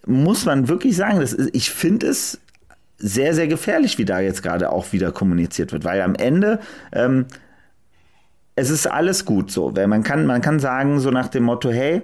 muss 0.06 0.46
man 0.46 0.68
wirklich 0.68 0.96
sagen. 0.96 1.20
Das 1.20 1.34
ist, 1.34 1.56
ich 1.56 1.72
finde 1.72 2.08
es 2.08 2.40
sehr, 2.98 3.34
sehr 3.34 3.48
gefährlich, 3.48 3.98
wie 3.98 4.06
da 4.06 4.20
jetzt 4.20 4.44
gerade 4.44 4.72
auch 4.72 4.92
wieder 4.92 5.12
kommuniziert 5.12 5.72
wird, 5.72 5.86
weil 5.86 6.02
am 6.02 6.14
Ende 6.16 6.60
ähm, 6.92 7.26
es 8.56 8.70
ist 8.70 8.88
alles 8.88 9.26
gut 9.26 9.52
so. 9.52 9.76
Weil 9.76 9.88
man 9.88 10.04
kann, 10.04 10.28
man 10.28 10.42
kann 10.42 10.60
sagen, 10.60 11.00
so 11.00 11.10
nach 11.10 11.30
dem 11.30 11.44
Motto, 11.44 11.72
hey, 11.72 12.04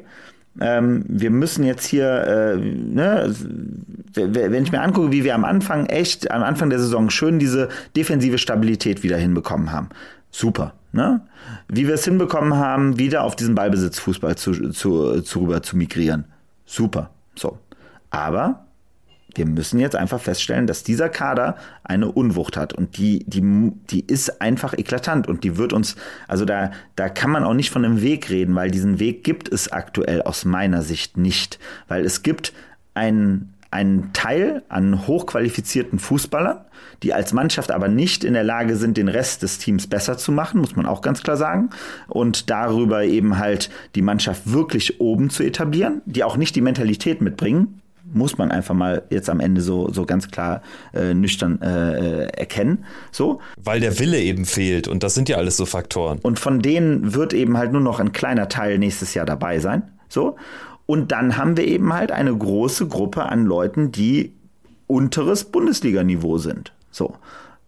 ähm, 0.59 1.03
wir 1.07 1.31
müssen 1.31 1.63
jetzt 1.63 1.85
hier, 1.85 2.07
äh, 2.07 2.57
ne, 2.57 3.33
wenn 4.13 4.63
ich 4.63 4.71
mir 4.71 4.81
angucke, 4.81 5.11
wie 5.11 5.23
wir 5.23 5.35
am 5.35 5.43
Anfang 5.43 5.85
echt, 5.87 6.31
am 6.31 6.43
Anfang 6.43 6.69
der 6.69 6.79
Saison 6.79 7.09
schön 7.09 7.39
diese 7.39 7.69
defensive 7.95 8.37
Stabilität 8.37 9.03
wieder 9.03 9.17
hinbekommen 9.17 9.71
haben. 9.71 9.89
Super. 10.31 10.73
Ne? 10.91 11.21
Wie 11.67 11.87
wir 11.87 11.95
es 11.95 12.05
hinbekommen 12.05 12.55
haben, 12.55 12.97
wieder 12.97 13.23
auf 13.23 13.35
diesen 13.35 13.55
Ballbesitzfußball 13.55 14.37
zu, 14.37 14.69
zu, 14.71 15.21
zu 15.21 15.39
rüber 15.41 15.61
zu 15.61 15.75
migrieren. 15.75 16.25
Super. 16.65 17.09
So. 17.35 17.57
Aber 18.09 18.64
wir 19.35 19.45
müssen 19.45 19.79
jetzt 19.79 19.95
einfach 19.95 20.19
feststellen, 20.19 20.67
dass 20.67 20.83
dieser 20.83 21.09
Kader 21.09 21.55
eine 21.83 22.11
Unwucht 22.11 22.57
hat 22.57 22.73
und 22.73 22.97
die, 22.97 23.23
die, 23.27 23.71
die 23.89 24.05
ist 24.05 24.41
einfach 24.41 24.73
eklatant 24.73 25.27
und 25.27 25.43
die 25.43 25.57
wird 25.57 25.73
uns, 25.73 25.95
also 26.27 26.45
da, 26.45 26.71
da 26.95 27.09
kann 27.09 27.31
man 27.31 27.43
auch 27.43 27.53
nicht 27.53 27.69
von 27.69 27.85
einem 27.85 28.01
Weg 28.01 28.29
reden, 28.29 28.55
weil 28.55 28.71
diesen 28.71 28.99
Weg 28.99 29.23
gibt 29.23 29.51
es 29.51 29.71
aktuell 29.71 30.21
aus 30.21 30.45
meiner 30.45 30.81
Sicht 30.81 31.17
nicht, 31.17 31.59
weil 31.87 32.05
es 32.05 32.23
gibt 32.23 32.53
einen, 32.93 33.53
einen 33.71 34.13
Teil 34.13 34.63
an 34.69 35.05
hochqualifizierten 35.05 35.99
Fußballern, 35.99 36.61
die 37.03 37.13
als 37.13 37.33
Mannschaft 37.33 37.71
aber 37.71 37.89
nicht 37.89 38.23
in 38.23 38.33
der 38.33 38.43
Lage 38.43 38.77
sind, 38.77 38.95
den 38.95 39.09
Rest 39.09 39.43
des 39.43 39.57
Teams 39.57 39.87
besser 39.87 40.17
zu 40.17 40.31
machen, 40.31 40.61
muss 40.61 40.75
man 40.77 40.85
auch 40.85 41.01
ganz 41.01 41.23
klar 41.23 41.35
sagen. 41.35 41.69
Und 42.07 42.49
darüber 42.49 43.03
eben 43.03 43.37
halt 43.37 43.69
die 43.95 44.01
Mannschaft 44.01 44.51
wirklich 44.51 45.01
oben 45.01 45.29
zu 45.29 45.43
etablieren, 45.43 46.01
die 46.05 46.23
auch 46.23 46.37
nicht 46.37 46.55
die 46.55 46.61
Mentalität 46.61 47.21
mitbringen, 47.21 47.81
muss 48.15 48.37
man 48.37 48.51
einfach 48.51 48.73
mal 48.73 49.03
jetzt 49.09 49.29
am 49.29 49.39
Ende 49.39 49.61
so, 49.61 49.91
so 49.91 50.05
ganz 50.05 50.29
klar 50.29 50.61
äh, 50.93 51.13
nüchtern 51.13 51.61
äh, 51.61 52.23
äh, 52.23 52.27
erkennen. 52.37 52.85
So. 53.11 53.39
Weil 53.61 53.79
der 53.79 53.99
Wille 53.99 54.19
eben 54.19 54.45
fehlt 54.45 54.87
und 54.87 55.03
das 55.03 55.13
sind 55.13 55.29
ja 55.29 55.37
alles 55.37 55.57
so 55.57 55.65
Faktoren. 55.65 56.19
Und 56.21 56.39
von 56.39 56.61
denen 56.61 57.13
wird 57.13 57.33
eben 57.33 57.57
halt 57.57 57.71
nur 57.71 57.81
noch 57.81 57.99
ein 57.99 58.11
kleiner 58.11 58.49
Teil 58.49 58.79
nächstes 58.79 59.13
Jahr 59.13 59.25
dabei 59.25 59.59
sein. 59.59 59.83
So. 60.09 60.37
Und 60.85 61.11
dann 61.11 61.37
haben 61.37 61.57
wir 61.57 61.65
eben 61.67 61.93
halt 61.93 62.11
eine 62.11 62.35
große 62.35 62.87
Gruppe 62.87 63.23
an 63.23 63.45
Leuten, 63.45 63.91
die 63.91 64.33
unteres 64.87 65.45
Bundesliganiveau 65.45 66.37
sind. 66.37 66.73
So 66.91 67.15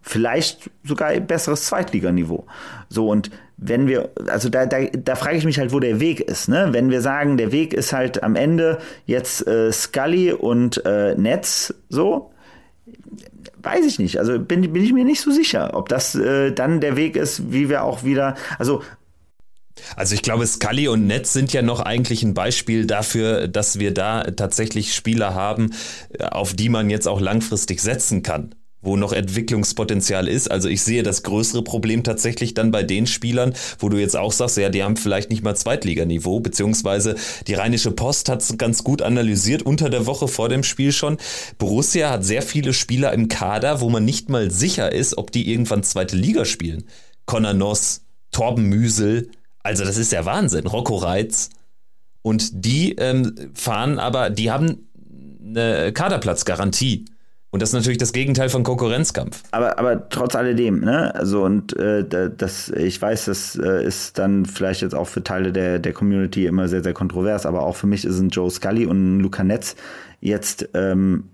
vielleicht 0.08 0.70
sogar 0.84 1.12
besseres 1.20 1.66
Zweitliganiveau. 1.66 2.46
So 2.88 3.08
und 3.08 3.30
wenn 3.58 3.88
wir, 3.88 4.10
also 4.28 4.48
da, 4.48 4.66
da, 4.66 4.84
da 4.84 5.16
frage 5.16 5.36
ich 5.36 5.44
mich 5.44 5.58
halt, 5.58 5.72
wo 5.72 5.80
der 5.80 6.00
Weg 6.00 6.20
ist. 6.20 6.48
Ne? 6.48 6.68
Wenn 6.70 6.90
wir 6.90 7.02
sagen, 7.02 7.36
der 7.36 7.52
Weg 7.52 7.74
ist 7.74 7.92
halt 7.92 8.22
am 8.22 8.36
Ende 8.36 8.78
jetzt 9.04 9.46
äh, 9.46 9.72
Scully 9.72 10.32
und 10.32 10.84
äh, 10.86 11.16
Netz, 11.16 11.74
so, 11.88 12.30
weiß 13.62 13.84
ich 13.84 13.98
nicht. 13.98 14.18
Also 14.18 14.38
bin, 14.38 14.72
bin 14.72 14.84
ich 14.84 14.92
mir 14.92 15.04
nicht 15.04 15.20
so 15.20 15.32
sicher, 15.32 15.70
ob 15.74 15.88
das 15.88 16.14
äh, 16.14 16.52
dann 16.52 16.80
der 16.80 16.96
Weg 16.96 17.16
ist, 17.16 17.52
wie 17.52 17.68
wir 17.68 17.82
auch 17.82 18.04
wieder, 18.04 18.36
also 18.58 18.82
also 19.94 20.16
ich 20.16 20.22
glaube, 20.22 20.44
Scully 20.44 20.88
und 20.88 21.06
Netz 21.06 21.32
sind 21.32 21.52
ja 21.52 21.62
noch 21.62 21.78
eigentlich 21.78 22.24
ein 22.24 22.34
Beispiel 22.34 22.84
dafür, 22.84 23.46
dass 23.46 23.78
wir 23.78 23.94
da 23.94 24.24
tatsächlich 24.24 24.92
Spieler 24.92 25.34
haben, 25.34 25.70
auf 26.18 26.52
die 26.52 26.68
man 26.68 26.90
jetzt 26.90 27.06
auch 27.06 27.20
langfristig 27.20 27.80
setzen 27.80 28.24
kann 28.24 28.56
wo 28.80 28.96
noch 28.96 29.12
Entwicklungspotenzial 29.12 30.28
ist. 30.28 30.50
Also 30.50 30.68
ich 30.68 30.82
sehe 30.82 31.02
das 31.02 31.22
größere 31.22 31.62
Problem 31.62 32.04
tatsächlich 32.04 32.54
dann 32.54 32.70
bei 32.70 32.82
den 32.82 33.06
Spielern, 33.06 33.54
wo 33.78 33.88
du 33.88 33.98
jetzt 33.98 34.16
auch 34.16 34.32
sagst, 34.32 34.56
ja, 34.56 34.68
die 34.68 34.82
haben 34.82 34.96
vielleicht 34.96 35.30
nicht 35.30 35.42
mal 35.42 35.56
Zweitliganiveau, 35.56 36.40
beziehungsweise 36.40 37.16
die 37.46 37.54
Rheinische 37.54 37.90
Post 37.90 38.28
hat 38.28 38.42
es 38.42 38.56
ganz 38.58 38.84
gut 38.84 39.02
analysiert 39.02 39.62
unter 39.62 39.90
der 39.90 40.06
Woche 40.06 40.28
vor 40.28 40.48
dem 40.48 40.62
Spiel 40.62 40.92
schon. 40.92 41.18
Borussia 41.58 42.10
hat 42.10 42.24
sehr 42.24 42.42
viele 42.42 42.72
Spieler 42.72 43.12
im 43.12 43.28
Kader, 43.28 43.80
wo 43.80 43.90
man 43.90 44.04
nicht 44.04 44.28
mal 44.28 44.50
sicher 44.50 44.92
ist, 44.92 45.18
ob 45.18 45.32
die 45.32 45.50
irgendwann 45.50 45.82
zweite 45.82 46.16
Liga 46.16 46.44
spielen. 46.44 46.84
Conor 47.26 47.54
Noss, 47.54 48.02
Torben 48.30 48.64
Müsel, 48.64 49.30
also 49.68 49.84
das 49.84 49.98
ist 49.98 50.12
der 50.12 50.24
Wahnsinn. 50.24 50.66
Rocco 50.66 50.96
Reitz. 50.96 51.50
Und 52.22 52.64
die 52.64 52.94
ähm, 52.94 53.34
fahren 53.54 53.98
aber, 53.98 54.30
die 54.30 54.50
haben 54.50 54.88
eine 55.44 55.92
Kaderplatzgarantie. 55.92 57.04
Und 57.50 57.62
das 57.62 57.70
ist 57.70 57.74
natürlich 57.74 57.98
das 57.98 58.12
Gegenteil 58.12 58.50
von 58.50 58.62
Konkurrenzkampf. 58.62 59.42
Aber, 59.52 59.78
aber 59.78 60.10
trotz 60.10 60.34
alledem, 60.34 60.80
ne? 60.80 61.14
Also 61.14 61.44
und 61.44 61.74
äh, 61.76 62.04
das, 62.36 62.68
ich 62.68 63.00
weiß, 63.00 63.24
das 63.24 63.56
äh, 63.56 63.84
ist 63.84 64.18
dann 64.18 64.44
vielleicht 64.44 64.82
jetzt 64.82 64.94
auch 64.94 65.06
für 65.06 65.24
Teile 65.24 65.50
der, 65.50 65.78
der 65.78 65.94
Community 65.94 66.44
immer 66.44 66.68
sehr, 66.68 66.82
sehr 66.82 66.92
kontrovers, 66.92 67.46
aber 67.46 67.62
auch 67.62 67.76
für 67.76 67.86
mich 67.86 68.04
ist 68.04 68.18
ein 68.18 68.28
Joe 68.28 68.50
Scully 68.50 68.84
und 68.84 69.16
ein 69.16 69.20
Luca 69.20 69.44
Netz 69.44 69.76
jetzt, 70.20 70.68
ähm, 70.74 71.24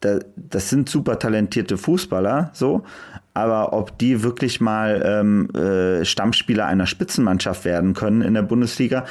da, 0.00 0.18
das 0.36 0.70
sind 0.70 0.88
super 0.88 1.18
talentierte 1.18 1.76
Fußballer, 1.76 2.50
so, 2.52 2.84
aber 3.32 3.72
ob 3.72 3.98
die 3.98 4.22
wirklich 4.22 4.60
mal 4.60 5.02
ähm, 5.04 5.50
äh, 5.54 6.04
Stammspieler 6.04 6.66
einer 6.66 6.86
Spitzenmannschaft 6.86 7.64
werden 7.64 7.94
können 7.94 8.22
in 8.22 8.34
der 8.34 8.42
Bundesliga, 8.42 9.06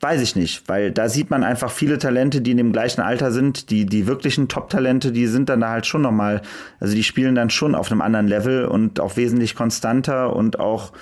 Weiß 0.00 0.20
ich 0.20 0.36
nicht, 0.36 0.68
weil 0.68 0.92
da 0.92 1.08
sieht 1.08 1.28
man 1.28 1.42
einfach 1.42 1.72
viele 1.72 1.98
Talente, 1.98 2.40
die 2.40 2.52
in 2.52 2.56
dem 2.56 2.72
gleichen 2.72 3.00
Alter 3.00 3.32
sind, 3.32 3.70
die, 3.70 3.84
die 3.84 4.06
wirklichen 4.06 4.46
Top-Talente, 4.46 5.10
die 5.10 5.26
sind 5.26 5.48
dann 5.48 5.60
da 5.60 5.70
halt 5.70 5.86
schon 5.86 6.02
nochmal, 6.02 6.42
also 6.78 6.94
die 6.94 7.02
spielen 7.02 7.34
dann 7.34 7.50
schon 7.50 7.74
auf 7.74 7.90
einem 7.90 8.00
anderen 8.00 8.28
Level 8.28 8.66
und 8.66 9.00
auch 9.00 9.16
wesentlich 9.16 9.56
konstanter 9.56 10.36
und 10.36 10.60
auch 10.60 10.92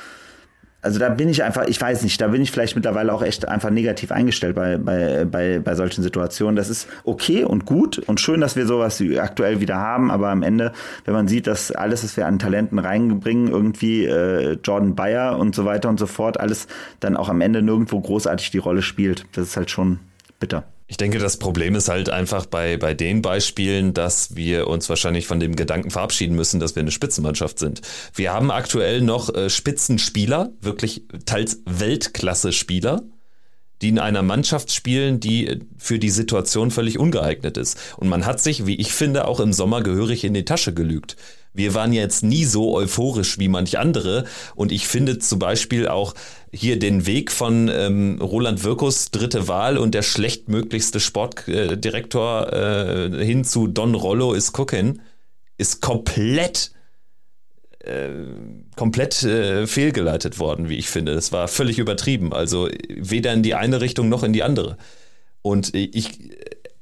also 0.86 1.00
da 1.00 1.08
bin 1.08 1.28
ich 1.28 1.42
einfach, 1.42 1.66
ich 1.66 1.80
weiß 1.80 2.04
nicht, 2.04 2.20
da 2.20 2.28
bin 2.28 2.40
ich 2.40 2.52
vielleicht 2.52 2.76
mittlerweile 2.76 3.12
auch 3.12 3.22
echt 3.22 3.48
einfach 3.48 3.70
negativ 3.70 4.12
eingestellt 4.12 4.54
bei, 4.54 4.76
bei, 4.78 5.24
bei, 5.24 5.58
bei 5.58 5.74
solchen 5.74 6.04
Situationen. 6.04 6.54
Das 6.54 6.70
ist 6.70 6.86
okay 7.02 7.42
und 7.42 7.66
gut 7.66 7.98
und 7.98 8.20
schön, 8.20 8.40
dass 8.40 8.54
wir 8.54 8.66
sowas 8.66 9.02
aktuell 9.18 9.60
wieder 9.60 9.78
haben, 9.78 10.12
aber 10.12 10.28
am 10.28 10.44
Ende, 10.44 10.72
wenn 11.04 11.14
man 11.14 11.26
sieht, 11.26 11.48
dass 11.48 11.72
alles, 11.72 12.04
was 12.04 12.16
wir 12.16 12.28
an 12.28 12.38
Talenten 12.38 12.78
reinbringen, 12.78 13.48
irgendwie 13.48 14.04
äh, 14.04 14.58
Jordan 14.62 14.94
Bayer 14.94 15.36
und 15.40 15.56
so 15.56 15.64
weiter 15.64 15.88
und 15.88 15.98
so 15.98 16.06
fort, 16.06 16.38
alles 16.38 16.68
dann 17.00 17.16
auch 17.16 17.28
am 17.28 17.40
Ende 17.40 17.62
nirgendwo 17.62 18.00
großartig 18.00 18.52
die 18.52 18.58
Rolle 18.58 18.82
spielt, 18.82 19.26
das 19.32 19.48
ist 19.48 19.56
halt 19.56 19.72
schon 19.72 19.98
bitter. 20.38 20.64
Ich 20.88 20.96
denke, 20.96 21.18
das 21.18 21.38
Problem 21.38 21.74
ist 21.74 21.88
halt 21.88 22.10
einfach 22.10 22.46
bei, 22.46 22.76
bei 22.76 22.94
den 22.94 23.20
Beispielen, 23.20 23.92
dass 23.92 24.36
wir 24.36 24.68
uns 24.68 24.88
wahrscheinlich 24.88 25.26
von 25.26 25.40
dem 25.40 25.56
Gedanken 25.56 25.90
verabschieden 25.90 26.36
müssen, 26.36 26.60
dass 26.60 26.76
wir 26.76 26.80
eine 26.80 26.92
Spitzenmannschaft 26.92 27.58
sind. 27.58 27.80
Wir 28.14 28.32
haben 28.32 28.52
aktuell 28.52 29.00
noch 29.00 29.34
äh, 29.34 29.50
Spitzenspieler, 29.50 30.50
wirklich 30.60 31.02
teils 31.24 31.60
Weltklasse-Spieler, 31.66 33.02
die 33.82 33.88
in 33.88 33.98
einer 33.98 34.22
Mannschaft 34.22 34.72
spielen, 34.72 35.20
die 35.20 35.60
für 35.76 35.98
die 35.98 36.10
Situation 36.10 36.70
völlig 36.70 36.98
ungeeignet 36.98 37.56
ist. 37.56 37.78
Und 37.96 38.08
man 38.08 38.24
hat 38.24 38.40
sich, 38.40 38.66
wie 38.66 38.76
ich 38.76 38.92
finde, 38.92 39.26
auch 39.26 39.40
im 39.40 39.52
Sommer 39.52 39.82
gehörig 39.82 40.24
in 40.24 40.34
die 40.34 40.44
Tasche 40.44 40.72
gelügt. 40.72 41.16
Wir 41.52 41.72
waren 41.72 41.92
jetzt 41.92 42.22
nie 42.22 42.44
so 42.44 42.74
euphorisch 42.74 43.38
wie 43.38 43.48
manch 43.48 43.78
andere. 43.78 44.24
Und 44.54 44.72
ich 44.72 44.86
finde 44.86 45.18
zum 45.18 45.38
Beispiel 45.38 45.88
auch 45.88 46.14
hier 46.52 46.78
den 46.78 47.06
Weg 47.06 47.32
von 47.32 47.70
ähm, 47.72 48.18
Roland 48.20 48.62
Wirkus 48.62 49.10
dritte 49.10 49.48
Wahl 49.48 49.78
und 49.78 49.94
der 49.94 50.02
schlechtmöglichste 50.02 51.00
Sportdirektor 51.00 52.52
äh, 52.52 53.24
hin 53.24 53.44
zu 53.44 53.66
Don 53.66 53.94
Rollo 53.94 54.34
ist 54.34 54.52
Cookin, 54.58 55.00
ist 55.56 55.80
komplett 55.80 56.72
äh, 57.86 58.10
komplett 58.76 59.22
äh, 59.22 59.66
fehlgeleitet 59.66 60.38
worden, 60.38 60.68
wie 60.68 60.76
ich 60.76 60.88
finde. 60.88 61.14
Das 61.14 61.32
war 61.32 61.48
völlig 61.48 61.78
übertrieben. 61.78 62.32
Also 62.32 62.68
weder 62.88 63.32
in 63.32 63.42
die 63.42 63.54
eine 63.54 63.80
Richtung 63.80 64.08
noch 64.08 64.22
in 64.22 64.32
die 64.32 64.42
andere. 64.42 64.76
Und 65.42 65.74
ich, 65.74 66.30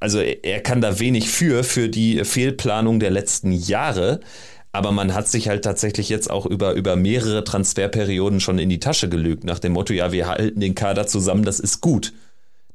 also 0.01 0.21
er 0.21 0.61
kann 0.61 0.81
da 0.81 0.99
wenig 0.99 1.29
für, 1.29 1.65
für 1.65 1.89
die 1.89 2.25
Fehlplanung 2.25 3.01
der 3.01 3.11
letzten 3.11 3.53
Jahre. 3.53 4.21
Aber 4.73 4.91
man 4.91 5.15
hat 5.15 5.29
sich 5.29 5.49
halt 5.49 5.65
tatsächlich 5.65 6.09
jetzt 6.09 6.29
auch 6.29 6.47
über, 6.47 6.73
über 6.73 6.97
mehrere 6.97 7.45
Transferperioden 7.45 8.41
schon 8.41 8.59
in 8.59 8.69
die 8.69 8.81
Tasche 8.81 9.09
gelügt, 9.09 9.45
nach 9.45 9.61
dem 9.61 9.73
Motto, 9.73 9.93
ja, 9.93 10.11
wir 10.11 10.27
halten 10.27 10.59
den 10.59 10.75
Kader 10.75 11.07
zusammen, 11.07 11.45
das 11.45 11.61
ist 11.61 11.81
gut. 11.81 12.13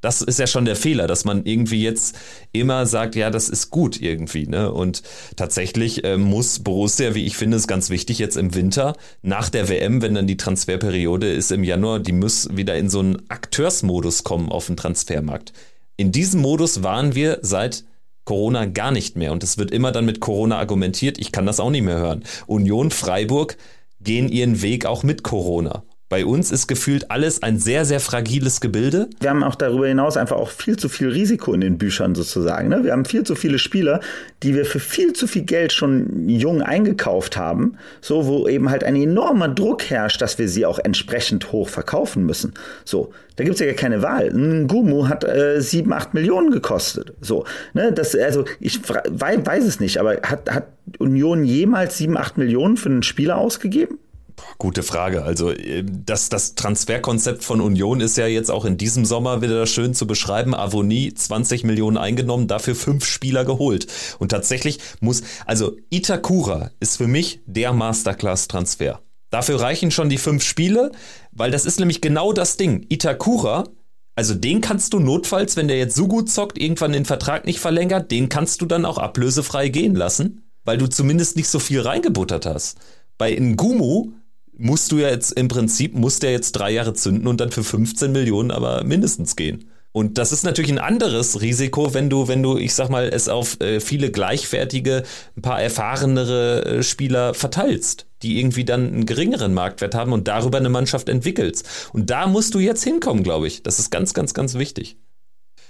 Das 0.02 0.22
ist 0.22 0.40
ja 0.40 0.48
schon 0.48 0.66
der 0.66 0.76
Fehler, 0.76 1.08
dass 1.08 1.26
man 1.26 1.46
irgendwie 1.46 1.84
jetzt 1.84 2.16
immer 2.52 2.86
sagt, 2.86 3.16
ja, 3.16 3.30
das 3.30 3.50
ist 3.50 3.70
gut 3.70 4.02
irgendwie. 4.02 4.48
Ne? 4.48 4.72
Und 4.72 5.04
tatsächlich 5.36 6.04
äh, 6.04 6.18
muss 6.18 6.60
Borussia, 6.60 7.16
wie 7.16 7.26
ich 7.26 7.36
finde, 7.36 7.58
ist 7.58 7.68
ganz 7.68 7.90
wichtig, 7.90 8.20
jetzt 8.20 8.38
im 8.38 8.56
Winter, 8.56 8.96
nach 9.22 9.50
der 9.50 9.70
WM, 9.70 10.02
wenn 10.02 10.14
dann 10.14 10.28
die 10.28 10.38
Transferperiode 10.38 11.32
ist 11.32 11.52
im 11.52 11.64
Januar, 11.64 12.00
die 12.00 12.14
muss 12.14 12.56
wieder 12.56 12.78
in 12.78 12.90
so 12.90 13.00
einen 13.00 13.30
Akteursmodus 13.30 14.24
kommen 14.24 14.50
auf 14.50 14.68
dem 14.68 14.78
Transfermarkt. 14.78 15.54
In 15.98 16.12
diesem 16.12 16.42
Modus 16.42 16.82
waren 16.82 17.14
wir 17.14 17.40
seit 17.42 17.84
Corona 18.30 18.66
gar 18.66 18.92
nicht 18.92 19.16
mehr. 19.16 19.32
Und 19.32 19.44
es 19.44 19.58
wird 19.58 19.72
immer 19.72 19.92
dann 19.92 20.06
mit 20.06 20.20
Corona 20.20 20.60
argumentiert. 20.60 21.18
Ich 21.18 21.32
kann 21.32 21.48
das 21.48 21.60
auch 21.60 21.72
nicht 21.72 21.82
mehr 21.82 21.98
hören. 21.98 22.24
Union 22.46 22.92
Freiburg 22.92 23.58
gehen 24.02 24.30
ihren 24.30 24.62
Weg 24.62 24.86
auch 24.86 25.02
mit 25.02 25.24
Corona. 25.24 25.84
Bei 26.10 26.26
uns 26.26 26.52
ist 26.52 26.66
gefühlt 26.66 27.12
alles 27.12 27.44
ein 27.44 27.60
sehr, 27.60 27.86
sehr 27.86 28.00
fragiles 28.00 28.62
Gebilde. 28.62 29.12
Wir 29.20 29.30
haben 29.30 29.44
auch 29.44 29.54
darüber 29.54 29.88
hinaus 29.88 30.18
einfach 30.18 30.38
auch 30.38 30.50
viel 30.50 30.76
zu 30.76 30.90
viel 30.90 31.10
Risiko 31.10 31.54
in 31.54 31.62
den 31.62 31.78
Büchern 31.78 32.16
sozusagen. 32.16 32.68
Ne? 32.68 32.84
Wir 32.84 32.94
haben 32.94 33.06
viel 33.06 33.24
zu 33.24 33.36
viele 33.36 33.60
Spieler, 33.60 34.00
die 34.42 34.56
wir 34.56 34.66
für 34.66 34.80
viel 34.80 35.14
zu 35.14 35.28
viel 35.28 35.44
Geld 35.44 35.72
schon 35.72 36.28
jung 36.28 36.64
eingekauft 36.64 37.38
haben, 37.38 37.78
so 38.02 38.26
wo 38.26 38.48
eben 38.48 38.72
halt 38.72 38.84
ein 38.84 38.96
enormer 38.96 39.50
Druck 39.50 39.84
herrscht, 39.92 40.20
dass 40.20 40.40
wir 40.40 40.50
sie 40.50 40.66
auch 40.66 40.80
entsprechend 40.80 41.52
hoch 41.52 41.70
verkaufen 41.70 42.26
müssen. 42.26 42.56
So, 42.86 43.14
da 43.36 43.44
gibt's 43.44 43.60
ja 43.60 43.68
gar 43.68 43.76
keine 43.76 44.02
Wahl. 44.02 44.30
Ein 44.30 44.68
Gumu 44.68 45.10
hat 45.10 45.24
äh, 45.24 45.62
7, 45.62 45.94
8 45.94 46.16
Millionen 46.16 46.50
gekostet. 46.50 47.14
So, 47.22 47.46
ne? 47.76 47.94
Das, 47.94 48.16
also 48.16 48.46
ich 48.60 48.82
weiß 48.90 49.64
es 49.64 49.80
nicht, 49.80 50.00
aber 50.00 50.16
hat, 50.24 50.50
hat 50.50 50.70
Union 50.98 51.44
jemals 51.44 52.00
7, 52.00 52.18
8 52.18 52.40
Millionen 52.40 52.78
für 52.78 52.90
einen 52.90 53.04
Spieler 53.04 53.38
ausgegeben? 53.38 54.00
Gute 54.58 54.84
Frage. 54.84 55.24
Also 55.24 55.52
äh, 55.52 55.84
das, 55.86 56.30
das 56.30 56.56
Transferkonzept 56.56 57.44
von 57.44 57.62
Union 57.62 58.02
ist 58.02 58.18
ja 58.18 58.28
jetzt 58.28 58.52
auch 58.52 58.66
in 58.66 58.78
diesem 58.78 59.06
Sommer 59.06 59.42
wieder 59.42 59.66
schön 59.66 59.94
zu 59.94 60.08
beschreiben. 60.08 60.54
Avonie 60.54 61.14
20 61.14 61.64
Millionen 61.64 61.98
eingenommen, 61.98 62.48
dafür 62.48 62.76
fünf 62.76 63.06
Spieler 63.06 63.46
geholt. 63.46 63.88
Und 64.20 64.30
tatsächlich 64.30 64.80
muss, 65.00 65.24
also 65.46 65.78
Itakura 65.90 66.72
ist 66.80 66.98
für 66.98 67.08
mich 67.08 67.42
der 67.46 67.74
Masterclass-Transfer. 67.74 69.02
Dafür 69.30 69.62
reichen 69.62 69.92
schon 69.92 70.10
die 70.10 70.18
fünf 70.18 70.44
Spiele, 70.44 70.92
weil 71.32 71.52
das 71.52 71.66
ist 71.66 71.80
nämlich 71.80 72.02
genau 72.02 72.34
das 72.34 72.58
Ding. 72.58 72.86
Itakura 72.90 73.66
also 74.20 74.36
den 74.36 74.60
kannst 74.60 74.92
du 74.92 75.00
notfalls, 75.00 75.56
wenn 75.56 75.70
der 75.70 75.78
jetzt 75.78 75.96
so 75.96 76.06
gut 76.10 76.30
zockt, 76.30 76.58
irgendwann 76.58 76.92
den 76.92 77.06
Vertrag 77.06 77.46
nicht 77.46 77.62
verlängert, 77.62 78.12
den 78.12 78.28
kannst 78.28 78.60
du 78.60 78.66
dann 78.66 78.84
auch 78.84 78.98
ablösefrei 78.98 79.70
gehen 79.70 79.96
lassen, 79.96 80.44
weil 80.66 80.78
du 80.78 80.88
zumindest 80.88 81.38
nicht 81.38 81.48
so 81.48 81.58
viel 81.58 81.80
reingebuttert 81.80 82.46
hast. 82.46 82.78
Bei 83.18 83.34
Ngumu 83.34 84.12
musst 84.60 84.92
du 84.92 84.98
ja 84.98 85.10
jetzt 85.10 85.32
im 85.32 85.48
Prinzip, 85.48 85.96
muss 85.96 86.20
der 86.20 86.32
jetzt 86.32 86.52
drei 86.52 86.72
Jahre 86.72 86.94
zünden 86.94 87.28
und 87.28 87.42
dann 87.42 87.52
für 87.52 87.64
15 87.64 88.12
Millionen 88.12 88.52
aber 88.52 88.84
mindestens 88.84 89.36
gehen. 89.36 89.70
Und 89.92 90.20
das 90.20 90.32
ist 90.32 90.44
natürlich 90.44 90.72
ein 90.72 90.78
anderes 90.78 91.42
Risiko, 91.42 91.96
wenn 91.96 92.12
du, 92.12 92.28
wenn 92.28 92.44
du, 92.44 92.58
ich 92.58 92.76
sag 92.76 92.90
mal, 92.90 93.10
es 93.12 93.28
auf 93.28 93.60
äh, 93.60 93.80
viele 93.80 94.12
gleichwertige, 94.12 95.04
ein 95.36 95.42
paar 95.42 95.60
erfahrenere 95.60 96.66
äh, 96.66 96.84
Spieler 96.84 97.34
verteilst, 97.34 98.06
die 98.22 98.40
irgendwie 98.40 98.66
dann 98.66 98.88
einen 98.88 99.06
geringeren 99.08 99.54
Marktwert 99.54 99.96
haben 99.96 100.14
und 100.14 100.28
darüber 100.28 100.60
eine 100.60 100.70
Mannschaft 100.70 101.10
entwickelst. 101.10 101.68
Und 101.92 102.12
da 102.12 102.28
musst 102.28 102.54
du 102.54 102.60
jetzt 102.60 102.84
hinkommen, 102.84 103.24
glaube 103.24 103.48
ich. 103.48 103.64
Das 103.64 103.80
ist 103.80 103.90
ganz, 103.90 104.14
ganz, 104.14 104.36
ganz 104.36 104.54
wichtig. 104.56 104.98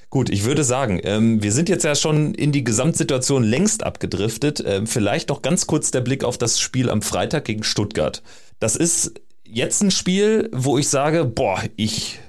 Gut, 0.09 0.31
ich 0.31 0.43
würde 0.43 0.63
sagen, 0.63 0.99
ähm, 1.03 1.41
wir 1.43 1.51
sind 1.51 1.69
jetzt 1.69 1.85
ja 1.85 1.93
schon 1.93 2.33
in 2.33 2.51
die 2.51 2.63
Gesamtsituation 2.63 3.43
längst 3.43 3.83
abgedriftet. 3.83 4.61
Ähm, 4.65 4.87
vielleicht 4.87 5.29
noch 5.29 5.43
ganz 5.43 5.65
kurz 5.65 5.91
der 5.91 6.01
Blick 6.01 6.23
auf 6.23 6.37
das 6.37 6.59
Spiel 6.59 6.89
am 6.89 7.03
Freitag 7.03 7.45
gegen 7.45 7.63
Stuttgart. 7.63 8.21
Das 8.59 8.75
ist 8.75 9.13
jetzt 9.45 9.81
ein 9.81 9.91
Spiel, 9.91 10.49
wo 10.53 10.77
ich 10.77 10.89
sage, 10.89 11.25
boah, 11.25 11.61
ich 11.75 12.19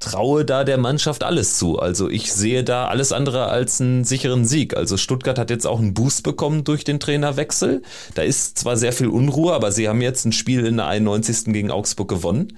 traue 0.00 0.46
da 0.46 0.64
der 0.64 0.78
Mannschaft 0.78 1.22
alles 1.22 1.58
zu. 1.58 1.78
Also 1.78 2.08
ich 2.08 2.32
sehe 2.32 2.64
da 2.64 2.88
alles 2.88 3.12
andere 3.12 3.46
als 3.46 3.80
einen 3.80 4.04
sicheren 4.04 4.46
Sieg. 4.46 4.74
Also 4.74 4.96
Stuttgart 4.96 5.38
hat 5.38 5.50
jetzt 5.50 5.66
auch 5.66 5.78
einen 5.78 5.92
Boost 5.92 6.22
bekommen 6.22 6.64
durch 6.64 6.84
den 6.84 6.98
Trainerwechsel. 6.98 7.82
Da 8.14 8.22
ist 8.22 8.58
zwar 8.58 8.78
sehr 8.78 8.94
viel 8.94 9.08
Unruhe, 9.08 9.52
aber 9.52 9.70
sie 9.70 9.88
haben 9.88 10.00
jetzt 10.00 10.24
ein 10.24 10.32
Spiel 10.32 10.64
in 10.64 10.78
der 10.78 10.86
91. 10.86 11.52
gegen 11.52 11.70
Augsburg 11.70 12.08
gewonnen. 12.08 12.56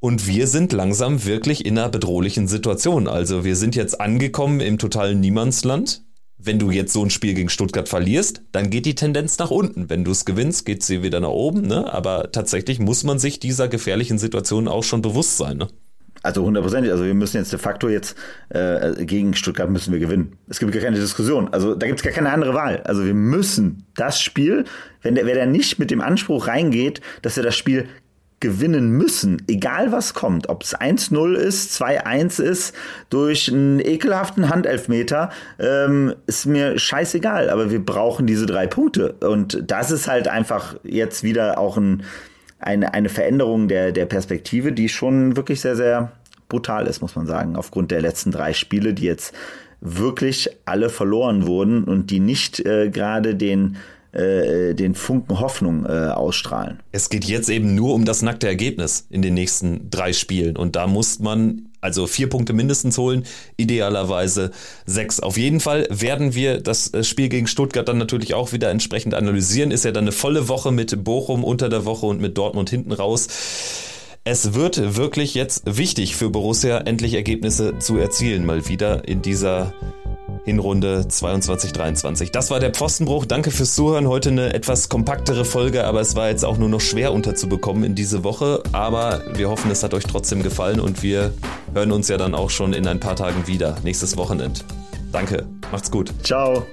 Und 0.00 0.26
wir 0.26 0.46
sind 0.46 0.72
langsam 0.72 1.24
wirklich 1.24 1.64
in 1.64 1.78
einer 1.78 1.90
bedrohlichen 1.90 2.48
Situation. 2.48 3.08
Also 3.08 3.44
wir 3.44 3.56
sind 3.56 3.76
jetzt 3.76 4.00
angekommen 4.00 4.60
im 4.60 4.78
totalen 4.78 5.20
Niemandsland 5.20 6.02
wenn 6.44 6.58
du 6.58 6.70
jetzt 6.70 6.92
so 6.92 7.02
ein 7.02 7.10
Spiel 7.10 7.34
gegen 7.34 7.48
Stuttgart 7.48 7.88
verlierst, 7.88 8.42
dann 8.52 8.70
geht 8.70 8.86
die 8.86 8.94
Tendenz 8.94 9.38
nach 9.38 9.50
unten. 9.50 9.90
Wenn 9.90 10.04
du 10.04 10.10
es 10.10 10.24
gewinnst, 10.24 10.66
geht 10.66 10.82
sie 10.82 11.02
wieder 11.02 11.20
nach 11.20 11.28
oben. 11.28 11.62
Ne? 11.62 11.92
Aber 11.92 12.30
tatsächlich 12.32 12.78
muss 12.78 13.04
man 13.04 13.18
sich 13.18 13.40
dieser 13.40 13.68
gefährlichen 13.68 14.18
Situation 14.18 14.68
auch 14.68 14.84
schon 14.84 15.02
bewusst 15.02 15.36
sein. 15.36 15.56
Ne? 15.56 15.68
Also 16.22 16.42
hundertprozentig. 16.42 16.90
Also 16.90 17.04
wir 17.04 17.14
müssen 17.14 17.36
jetzt 17.36 17.52
de 17.52 17.58
facto 17.58 17.88
jetzt 17.88 18.16
äh, 18.48 19.04
gegen 19.04 19.34
Stuttgart 19.34 19.68
müssen 19.68 19.92
wir 19.92 20.00
gewinnen. 20.00 20.38
Es 20.48 20.58
gibt 20.58 20.72
gar 20.72 20.82
keine 20.82 20.96
Diskussion. 20.98 21.52
Also 21.52 21.74
da 21.74 21.86
gibt 21.86 22.00
es 22.00 22.02
gar 22.02 22.14
keine 22.14 22.30
andere 22.30 22.54
Wahl. 22.54 22.82
Also 22.84 23.04
wir 23.04 23.14
müssen 23.14 23.86
das 23.94 24.20
Spiel, 24.20 24.64
wenn 25.02 25.14
der, 25.16 25.26
wer 25.26 25.34
da 25.34 25.46
nicht 25.46 25.78
mit 25.78 25.90
dem 25.90 26.00
Anspruch 26.00 26.46
reingeht, 26.46 27.02
dass 27.20 27.36
er 27.36 27.42
das 27.42 27.56
Spiel 27.56 27.88
gewinnen 28.44 28.90
müssen, 28.90 29.40
egal 29.48 29.90
was 29.90 30.12
kommt, 30.12 30.50
ob 30.50 30.64
es 30.64 30.76
1-0 30.76 31.32
ist, 31.32 31.80
2-1 31.80 32.42
ist, 32.42 32.74
durch 33.08 33.50
einen 33.50 33.80
ekelhaften 33.80 34.50
Handelfmeter, 34.50 35.30
ähm, 35.58 36.14
ist 36.26 36.44
mir 36.44 36.78
scheißegal, 36.78 37.48
aber 37.48 37.70
wir 37.70 37.82
brauchen 37.82 38.26
diese 38.26 38.44
drei 38.44 38.66
Punkte. 38.66 39.14
Und 39.14 39.64
das 39.66 39.90
ist 39.90 40.08
halt 40.08 40.28
einfach 40.28 40.76
jetzt 40.82 41.22
wieder 41.22 41.56
auch 41.56 41.78
ein, 41.78 42.02
eine, 42.58 42.92
eine 42.92 43.08
Veränderung 43.08 43.66
der, 43.66 43.92
der 43.92 44.04
Perspektive, 44.04 44.72
die 44.72 44.90
schon 44.90 45.36
wirklich 45.36 45.62
sehr, 45.62 45.74
sehr 45.74 46.12
brutal 46.50 46.86
ist, 46.86 47.00
muss 47.00 47.16
man 47.16 47.26
sagen, 47.26 47.56
aufgrund 47.56 47.92
der 47.92 48.02
letzten 48.02 48.30
drei 48.30 48.52
Spiele, 48.52 48.92
die 48.92 49.04
jetzt 49.04 49.34
wirklich 49.80 50.50
alle 50.66 50.90
verloren 50.90 51.46
wurden 51.46 51.84
und 51.84 52.10
die 52.10 52.20
nicht 52.20 52.60
äh, 52.60 52.90
gerade 52.90 53.36
den 53.36 53.76
äh, 54.14 54.74
den 54.74 54.94
Funken 54.94 55.40
Hoffnung 55.40 55.86
äh, 55.86 56.08
ausstrahlen. 56.08 56.80
Es 56.92 57.08
geht 57.08 57.24
jetzt 57.24 57.48
eben 57.48 57.74
nur 57.74 57.94
um 57.94 58.04
das 58.04 58.22
nackte 58.22 58.46
Ergebnis 58.46 59.06
in 59.10 59.22
den 59.22 59.34
nächsten 59.34 59.90
drei 59.90 60.12
Spielen. 60.12 60.56
Und 60.56 60.76
da 60.76 60.86
muss 60.86 61.18
man 61.18 61.70
also 61.80 62.06
vier 62.06 62.30
Punkte 62.30 62.54
mindestens 62.54 62.96
holen, 62.96 63.24
idealerweise 63.58 64.52
sechs. 64.86 65.20
Auf 65.20 65.36
jeden 65.36 65.60
Fall 65.60 65.86
werden 65.90 66.34
wir 66.34 66.60
das 66.60 66.94
äh, 66.94 67.04
Spiel 67.04 67.28
gegen 67.28 67.46
Stuttgart 67.46 67.86
dann 67.86 67.98
natürlich 67.98 68.32
auch 68.32 68.52
wieder 68.52 68.70
entsprechend 68.70 69.12
analysieren. 69.12 69.70
Ist 69.70 69.84
ja 69.84 69.92
dann 69.92 70.04
eine 70.04 70.12
volle 70.12 70.48
Woche 70.48 70.72
mit 70.72 71.04
Bochum 71.04 71.44
unter 71.44 71.68
der 71.68 71.84
Woche 71.84 72.06
und 72.06 72.22
mit 72.22 72.38
Dortmund 72.38 72.70
hinten 72.70 72.92
raus. 72.92 73.28
Es 74.26 74.54
wird 74.54 74.96
wirklich 74.96 75.34
jetzt 75.34 75.64
wichtig 75.66 76.16
für 76.16 76.30
Borussia, 76.30 76.78
endlich 76.78 77.12
Ergebnisse 77.12 77.78
zu 77.78 77.98
erzielen, 77.98 78.46
mal 78.46 78.66
wieder 78.66 79.06
in 79.06 79.20
dieser 79.20 79.74
Hinrunde 80.46 81.04
22-23. 81.06 82.32
Das 82.32 82.50
war 82.50 82.58
der 82.58 82.70
Pfostenbruch. 82.70 83.26
Danke 83.26 83.50
fürs 83.50 83.74
Zuhören. 83.74 84.08
Heute 84.08 84.30
eine 84.30 84.54
etwas 84.54 84.88
kompaktere 84.88 85.44
Folge, 85.44 85.84
aber 85.84 86.00
es 86.00 86.16
war 86.16 86.30
jetzt 86.30 86.42
auch 86.42 86.56
nur 86.56 86.70
noch 86.70 86.80
schwer 86.80 87.12
unterzubekommen 87.12 87.84
in 87.84 87.94
diese 87.94 88.24
Woche. 88.24 88.62
Aber 88.72 89.20
wir 89.34 89.50
hoffen, 89.50 89.70
es 89.70 89.82
hat 89.82 89.92
euch 89.92 90.04
trotzdem 90.04 90.42
gefallen 90.42 90.80
und 90.80 91.02
wir 91.02 91.34
hören 91.74 91.92
uns 91.92 92.08
ja 92.08 92.16
dann 92.16 92.34
auch 92.34 92.48
schon 92.48 92.72
in 92.72 92.86
ein 92.86 93.00
paar 93.00 93.16
Tagen 93.16 93.46
wieder. 93.46 93.76
Nächstes 93.84 94.16
Wochenende. 94.16 94.60
Danke. 95.12 95.44
Macht's 95.70 95.90
gut. 95.90 96.10
Ciao. 96.22 96.64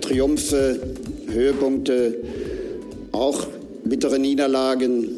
Triumphe, 0.00 0.80
Höhepunkte, 1.30 2.16
auch 3.12 3.46
bittere 3.84 4.18
Niederlagen, 4.18 5.17